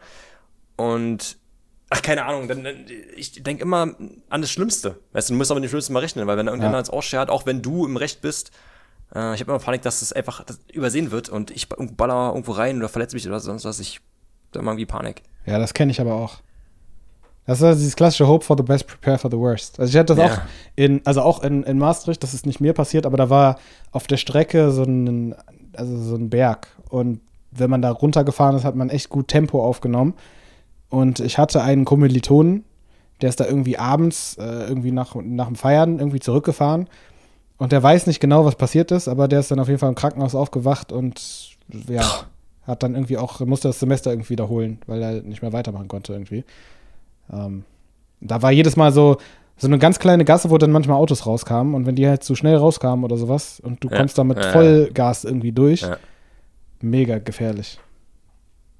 [0.76, 1.38] und
[1.90, 2.86] ach, keine Ahnung, dann, dann
[3.16, 3.96] ich denke immer
[4.28, 5.00] an das Schlimmste.
[5.12, 6.92] Weißt du, du musst aber mit dem Schlimmsten mal rechnen, weil wenn irgendjemand Ja.
[6.92, 6.98] ja.
[6.98, 8.52] ausschert, auch wenn du im Recht bist,
[9.14, 12.30] äh, ich habe immer Panik, dass das einfach das übersehen wird und ich ba- baller
[12.30, 14.00] irgendwo rein oder verletze mich oder sonst was, ich
[14.52, 15.22] da immer irgendwie Panik.
[15.46, 16.36] Ja, das kenne ich aber auch.
[17.46, 19.78] Das ist also dieses klassische Hope for the best, prepare for the worst.
[19.78, 20.34] Also ich hatte das Ja.
[20.34, 20.40] auch
[20.76, 23.58] in, also auch in, in Maastricht, das ist nicht mir passiert, aber da war
[23.92, 25.34] auf der Strecke so ein,
[25.74, 26.68] also so ein Berg.
[26.88, 30.14] Und wenn man da runtergefahren ist, hat man echt gut Tempo aufgenommen.
[30.88, 32.64] Und ich hatte einen Kommilitonen,
[33.20, 36.88] der ist da irgendwie abends, äh, irgendwie nach, nach dem Feiern irgendwie zurückgefahren.
[37.58, 39.88] Und der weiß nicht genau, was passiert ist, aber der ist dann auf jeden Fall
[39.88, 41.56] im Krankenhaus aufgewacht und
[41.88, 42.02] ja,
[42.66, 46.12] hat dann irgendwie auch, musste das Semester irgendwie wiederholen, weil er nicht mehr weitermachen konnte
[46.12, 46.44] irgendwie.
[47.32, 47.64] Ähm,
[48.20, 49.18] da war jedes Mal so,
[49.56, 52.34] so eine ganz kleine Gasse, wo dann manchmal Autos rauskamen und wenn die halt zu
[52.34, 54.50] schnell rauskamen oder sowas und du Ja, kommst da mit ja, ja.
[54.52, 55.96] Vollgas irgendwie durch, Ja.
[56.80, 57.78] mega gefährlich.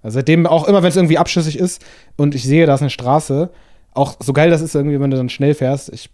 [0.02, 1.82] Also seitdem auch immer, wenn es irgendwie abschüssig ist
[2.16, 3.50] und ich sehe, da ist eine Straße,
[3.92, 6.10] auch so geil das ist irgendwie, wenn du dann schnell fährst, ich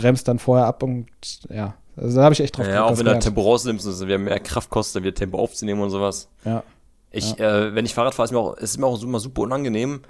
[0.00, 1.06] bremse dann vorher ab und
[1.48, 3.18] ja, also da habe ich echt drauf Ja, auch wenn du.
[3.18, 6.28] Tempo rausnimmst, und es wieder mehr Kraft kostet, wieder Tempo aufzunehmen und sowas.
[6.44, 6.62] Ja.
[7.10, 10.02] Ich, äh, wenn ich Fahrrad fahre, ist mir auch, ist mir auch immer super unangenehm,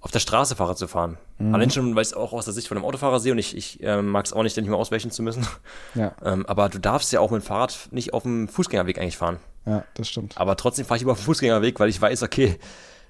[0.00, 1.16] auf der Straße Fahrrad zu fahren.
[1.38, 1.54] Mhm.
[1.54, 3.56] Allein schon, weil ich es auch aus der Sicht von einem Autofahrer sehe und ich,
[3.56, 5.46] ich äh, mag es auch nicht, dann nicht mehr ausweichen zu müssen.
[5.94, 9.16] Ja, ähm, aber du darfst ja auch mit dem Fahrrad nicht auf dem Fußgängerweg eigentlich
[9.16, 9.38] fahren.
[9.66, 10.38] ja, das stimmt.
[10.38, 12.58] Aber trotzdem fahre ich über den Fußgängerweg, weil ich weiß, okay,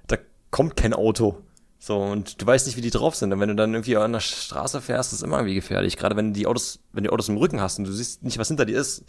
[0.07, 0.17] da
[0.51, 1.39] kommt kein Auto.
[1.85, 3.33] So, und du weißt nicht, wie die drauf sind.
[3.33, 5.97] Und wenn du dann irgendwie an der Straße fährst, ist es immer irgendwie gefährlich.
[5.97, 8.47] Gerade wenn die Autos, wenn die Autos im Rücken hast und du siehst nicht, was
[8.47, 9.05] hinter dir ist,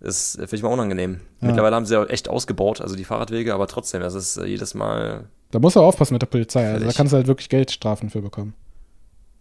[0.00, 1.20] ist äh, finde ich mal unangenehm.
[1.40, 1.46] Ja.
[1.46, 4.74] Mittlerweile haben sie ja echt ausgebaut, also die Fahrradwege, aber trotzdem, das ist äh, jedes
[4.74, 6.70] Mal, Da musst du aufpassen mit der Polizei.
[6.70, 8.52] Also da kannst du halt wirklich Geldstrafen für bekommen.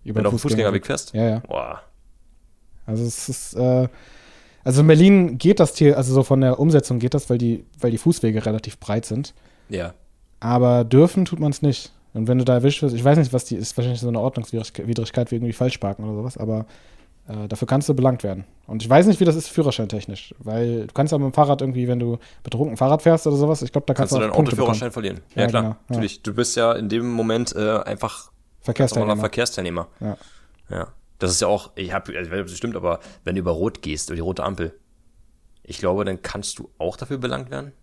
[0.06, 1.14] Über wenn du auf dem Fußgängerweg fährst.
[1.14, 1.40] Ja, ja.
[1.40, 1.82] Boah.
[2.86, 3.90] Also es ist, äh,
[4.64, 7.66] also in Berlin geht das hier, also so von der Umsetzung geht das, weil die,
[7.82, 9.34] weil die Fußwege relativ breit sind.
[9.68, 9.94] Ja.
[10.40, 11.92] Aber dürfen tut man es nicht.
[12.14, 14.20] Und wenn du da erwischt wirst, ich weiß nicht, was die ist, wahrscheinlich so eine
[14.20, 16.66] Ordnungswidrigkeit wie irgendwie Falschparken oder sowas, aber
[17.28, 18.46] äh, dafür kannst du belangt werden.
[18.66, 21.62] Und ich weiß nicht, wie das ist führerscheintechnisch, weil du kannst ja mit dem Fahrrad
[21.62, 24.38] irgendwie, wenn du betrunken Fahrrad fährst oder sowas, ich glaube, da kannst, Kannst du deinen
[24.38, 25.20] Autoführerschein verlieren.
[25.36, 25.80] Ja, Ja, klar, genau, ja.
[25.90, 26.24] natürlich.
[26.24, 28.32] Du bist ja in dem Moment äh, einfach
[28.62, 29.18] Verkehrsteilnehmer.
[29.18, 29.88] Verkehrsteilnehmer.
[30.00, 30.18] Ja.
[30.70, 30.88] Ja.
[31.20, 33.36] Das ist ja auch, ich habe, also ich weiß nicht, ob das stimmt, aber wenn
[33.36, 34.74] du über Rot gehst, über die rote Ampel,
[35.64, 37.74] ich glaube, dann kannst du auch dafür belangt werden.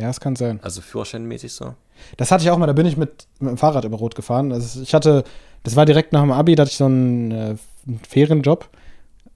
[0.00, 0.60] Ja, es kann sein.
[0.62, 1.74] Also führerscheinmäßig so.
[2.16, 4.52] Das hatte ich auch mal, da bin ich mit, mit dem Fahrrad über Rot gefahren.
[4.52, 5.24] Also ich hatte,
[5.62, 8.68] das war direkt nach dem Abi, da hatte ich so einen, äh, einen Ferienjob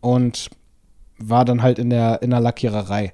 [0.00, 0.48] und
[1.18, 3.12] war dann halt in der, in der Lackiererei.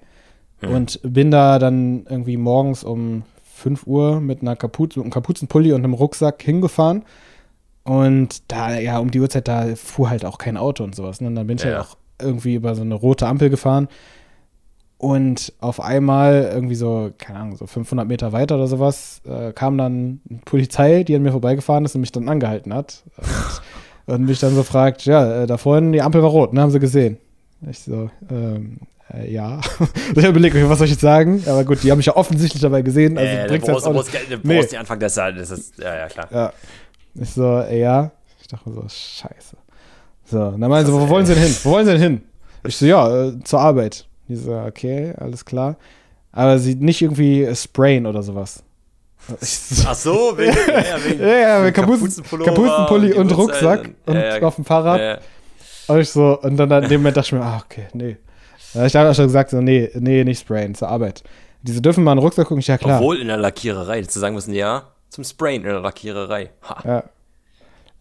[0.61, 0.71] Hm.
[0.75, 3.25] Und bin da dann irgendwie morgens um
[3.55, 7.05] 5 Uhr mit einer Kapuze, mit einem Kapuzenpulli und einem Rucksack hingefahren.
[7.83, 11.21] Und da, ja, um die Uhrzeit, da fuhr halt auch kein Auto und sowas.
[11.21, 11.29] Ne?
[11.29, 11.71] Und dann bin ich Ja.
[11.73, 13.89] halt auch irgendwie über so eine rote Ampel gefahren.
[15.01, 19.79] Und auf einmal, irgendwie so, keine Ahnung, so 500 Meter weiter oder sowas, äh, kam
[19.79, 23.03] dann eine Polizei, die an mir vorbeigefahren ist und mich dann angehalten hat.
[24.07, 26.61] Und, und mich dann so fragt, ja, äh, da vorhin, die Ampel war rot, ne,
[26.61, 27.17] haben sie gesehen.
[27.71, 28.77] Ich so, ähm,
[29.11, 29.59] äh, ja.
[30.15, 31.43] ich habe überlegt, okay, was soll ich jetzt sagen?
[31.47, 33.17] Aber gut, die haben mich ja offensichtlich dabei gesehen.
[33.17, 34.67] Also äh, jetzt brauchst, auch nicht- brauchst, du Nee.
[34.71, 36.29] die Anfang des das ist, ja, ja, klar.
[36.31, 36.53] Ja.
[37.15, 38.11] Ich so, äh, ja.
[38.43, 39.57] Ich dachte so, scheiße.
[40.27, 41.57] So, dann meinen sie, wo wollen sie denn hin?
[41.63, 42.23] Wo wollen sie denn hin?
[42.67, 44.07] Ich so, ja, äh, zur Arbeit.
[44.31, 45.77] Die so, okay, alles klar.
[46.31, 48.63] Aber sie nicht irgendwie äh, sprayen oder sowas.
[49.41, 54.15] Ich so, Ach so, wegen, ja, wegen ja, ja, Kapuzen, Kapuzenpulli und Uhrzeit Rucksack und
[54.15, 55.21] ja, ja, auf dem Fahrrad.
[55.89, 58.17] Und ich so, und dann in dem Moment dachte ich mir, ah, okay, nee.
[58.87, 61.25] Ich habe auch schon gesagt, so, nee, nee, nicht sprayen, zur Arbeit.
[61.63, 63.01] Diese dürfen mal in den Rucksack gucken, ich, ja klar.
[63.01, 66.51] Obwohl in der Lackiererei, zu sagen müssen, ja, zum Sprayen in der Lackiererei.
[66.69, 66.83] Ha.
[66.85, 67.05] Ja.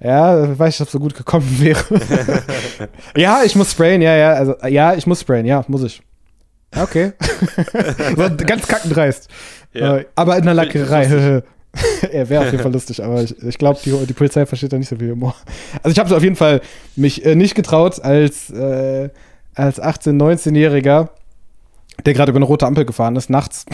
[0.01, 1.83] Ja, ich weiß nicht, ob es so gut gekommen wäre.
[3.17, 4.33] ja, ich muss sprayen, ja, ja.
[4.33, 6.01] Also, ja, ich muss sprayen, ja, muss ich.
[6.75, 7.13] Okay.
[8.45, 9.29] ganz kackendreist.
[9.73, 9.97] Ja.
[9.97, 11.43] Äh, aber in der Lackerei.
[12.11, 14.77] Er wäre auf jeden Fall lustig, aber ich, ich glaube, die, die Polizei versteht da
[14.77, 15.35] nicht so viel Humor.
[15.83, 16.61] Also ich habe auf jeden Fall
[16.95, 19.09] mich äh, nicht getraut, als, äh,
[19.53, 21.09] als 18-, 19-Jähriger,
[22.05, 23.65] der gerade über eine rote Ampel gefahren ist, nachts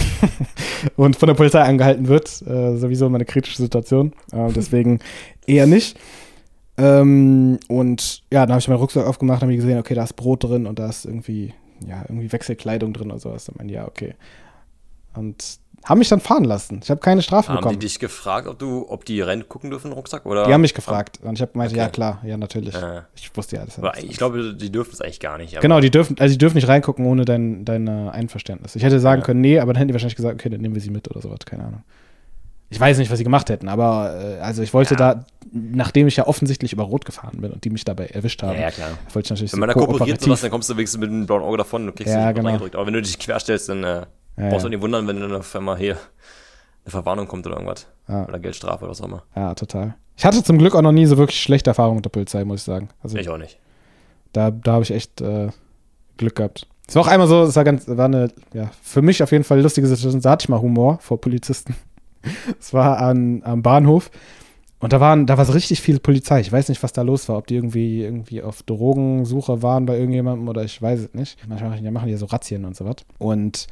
[0.97, 2.41] und von der Polizei angehalten wird.
[2.41, 4.11] Äh, sowieso immer eine kritische Situation.
[4.33, 4.99] Äh, deswegen
[5.47, 5.97] eher nicht.
[6.77, 10.17] Ähm, und ja, dann habe ich meinen Rucksack aufgemacht, habe ich gesehen, okay, da ist
[10.17, 11.53] Brot drin und da ist irgendwie,
[11.87, 13.45] ja, irgendwie Wechselkleidung drin oder sowas.
[13.45, 14.15] Dann meinte ich, ja, okay.
[15.15, 16.79] Und haben mich dann fahren lassen.
[16.83, 17.79] Ich habe keine Strafe Haben bekommen.
[17.79, 20.25] die dich gefragt, ob du, ob die rein gucken dürfen im Rucksack?
[20.25, 20.45] Oder?
[20.47, 21.79] Die haben mich gefragt und ich habe gemeint, Okay.
[21.79, 22.73] ja klar, ja natürlich.
[22.73, 23.01] Äh.
[23.15, 23.77] Ich wusste ja alles.
[23.77, 25.59] Aber ich glaube, die dürfen es eigentlich gar nicht.
[25.61, 28.75] Genau, die dürfen, also die dürfen nicht reingucken ohne dein, dein Einverständnis.
[28.75, 29.25] Ich hätte sagen Ja.
[29.27, 31.21] können, nee, aber dann hätten die wahrscheinlich gesagt, okay, dann nehmen wir sie mit oder
[31.21, 31.83] sowas, keine Ahnung.
[32.69, 35.15] Ich weiß nicht, was sie gemacht hätten, aber äh, also ich wollte Ja.
[35.15, 38.59] da, nachdem ich ja offensichtlich über Rot gefahren bin und die mich dabei erwischt haben,
[38.59, 38.97] Ja, klar.
[39.13, 41.43] wollte ich natürlich Wenn man da kooperiert sowas, dann kommst du wenigstens mit einem blauen
[41.43, 42.49] Auge davon und kriegst Ja, dich genau.
[42.49, 42.75] reingedrückt.
[42.75, 44.05] Aber wenn du dich querstellst, dann äh,
[44.37, 45.93] Ja, brauchst du nicht wundern, wenn dann auf einmal hier
[46.83, 47.87] eine Verwarnung kommt oder irgendwas.
[48.07, 49.23] Oder Geldstrafe oder was auch immer.
[49.35, 49.95] Ja, total.
[50.17, 52.59] Ich hatte zum Glück auch noch nie so wirklich schlechte Erfahrungen mit der Polizei, muss
[52.61, 52.89] ich sagen.
[53.01, 53.57] Also Ich auch nicht.
[54.33, 55.49] da, da habe ich echt äh,
[56.17, 56.67] Glück gehabt.
[56.87, 59.43] Es war auch einmal so, es war ganz, war eine, ja, für mich auf jeden
[59.43, 60.21] Fall lustige Situation.
[60.21, 61.75] Da hatte ich mal Humor vor Polizisten.
[62.59, 64.11] Es war an, am Bahnhof
[64.79, 66.41] und da waren, da war so richtig viel Polizei.
[66.41, 69.97] Ich weiß nicht, was da los war, ob die irgendwie, irgendwie auf Drogensuche waren bei
[69.97, 71.37] irgendjemandem oder ich weiß es nicht.
[71.47, 72.97] Manchmal machen die- ja so Razzien und so was.
[73.17, 73.67] Und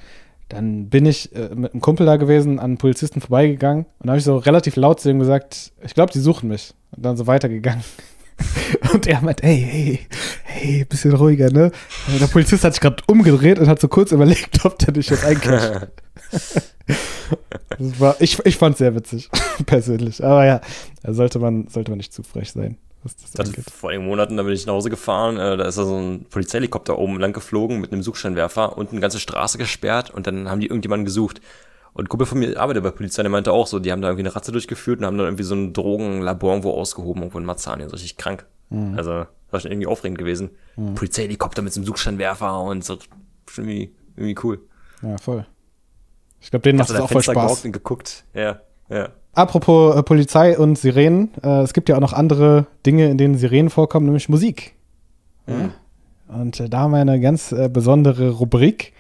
[0.50, 4.18] dann bin ich äh, mit einem Kumpel da gewesen, an einen Polizisten vorbeigegangen und habe
[4.20, 6.74] ich so relativ laut zu ihm gesagt, ich glaube, die suchen mich.
[6.96, 7.84] Und dann so weitergegangen.
[8.94, 10.00] Und er meint, hey, hey,
[10.44, 11.72] hey, bisschen ruhiger, ne?
[12.08, 15.10] Und der Polizist hat sich gerade umgedreht und hat so kurz überlegt, ob der dich
[15.10, 15.24] jetzt.
[17.80, 19.30] Das war, ich ich fand es sehr witzig,
[19.66, 20.24] persönlich.
[20.24, 20.62] Aber ja,
[21.02, 23.66] da sollte man, sollte man nicht zu frech sein, was das angeht.
[23.72, 26.26] vor einigen Monaten, da bin ich nach Hause gefahren, äh, da ist da so ein
[26.30, 30.60] Polizeihelikopter oben lang geflogen mit einem Suchscheinwerfer und eine ganze Straße gesperrt und dann haben
[30.60, 31.42] die irgendjemanden gesucht.
[31.94, 34.10] Und ein Kumpel von mir arbeitet bei Polizei, der meinte auch so, die haben da
[34.10, 37.46] irgendwie eine Ratze durchgeführt und haben dann irgendwie so ein Drogenlabor irgendwo ausgehoben, irgendwo in
[37.46, 38.46] Marzahn, so richtig krank.
[38.70, 38.98] Mhm.
[38.98, 40.50] Also, war schon irgendwie aufregend gewesen.
[40.96, 42.98] Polizeihelikopter mit so einem Suchscheinwerfer und so,
[43.48, 44.60] schon irgendwie, irgendwie cool.
[45.04, 45.46] Ja, voll.
[46.42, 47.64] Ich glaube, denen macht du auch voll Spaß.
[47.64, 48.26] geguckt?
[48.34, 49.10] Ja, ja.
[49.34, 53.38] Apropos äh, Polizei und Sirenen, äh, es gibt ja auch noch andere Dinge, in denen
[53.38, 54.76] Sirenen vorkommen, nämlich Musik.
[55.48, 55.72] Mhm.
[56.28, 58.94] Und äh, da haben wir eine ganz äh, besondere Rubrik,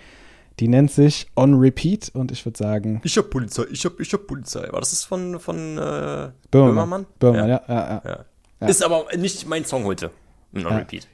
[0.59, 4.13] die nennt sich On Repeat und ich würde sagen Ich hab Polizei, ich hab, ich
[4.13, 4.71] hab Polizei.
[4.71, 6.35] War das das von, von äh, Böhmermann.
[6.51, 7.05] Böhmermann?
[7.19, 7.61] Böhmermann, ja.
[7.67, 8.25] Ja, ja, Ja.
[8.61, 8.67] Ja.
[8.69, 10.09] Ist aber nicht mein Song heute.
[10.55, 11.07] On repeat.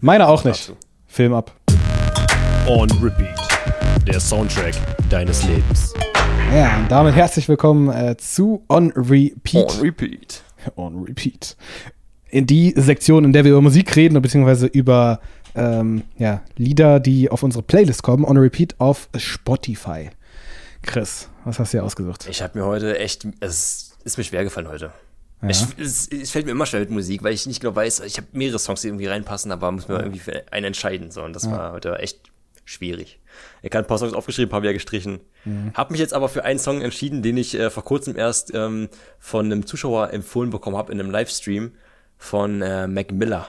[0.00, 0.68] Meine auch nicht.
[0.68, 0.76] Dazu.
[1.06, 1.52] Film ab.
[2.68, 3.34] On Repeat.
[4.06, 4.74] Der Soundtrack
[5.10, 5.94] deines Lebens.
[6.54, 9.56] Ja, und damit herzlich willkommen äh, zu On Repeat.
[9.56, 10.42] On repeat.
[10.76, 11.56] On Repeat.
[12.28, 15.18] In die Sektion, in der wir über Musik reden, beziehungsweise über
[15.54, 18.24] ähm, ja, Lieder, die auf unsere Playlist kommen.
[18.24, 20.10] On Repeat auf Spotify.
[20.82, 22.26] Chris, was hast du hier ausgesucht?
[22.28, 24.92] Ich habe mir heute echt, es ist mir schwer gefallen heute.
[25.42, 25.48] Ja.
[25.48, 28.16] Ich, es, es fällt mir immer schwer mit Musik, weil ich nicht genau weiß, ich
[28.16, 31.10] habe mehrere Songs, die irgendwie reinpassen, aber muss mir irgendwie für einen entscheiden.
[31.10, 32.20] So, und das war heute echt
[32.64, 33.18] schwierig.
[33.62, 35.20] Ich habe ein paar Songs aufgeschrieben, paar wieder gestrichen.
[35.44, 35.72] Mhm.
[35.74, 38.88] Hab mich jetzt aber für einen Song entschieden, den ich äh, vor kurzem erst ähm,
[39.18, 41.72] von einem Zuschauer empfohlen bekommen habe in einem Livestream
[42.18, 43.48] von äh, Mac Miller.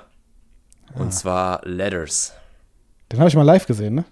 [0.96, 1.12] Und Ah.
[1.12, 2.34] zwar Letters.
[3.12, 4.06] Den habe ich mal live gesehen, ne?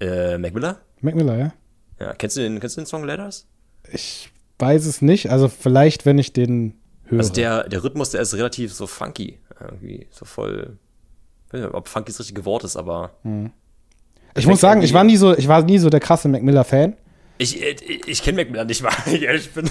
[0.00, 0.78] Äh, Mac Miller?
[1.00, 1.52] Mac Miller, ja?
[1.98, 3.46] Ja, kennst du den, kennst du den Song Letters?
[3.92, 5.30] Ich weiß es nicht.
[5.30, 6.74] Also vielleicht, wenn ich den
[7.06, 7.20] höre.
[7.20, 9.38] Also der, der Rhythmus, der ist relativ so funky.
[9.60, 10.76] Irgendwie so voll.
[11.46, 13.12] Ich weiß nicht, ob funky das richtige Wort ist, aber.
[14.34, 16.94] ich muss sagen, ich war nie so, ich war nie so der krasse Mac Miller-Fan.
[17.38, 18.92] Ich, äh, ich, ich kenne Mac Miller nicht mal.
[19.20, 19.70] Ja, ich bin.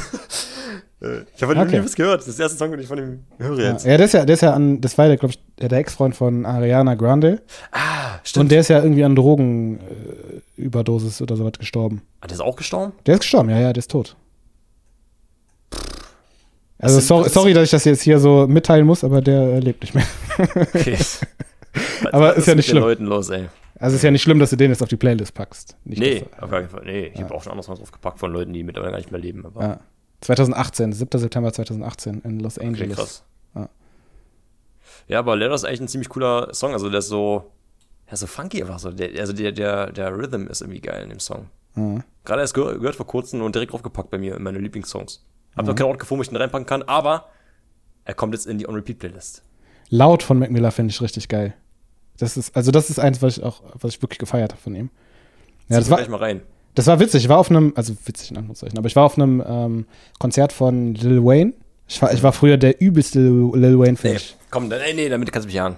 [1.35, 1.77] Ich habe Okay.
[1.79, 2.21] nie was gehört.
[2.21, 3.85] Das ist der erste Song, den ich von ihm höre Ja, jetzt.
[3.85, 6.15] ja, der ist ja, der ist ja an, das war ja, glaube ich, der Ex-Freund
[6.15, 7.41] von Ariana Grande.
[7.71, 8.51] Ah, Und stimmt.
[8.51, 12.01] der ist ja irgendwie an Drogenüberdosis äh, oder sowas gestorben.
[12.21, 12.93] Ah, der ist auch gestorben?
[13.05, 14.15] Der ist gestorben, ja, ja, der ist tot.
[16.79, 19.41] Also sind- sorry, das- sorry, dass ich das jetzt hier so mitteilen muss, aber der
[19.41, 20.05] äh, lebt nicht mehr.
[20.73, 20.97] Okay.
[22.11, 22.83] Aber Was ist ja mit nicht den schlimm.
[22.83, 23.49] Leuten los, ey.
[23.77, 25.75] Also ist ja nicht schlimm, dass du den jetzt auf die Playlist packst.
[25.83, 26.83] Nicht, Nee, dass, auf jeden Fall.
[26.85, 29.19] Nee, ich habe auch schon andere Songs draufgepackt von Leuten, die mittlerweile gar nicht mehr
[29.19, 29.45] leben.
[29.45, 29.79] Aber ja.
[30.21, 31.19] 2018, 7.
[31.19, 32.95] September 2018 in Los okay, Angeles.
[32.95, 33.23] krass.
[33.53, 33.69] Ja.
[35.07, 36.73] Ja, aber Letter ist eigentlich ein ziemlich cooler Song.
[36.73, 37.51] Also der ist so.
[38.11, 38.91] Ist so funky einfach so.
[38.91, 41.49] Der, also der, der, der Rhythm ist irgendwie geil in dem Song.
[41.75, 41.99] Ja.
[42.23, 45.25] Gerade erst gehört, gehört vor kurzem und direkt draufgepackt bei mir in meine Lieblingssongs.
[45.57, 47.29] Hab noch keinen Ort gefunden, wo ich den reinpacken kann, aber
[48.03, 49.43] er kommt jetzt in die On-Repeat-Playlist.
[49.89, 51.53] Laut von Mac Miller finde ich richtig geil.
[52.17, 54.75] Das ist, also das ist eins, was ich auch, was ich wirklich gefeiert habe von
[54.75, 54.89] ihm.
[55.67, 56.41] Ja, das war, gleich mal rein.
[56.75, 57.23] das war witzig.
[57.23, 59.85] Ich war auf einem, also witzig in Anführungszeichen, aber ich war auf einem ähm,
[60.19, 61.53] Konzert von Lil Wayne.
[61.87, 64.13] Ich war, ich war früher der übelste Lil, Wayne-Fan.
[64.13, 65.77] Nee, komm, nee, nee, damit kannst du mich jagen.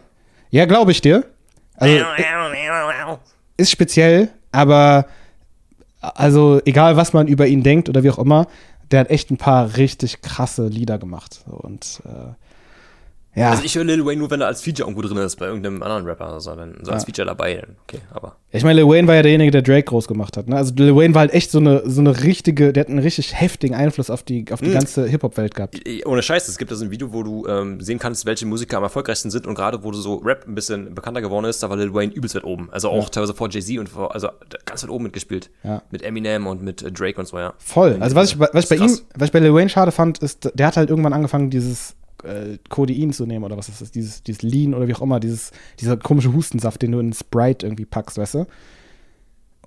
[0.51, 1.25] Ja, glaube ich dir.
[1.75, 2.05] Also,
[3.57, 5.05] ist speziell, aber
[5.99, 8.47] also egal, was man über ihn denkt oder wie auch immer,
[8.91, 11.43] der hat echt ein paar richtig krasse Lieder gemacht.
[11.45, 12.33] Und äh,
[13.37, 15.45] ja, Also ich höre Lil Wayne nur, wenn er als Feature irgendwo drin ist, bei
[15.45, 16.33] irgendeinem anderen Rapper.
[16.33, 17.05] Also dann so als Ja.
[17.05, 17.63] Feature dabei.
[17.83, 18.35] Okay, aber.
[18.51, 20.47] Ich meine, Lil Wayne war ja derjenige, der Drake groß gemacht hat.
[20.47, 20.55] Ne?
[20.55, 23.39] Also Lil Wayne war halt echt so eine, so eine richtige, der hat einen richtig
[23.39, 24.73] heftigen Einfluss auf die, auf die Mhm.
[24.73, 25.79] ganze Hip-Hop-Welt gehabt.
[26.05, 28.77] Ohne Scheiß, es gibt da so ein Video, wo du ähm, sehen kannst, welche Musiker
[28.77, 31.69] am erfolgreichsten sind und gerade wo du so Rap ein bisschen bekannter geworden ist, da
[31.69, 32.69] war Lil Wayne übelst weit oben.
[32.71, 34.29] Also auch teilweise vor Jay-Z und vor, also
[34.65, 35.49] ganz weit oben mitgespielt.
[35.63, 35.81] Ja.
[35.91, 37.53] Mit Eminem und mit äh, Drake und so, ja.
[37.59, 37.97] Voll.
[37.99, 39.05] Also was ich, bei- was ich bei Das ihm, krass.
[39.15, 42.57] was ich bei Lil Wayne schade fand, ist, der hat halt irgendwann angefangen, dieses äh,
[42.69, 45.51] Codein zu nehmen oder was ist das, dieses, dieses Lean oder wie auch immer, dieses,
[45.79, 48.45] dieser komische Hustensaft, den du in Sprite irgendwie packst, weißt du?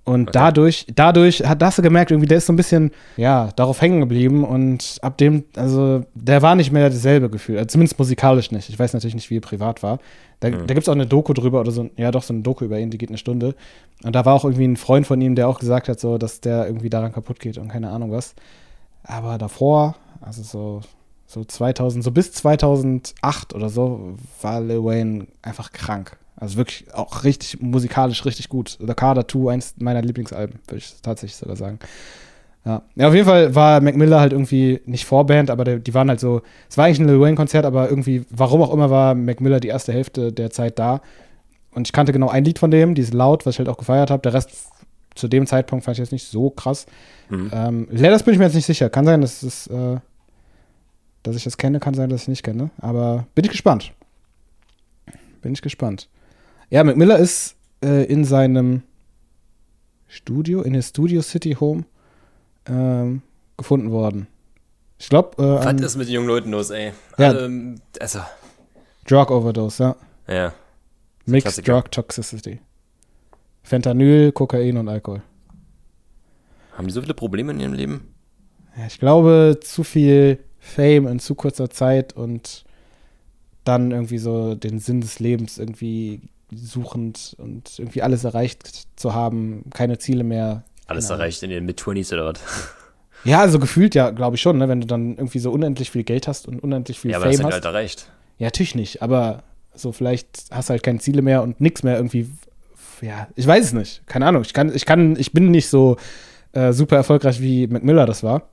[0.04, 3.80] Und dadurch, dadurch hat hast du gemerkt, irgendwie, der ist so ein bisschen, ja, darauf
[3.80, 8.50] hängen geblieben und ab dem, also, der war nicht mehr dasselbe Gefühl, also zumindest musikalisch
[8.50, 8.70] nicht.
[8.70, 9.98] Ich weiß natürlich nicht, wie er privat war.
[10.40, 12.64] Da, da gibt es auch eine Doku drüber oder so, ja, doch, so eine Doku
[12.64, 13.54] über ihn, die geht eine Stunde.
[14.02, 16.40] Und da war auch irgendwie ein Freund von ihm, der auch gesagt hat, so, dass
[16.40, 18.34] der irgendwie daran kaputt geht und keine Ahnung was.
[19.04, 20.80] Aber davor, also so,
[21.30, 26.16] so 2000, so bis 2008 oder so, war Lil Wayne einfach krank.
[26.34, 28.78] Also wirklich auch richtig musikalisch richtig gut.
[28.80, 31.78] The Carter 2, eins meiner Lieblingsalben, würde ich tatsächlich sogar sagen.
[32.64, 32.82] Ja.
[32.96, 36.18] ja, auf jeden Fall war Mac Miller halt irgendwie nicht Vorband, aber die waren halt
[36.18, 39.60] so, es war eigentlich ein Lil Wayne-Konzert, aber irgendwie, warum auch immer, war Mac Miller
[39.60, 41.00] die erste Hälfte der Zeit da.
[41.72, 43.78] Und ich kannte genau ein Lied von dem, die ist laut, was ich halt auch
[43.78, 44.22] gefeiert habe.
[44.22, 44.50] Der Rest
[45.14, 46.86] zu dem Zeitpunkt fand ich jetzt nicht so krass.
[47.28, 47.50] Mhm.
[47.54, 48.90] Ähm, Letters bin ich mir jetzt nicht sicher.
[48.90, 49.98] Kann sein, dass, es, äh,
[51.22, 52.70] dass ich das kenne, kann sein, dass ich nicht kenne.
[52.78, 53.92] Aber bin ich gespannt.
[55.42, 56.08] Bin ich gespannt.
[56.70, 58.82] Ja, Mac Miller ist äh, in seinem
[60.06, 61.84] Studio, in his Studio City Home
[62.66, 63.22] ähm,
[63.56, 64.26] gefunden worden.
[64.98, 66.92] Ich glaube, äh, Was ist mit den jungen Leuten los, ey?
[67.16, 67.38] Ja.
[67.38, 68.20] Ähm, also,
[69.06, 69.96] Drug Overdose,
[70.28, 70.34] ja.
[70.34, 70.52] ja.
[71.26, 71.66] Mixed.
[71.66, 72.60] Drug Toxicity.
[73.62, 75.22] Fentanyl, Kokain und Alkohol.
[76.76, 78.14] Haben die so viele Probleme in ihrem Leben?
[78.76, 82.64] Ja, ich glaube, zu viel Fame in zu kurzer Zeit und
[83.64, 86.20] dann irgendwie so den Sinn des Lebens irgendwie
[86.52, 90.64] suchend und irgendwie alles erreicht zu haben, keine Ziele mehr.
[90.86, 91.20] Alles Ahnung.
[91.20, 92.40] erreicht in den Mid-20s oder was?
[93.24, 96.04] Ja, also gefühlt ja, glaube ich schon, ne, wenn du dann irgendwie so unendlich viel
[96.04, 97.64] Geld hast und unendlich viel Ja, aber das Fame hat hast.
[97.64, 98.10] halt erreicht.
[98.38, 99.42] Ja, natürlich nicht, aber
[99.74, 102.30] so vielleicht hast du halt keine Ziele mehr und nichts mehr irgendwie.
[103.02, 104.06] Ja, ich weiß es nicht.
[104.06, 104.42] Keine Ahnung.
[104.42, 105.96] Ich kann, ich kann, ich bin nicht so
[106.52, 108.48] äh, super erfolgreich wie Mac Miller das war.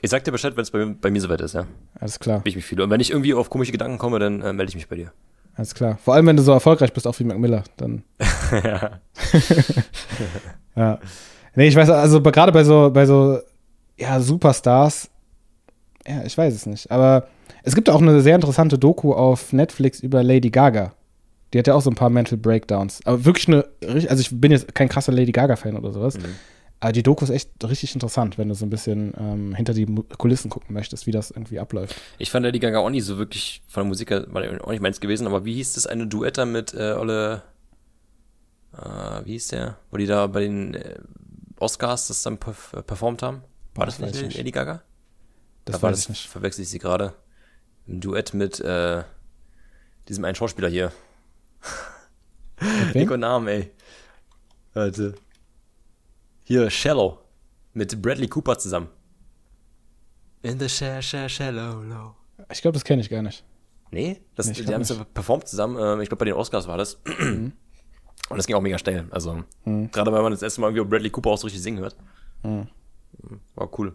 [0.00, 1.66] Ich sag dir Bescheid, wenn es bei, mir- bei mir soweit ist, ja.
[1.98, 2.42] Alles klar.
[2.44, 2.84] Ich mich fühle.
[2.84, 5.12] Und wenn ich irgendwie auf komische Gedanken komme, dann äh, melde ich mich bei dir.
[5.56, 5.98] Alles klar.
[6.02, 8.02] Vor allem, wenn du so erfolgreich bist, auch wie Mac Miller, dann.
[10.76, 10.98] ja.
[11.54, 13.38] Nee, ich weiß, also gerade bei so, bei so,
[13.96, 15.08] ja, Superstars,
[16.06, 16.90] ja, ich weiß es nicht.
[16.90, 17.28] Aber
[17.62, 20.92] es gibt auch eine sehr interessante Doku auf Netflix über Lady Gaga.
[21.52, 23.00] Die hat ja auch so ein paar Mental Breakdowns.
[23.04, 26.18] Aber wirklich eine, richtig- also ich bin jetzt kein krasser Lady Gaga-Fan oder sowas.
[26.84, 29.86] Aber die Doku ist echt richtig interessant, wenn du so ein bisschen ähm, hinter die
[30.18, 31.96] Kulissen gucken möchtest, wie das irgendwie abläuft.
[32.18, 34.82] Ich fand Lady Gaga auch nicht so wirklich von der Musik her, war auch nicht
[34.82, 37.40] meins gewesen, aber wie hieß das eine Duetter mit äh, Olle,
[38.74, 39.78] äh, wie hieß der?
[39.90, 40.98] Wo die da bei den äh,
[41.58, 43.40] Oscars das dann perf performt haben?
[43.76, 44.36] War das, Das nicht ich nicht.
[44.36, 44.82] Lady Gaga?
[45.64, 46.26] Das Da war das, ich nicht.
[46.28, 47.14] verwechsel ich sie gerade.
[47.88, 49.04] Ein Duett mit äh,
[50.10, 50.92] diesem einen Schauspieler hier.
[52.92, 53.70] Nico Namen, ey.
[54.74, 55.14] Warte.
[56.44, 57.18] Hier, Shallow.
[57.72, 58.88] Mit Bradley Cooper zusammen.
[60.42, 62.14] In the share, share, shallow, low.
[62.52, 63.42] Ich glaube, das kenne ich gar nicht.
[63.90, 65.76] Nee, das, Nee, die haben es performt zusammen.
[65.80, 66.98] Ähm, ich glaube, bei den Oscars war das.
[67.18, 67.52] Mhm.
[68.30, 69.06] Und das ging auch mega steil.
[69.10, 71.96] Also, gerade weil man das erste Mal irgendwie Bradley Cooper auch so richtig singen hört.
[72.42, 72.68] Mhm.
[73.54, 73.94] War cool.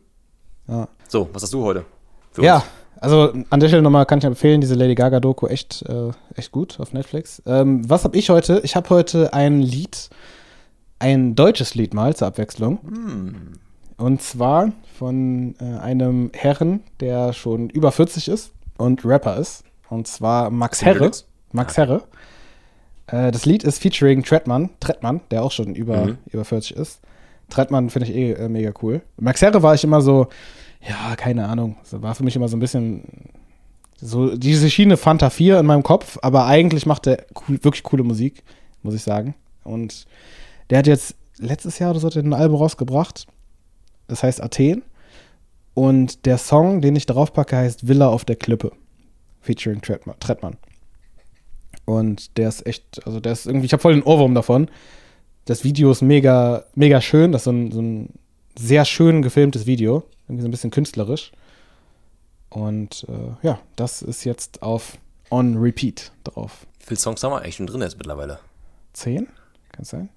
[0.68, 0.88] Ja.
[1.08, 1.86] So, was hast du heute?
[2.32, 2.66] Für Ja, uns?
[3.00, 6.80] also an der Stelle nochmal kann ich empfehlen, diese Lady Gaga-Doku echt, äh, echt gut
[6.80, 7.41] auf Netflix.
[7.45, 8.60] Ähm, was habe ich heute?
[8.64, 10.10] Ich habe heute ein Lied,
[11.00, 12.80] ein deutsches Lied mal zur Abwechslung.
[12.84, 13.36] Hm.
[13.97, 19.64] Und zwar von äh, einem Herren, der schon über 40 ist und Rapper ist.
[19.89, 21.12] Und zwar Max Herre.
[21.52, 22.04] Max Herre.
[23.08, 26.18] Äh, das Lied ist featuring Trettmann, Trettmann, der auch schon über, Mhm.
[26.32, 27.01] über 40 ist.
[27.50, 29.01] Trettmann finde ich eh äh, mega cool.
[29.17, 30.28] Max Herre war ich immer so,
[30.88, 31.76] ja, keine Ahnung.
[31.84, 33.04] So war für mich immer so ein bisschen
[34.01, 38.04] so diese Schiene Fanta 4 in meinem Kopf, aber eigentlich macht er cool, wirklich coole
[38.04, 38.43] Musik,
[38.82, 39.36] muss ich sagen.
[39.66, 40.05] Und
[40.70, 43.28] der hat jetzt letztes Jahr oder so hat ein Album rausgebracht.
[44.08, 44.83] Das heißt Athen.
[45.74, 48.71] Und der Song, den ich darauf packe, heißt Villa auf der Klippe.
[49.41, 50.20] Featuring Trettmann.
[50.20, 50.58] Trettmann.
[51.86, 54.70] Und der ist echt, also der ist irgendwie, ich habe voll den Ohrwurm davon.
[55.46, 57.32] Das Video ist mega, mega schön.
[57.32, 58.13] Das ist so ein, so ein
[58.58, 60.04] sehr schön gefilmtes Video.
[60.28, 61.32] Irgendwie so ein bisschen künstlerisch.
[62.50, 64.97] Und äh, ja, das ist jetzt auf
[65.32, 66.67] On Repeat drauf.
[66.79, 68.39] Wie viele Songs haben wir eigentlich schon drin jetzt mittlerweile?
[68.93, 69.28] Zehn?
[69.71, 70.09] Kann es sein?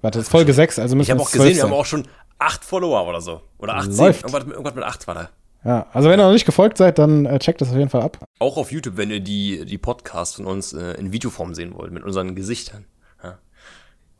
[0.00, 1.84] Warte, das ist Folge 6, also müssen Ich habe auch gesehen, 12 wir haben auch
[1.86, 2.06] schon
[2.38, 3.40] acht Follower oder so.
[3.58, 3.96] Oder 18.
[3.96, 4.20] Läuft.
[4.22, 5.28] Irgendwas mit, irgendwas mit acht war da.
[5.64, 8.02] Ja, also wenn ihr noch nicht gefolgt seid, dann äh, checkt das auf jeden Fall
[8.02, 8.18] ab.
[8.38, 11.90] Auch auf YouTube, wenn ihr die, die Podcasts von uns äh, in Videoform sehen wollt,
[11.92, 12.84] mit unseren Gesichtern.
[13.24, 13.38] Ja.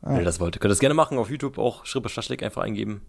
[0.01, 0.55] Wenn ihr das wollt.
[0.55, 3.01] Ihr könnt das gerne machen auf YouTube auch Schrippe Schaschlik einfach eingeben.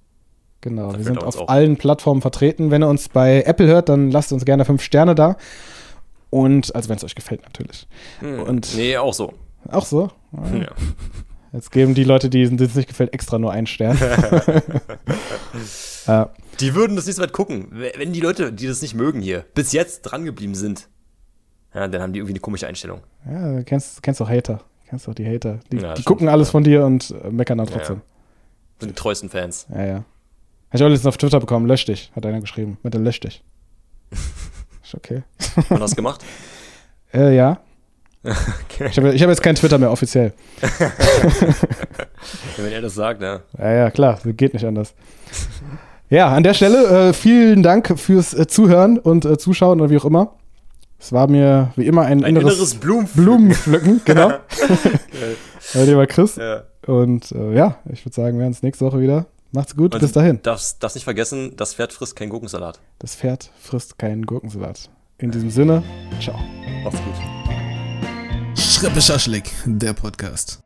[0.60, 1.48] Genau, Da wir sind ihr auf auch.
[1.48, 2.70] allen Plattformen vertreten.
[2.70, 5.36] Wenn ihr uns bei Apple hört, dann lasst uns gerne fünf Sterne da.
[6.30, 7.88] Und, also wenn es euch gefällt natürlich.
[8.20, 8.42] Hm.
[8.42, 9.34] Und- nee, auch so.
[9.68, 10.10] Auch so.
[10.54, 10.68] Ja.
[11.52, 13.98] Jetzt geben die Leute, die es nicht gefällt, extra nur einen Stern.
[16.06, 17.68] ja, Die würden das nicht so weit gucken.
[17.70, 20.88] Wenn die Leute, die das nicht mögen hier, bis jetzt dran geblieben sind,
[21.74, 23.00] ja, dann haben die irgendwie eine komische Einstellung.
[23.26, 24.58] ja, du kennst, kennst doch Hater.
[24.84, 25.60] Du kennst doch die Hater.
[25.72, 28.02] Die, Ja, die gucken alles von dir und äh, meckern dann trotzdem.
[28.78, 29.66] Sind die treuesten Fans.
[29.70, 29.94] Ja, ja.
[29.94, 31.66] Hab ich auch letztens auf Twitter bekommen.
[31.66, 32.78] Lösch dich, hat einer geschrieben.
[32.82, 33.42] Mit dem Lösch dich.
[34.82, 35.22] Ist okay.
[35.68, 36.24] Wir das gemacht?
[37.12, 37.60] Äh, ja.
[38.22, 38.88] Okay.
[38.90, 40.34] Ich habe hab jetzt kein Twitter mehr offiziell.
[42.56, 43.40] Wenn er das sagt, ja.
[43.58, 44.94] Ja, ja, klar, geht nicht anders.
[46.10, 49.96] Ja, an der Stelle äh, vielen Dank fürs äh, Zuhören und äh, Zuschauen oder wie
[49.96, 50.34] auch immer.
[50.98, 53.24] Es war mir wie immer ein, Ein inneres, inneres Blumenpflücken.
[53.24, 54.28] Blumenpflücken, genau.
[55.74, 56.36] Mein lieber Chris.
[56.36, 56.64] Ja.
[56.86, 59.26] Und äh, ja, ich würde sagen, wir uns nächste Woche wieder.
[59.52, 60.40] Macht's gut, Und bis dahin.
[60.42, 62.80] Darfst, darfst nicht vergessen, das Pferd frisst keinen Gurkensalat.
[62.98, 64.90] Das Pferd frisst keinen Gurkensalat.
[65.18, 65.82] In diesem Sinne,
[66.20, 66.38] ciao.
[66.84, 67.39] Mach's gut.
[68.80, 70.62] Schrippe Schaschlik, der Podcast.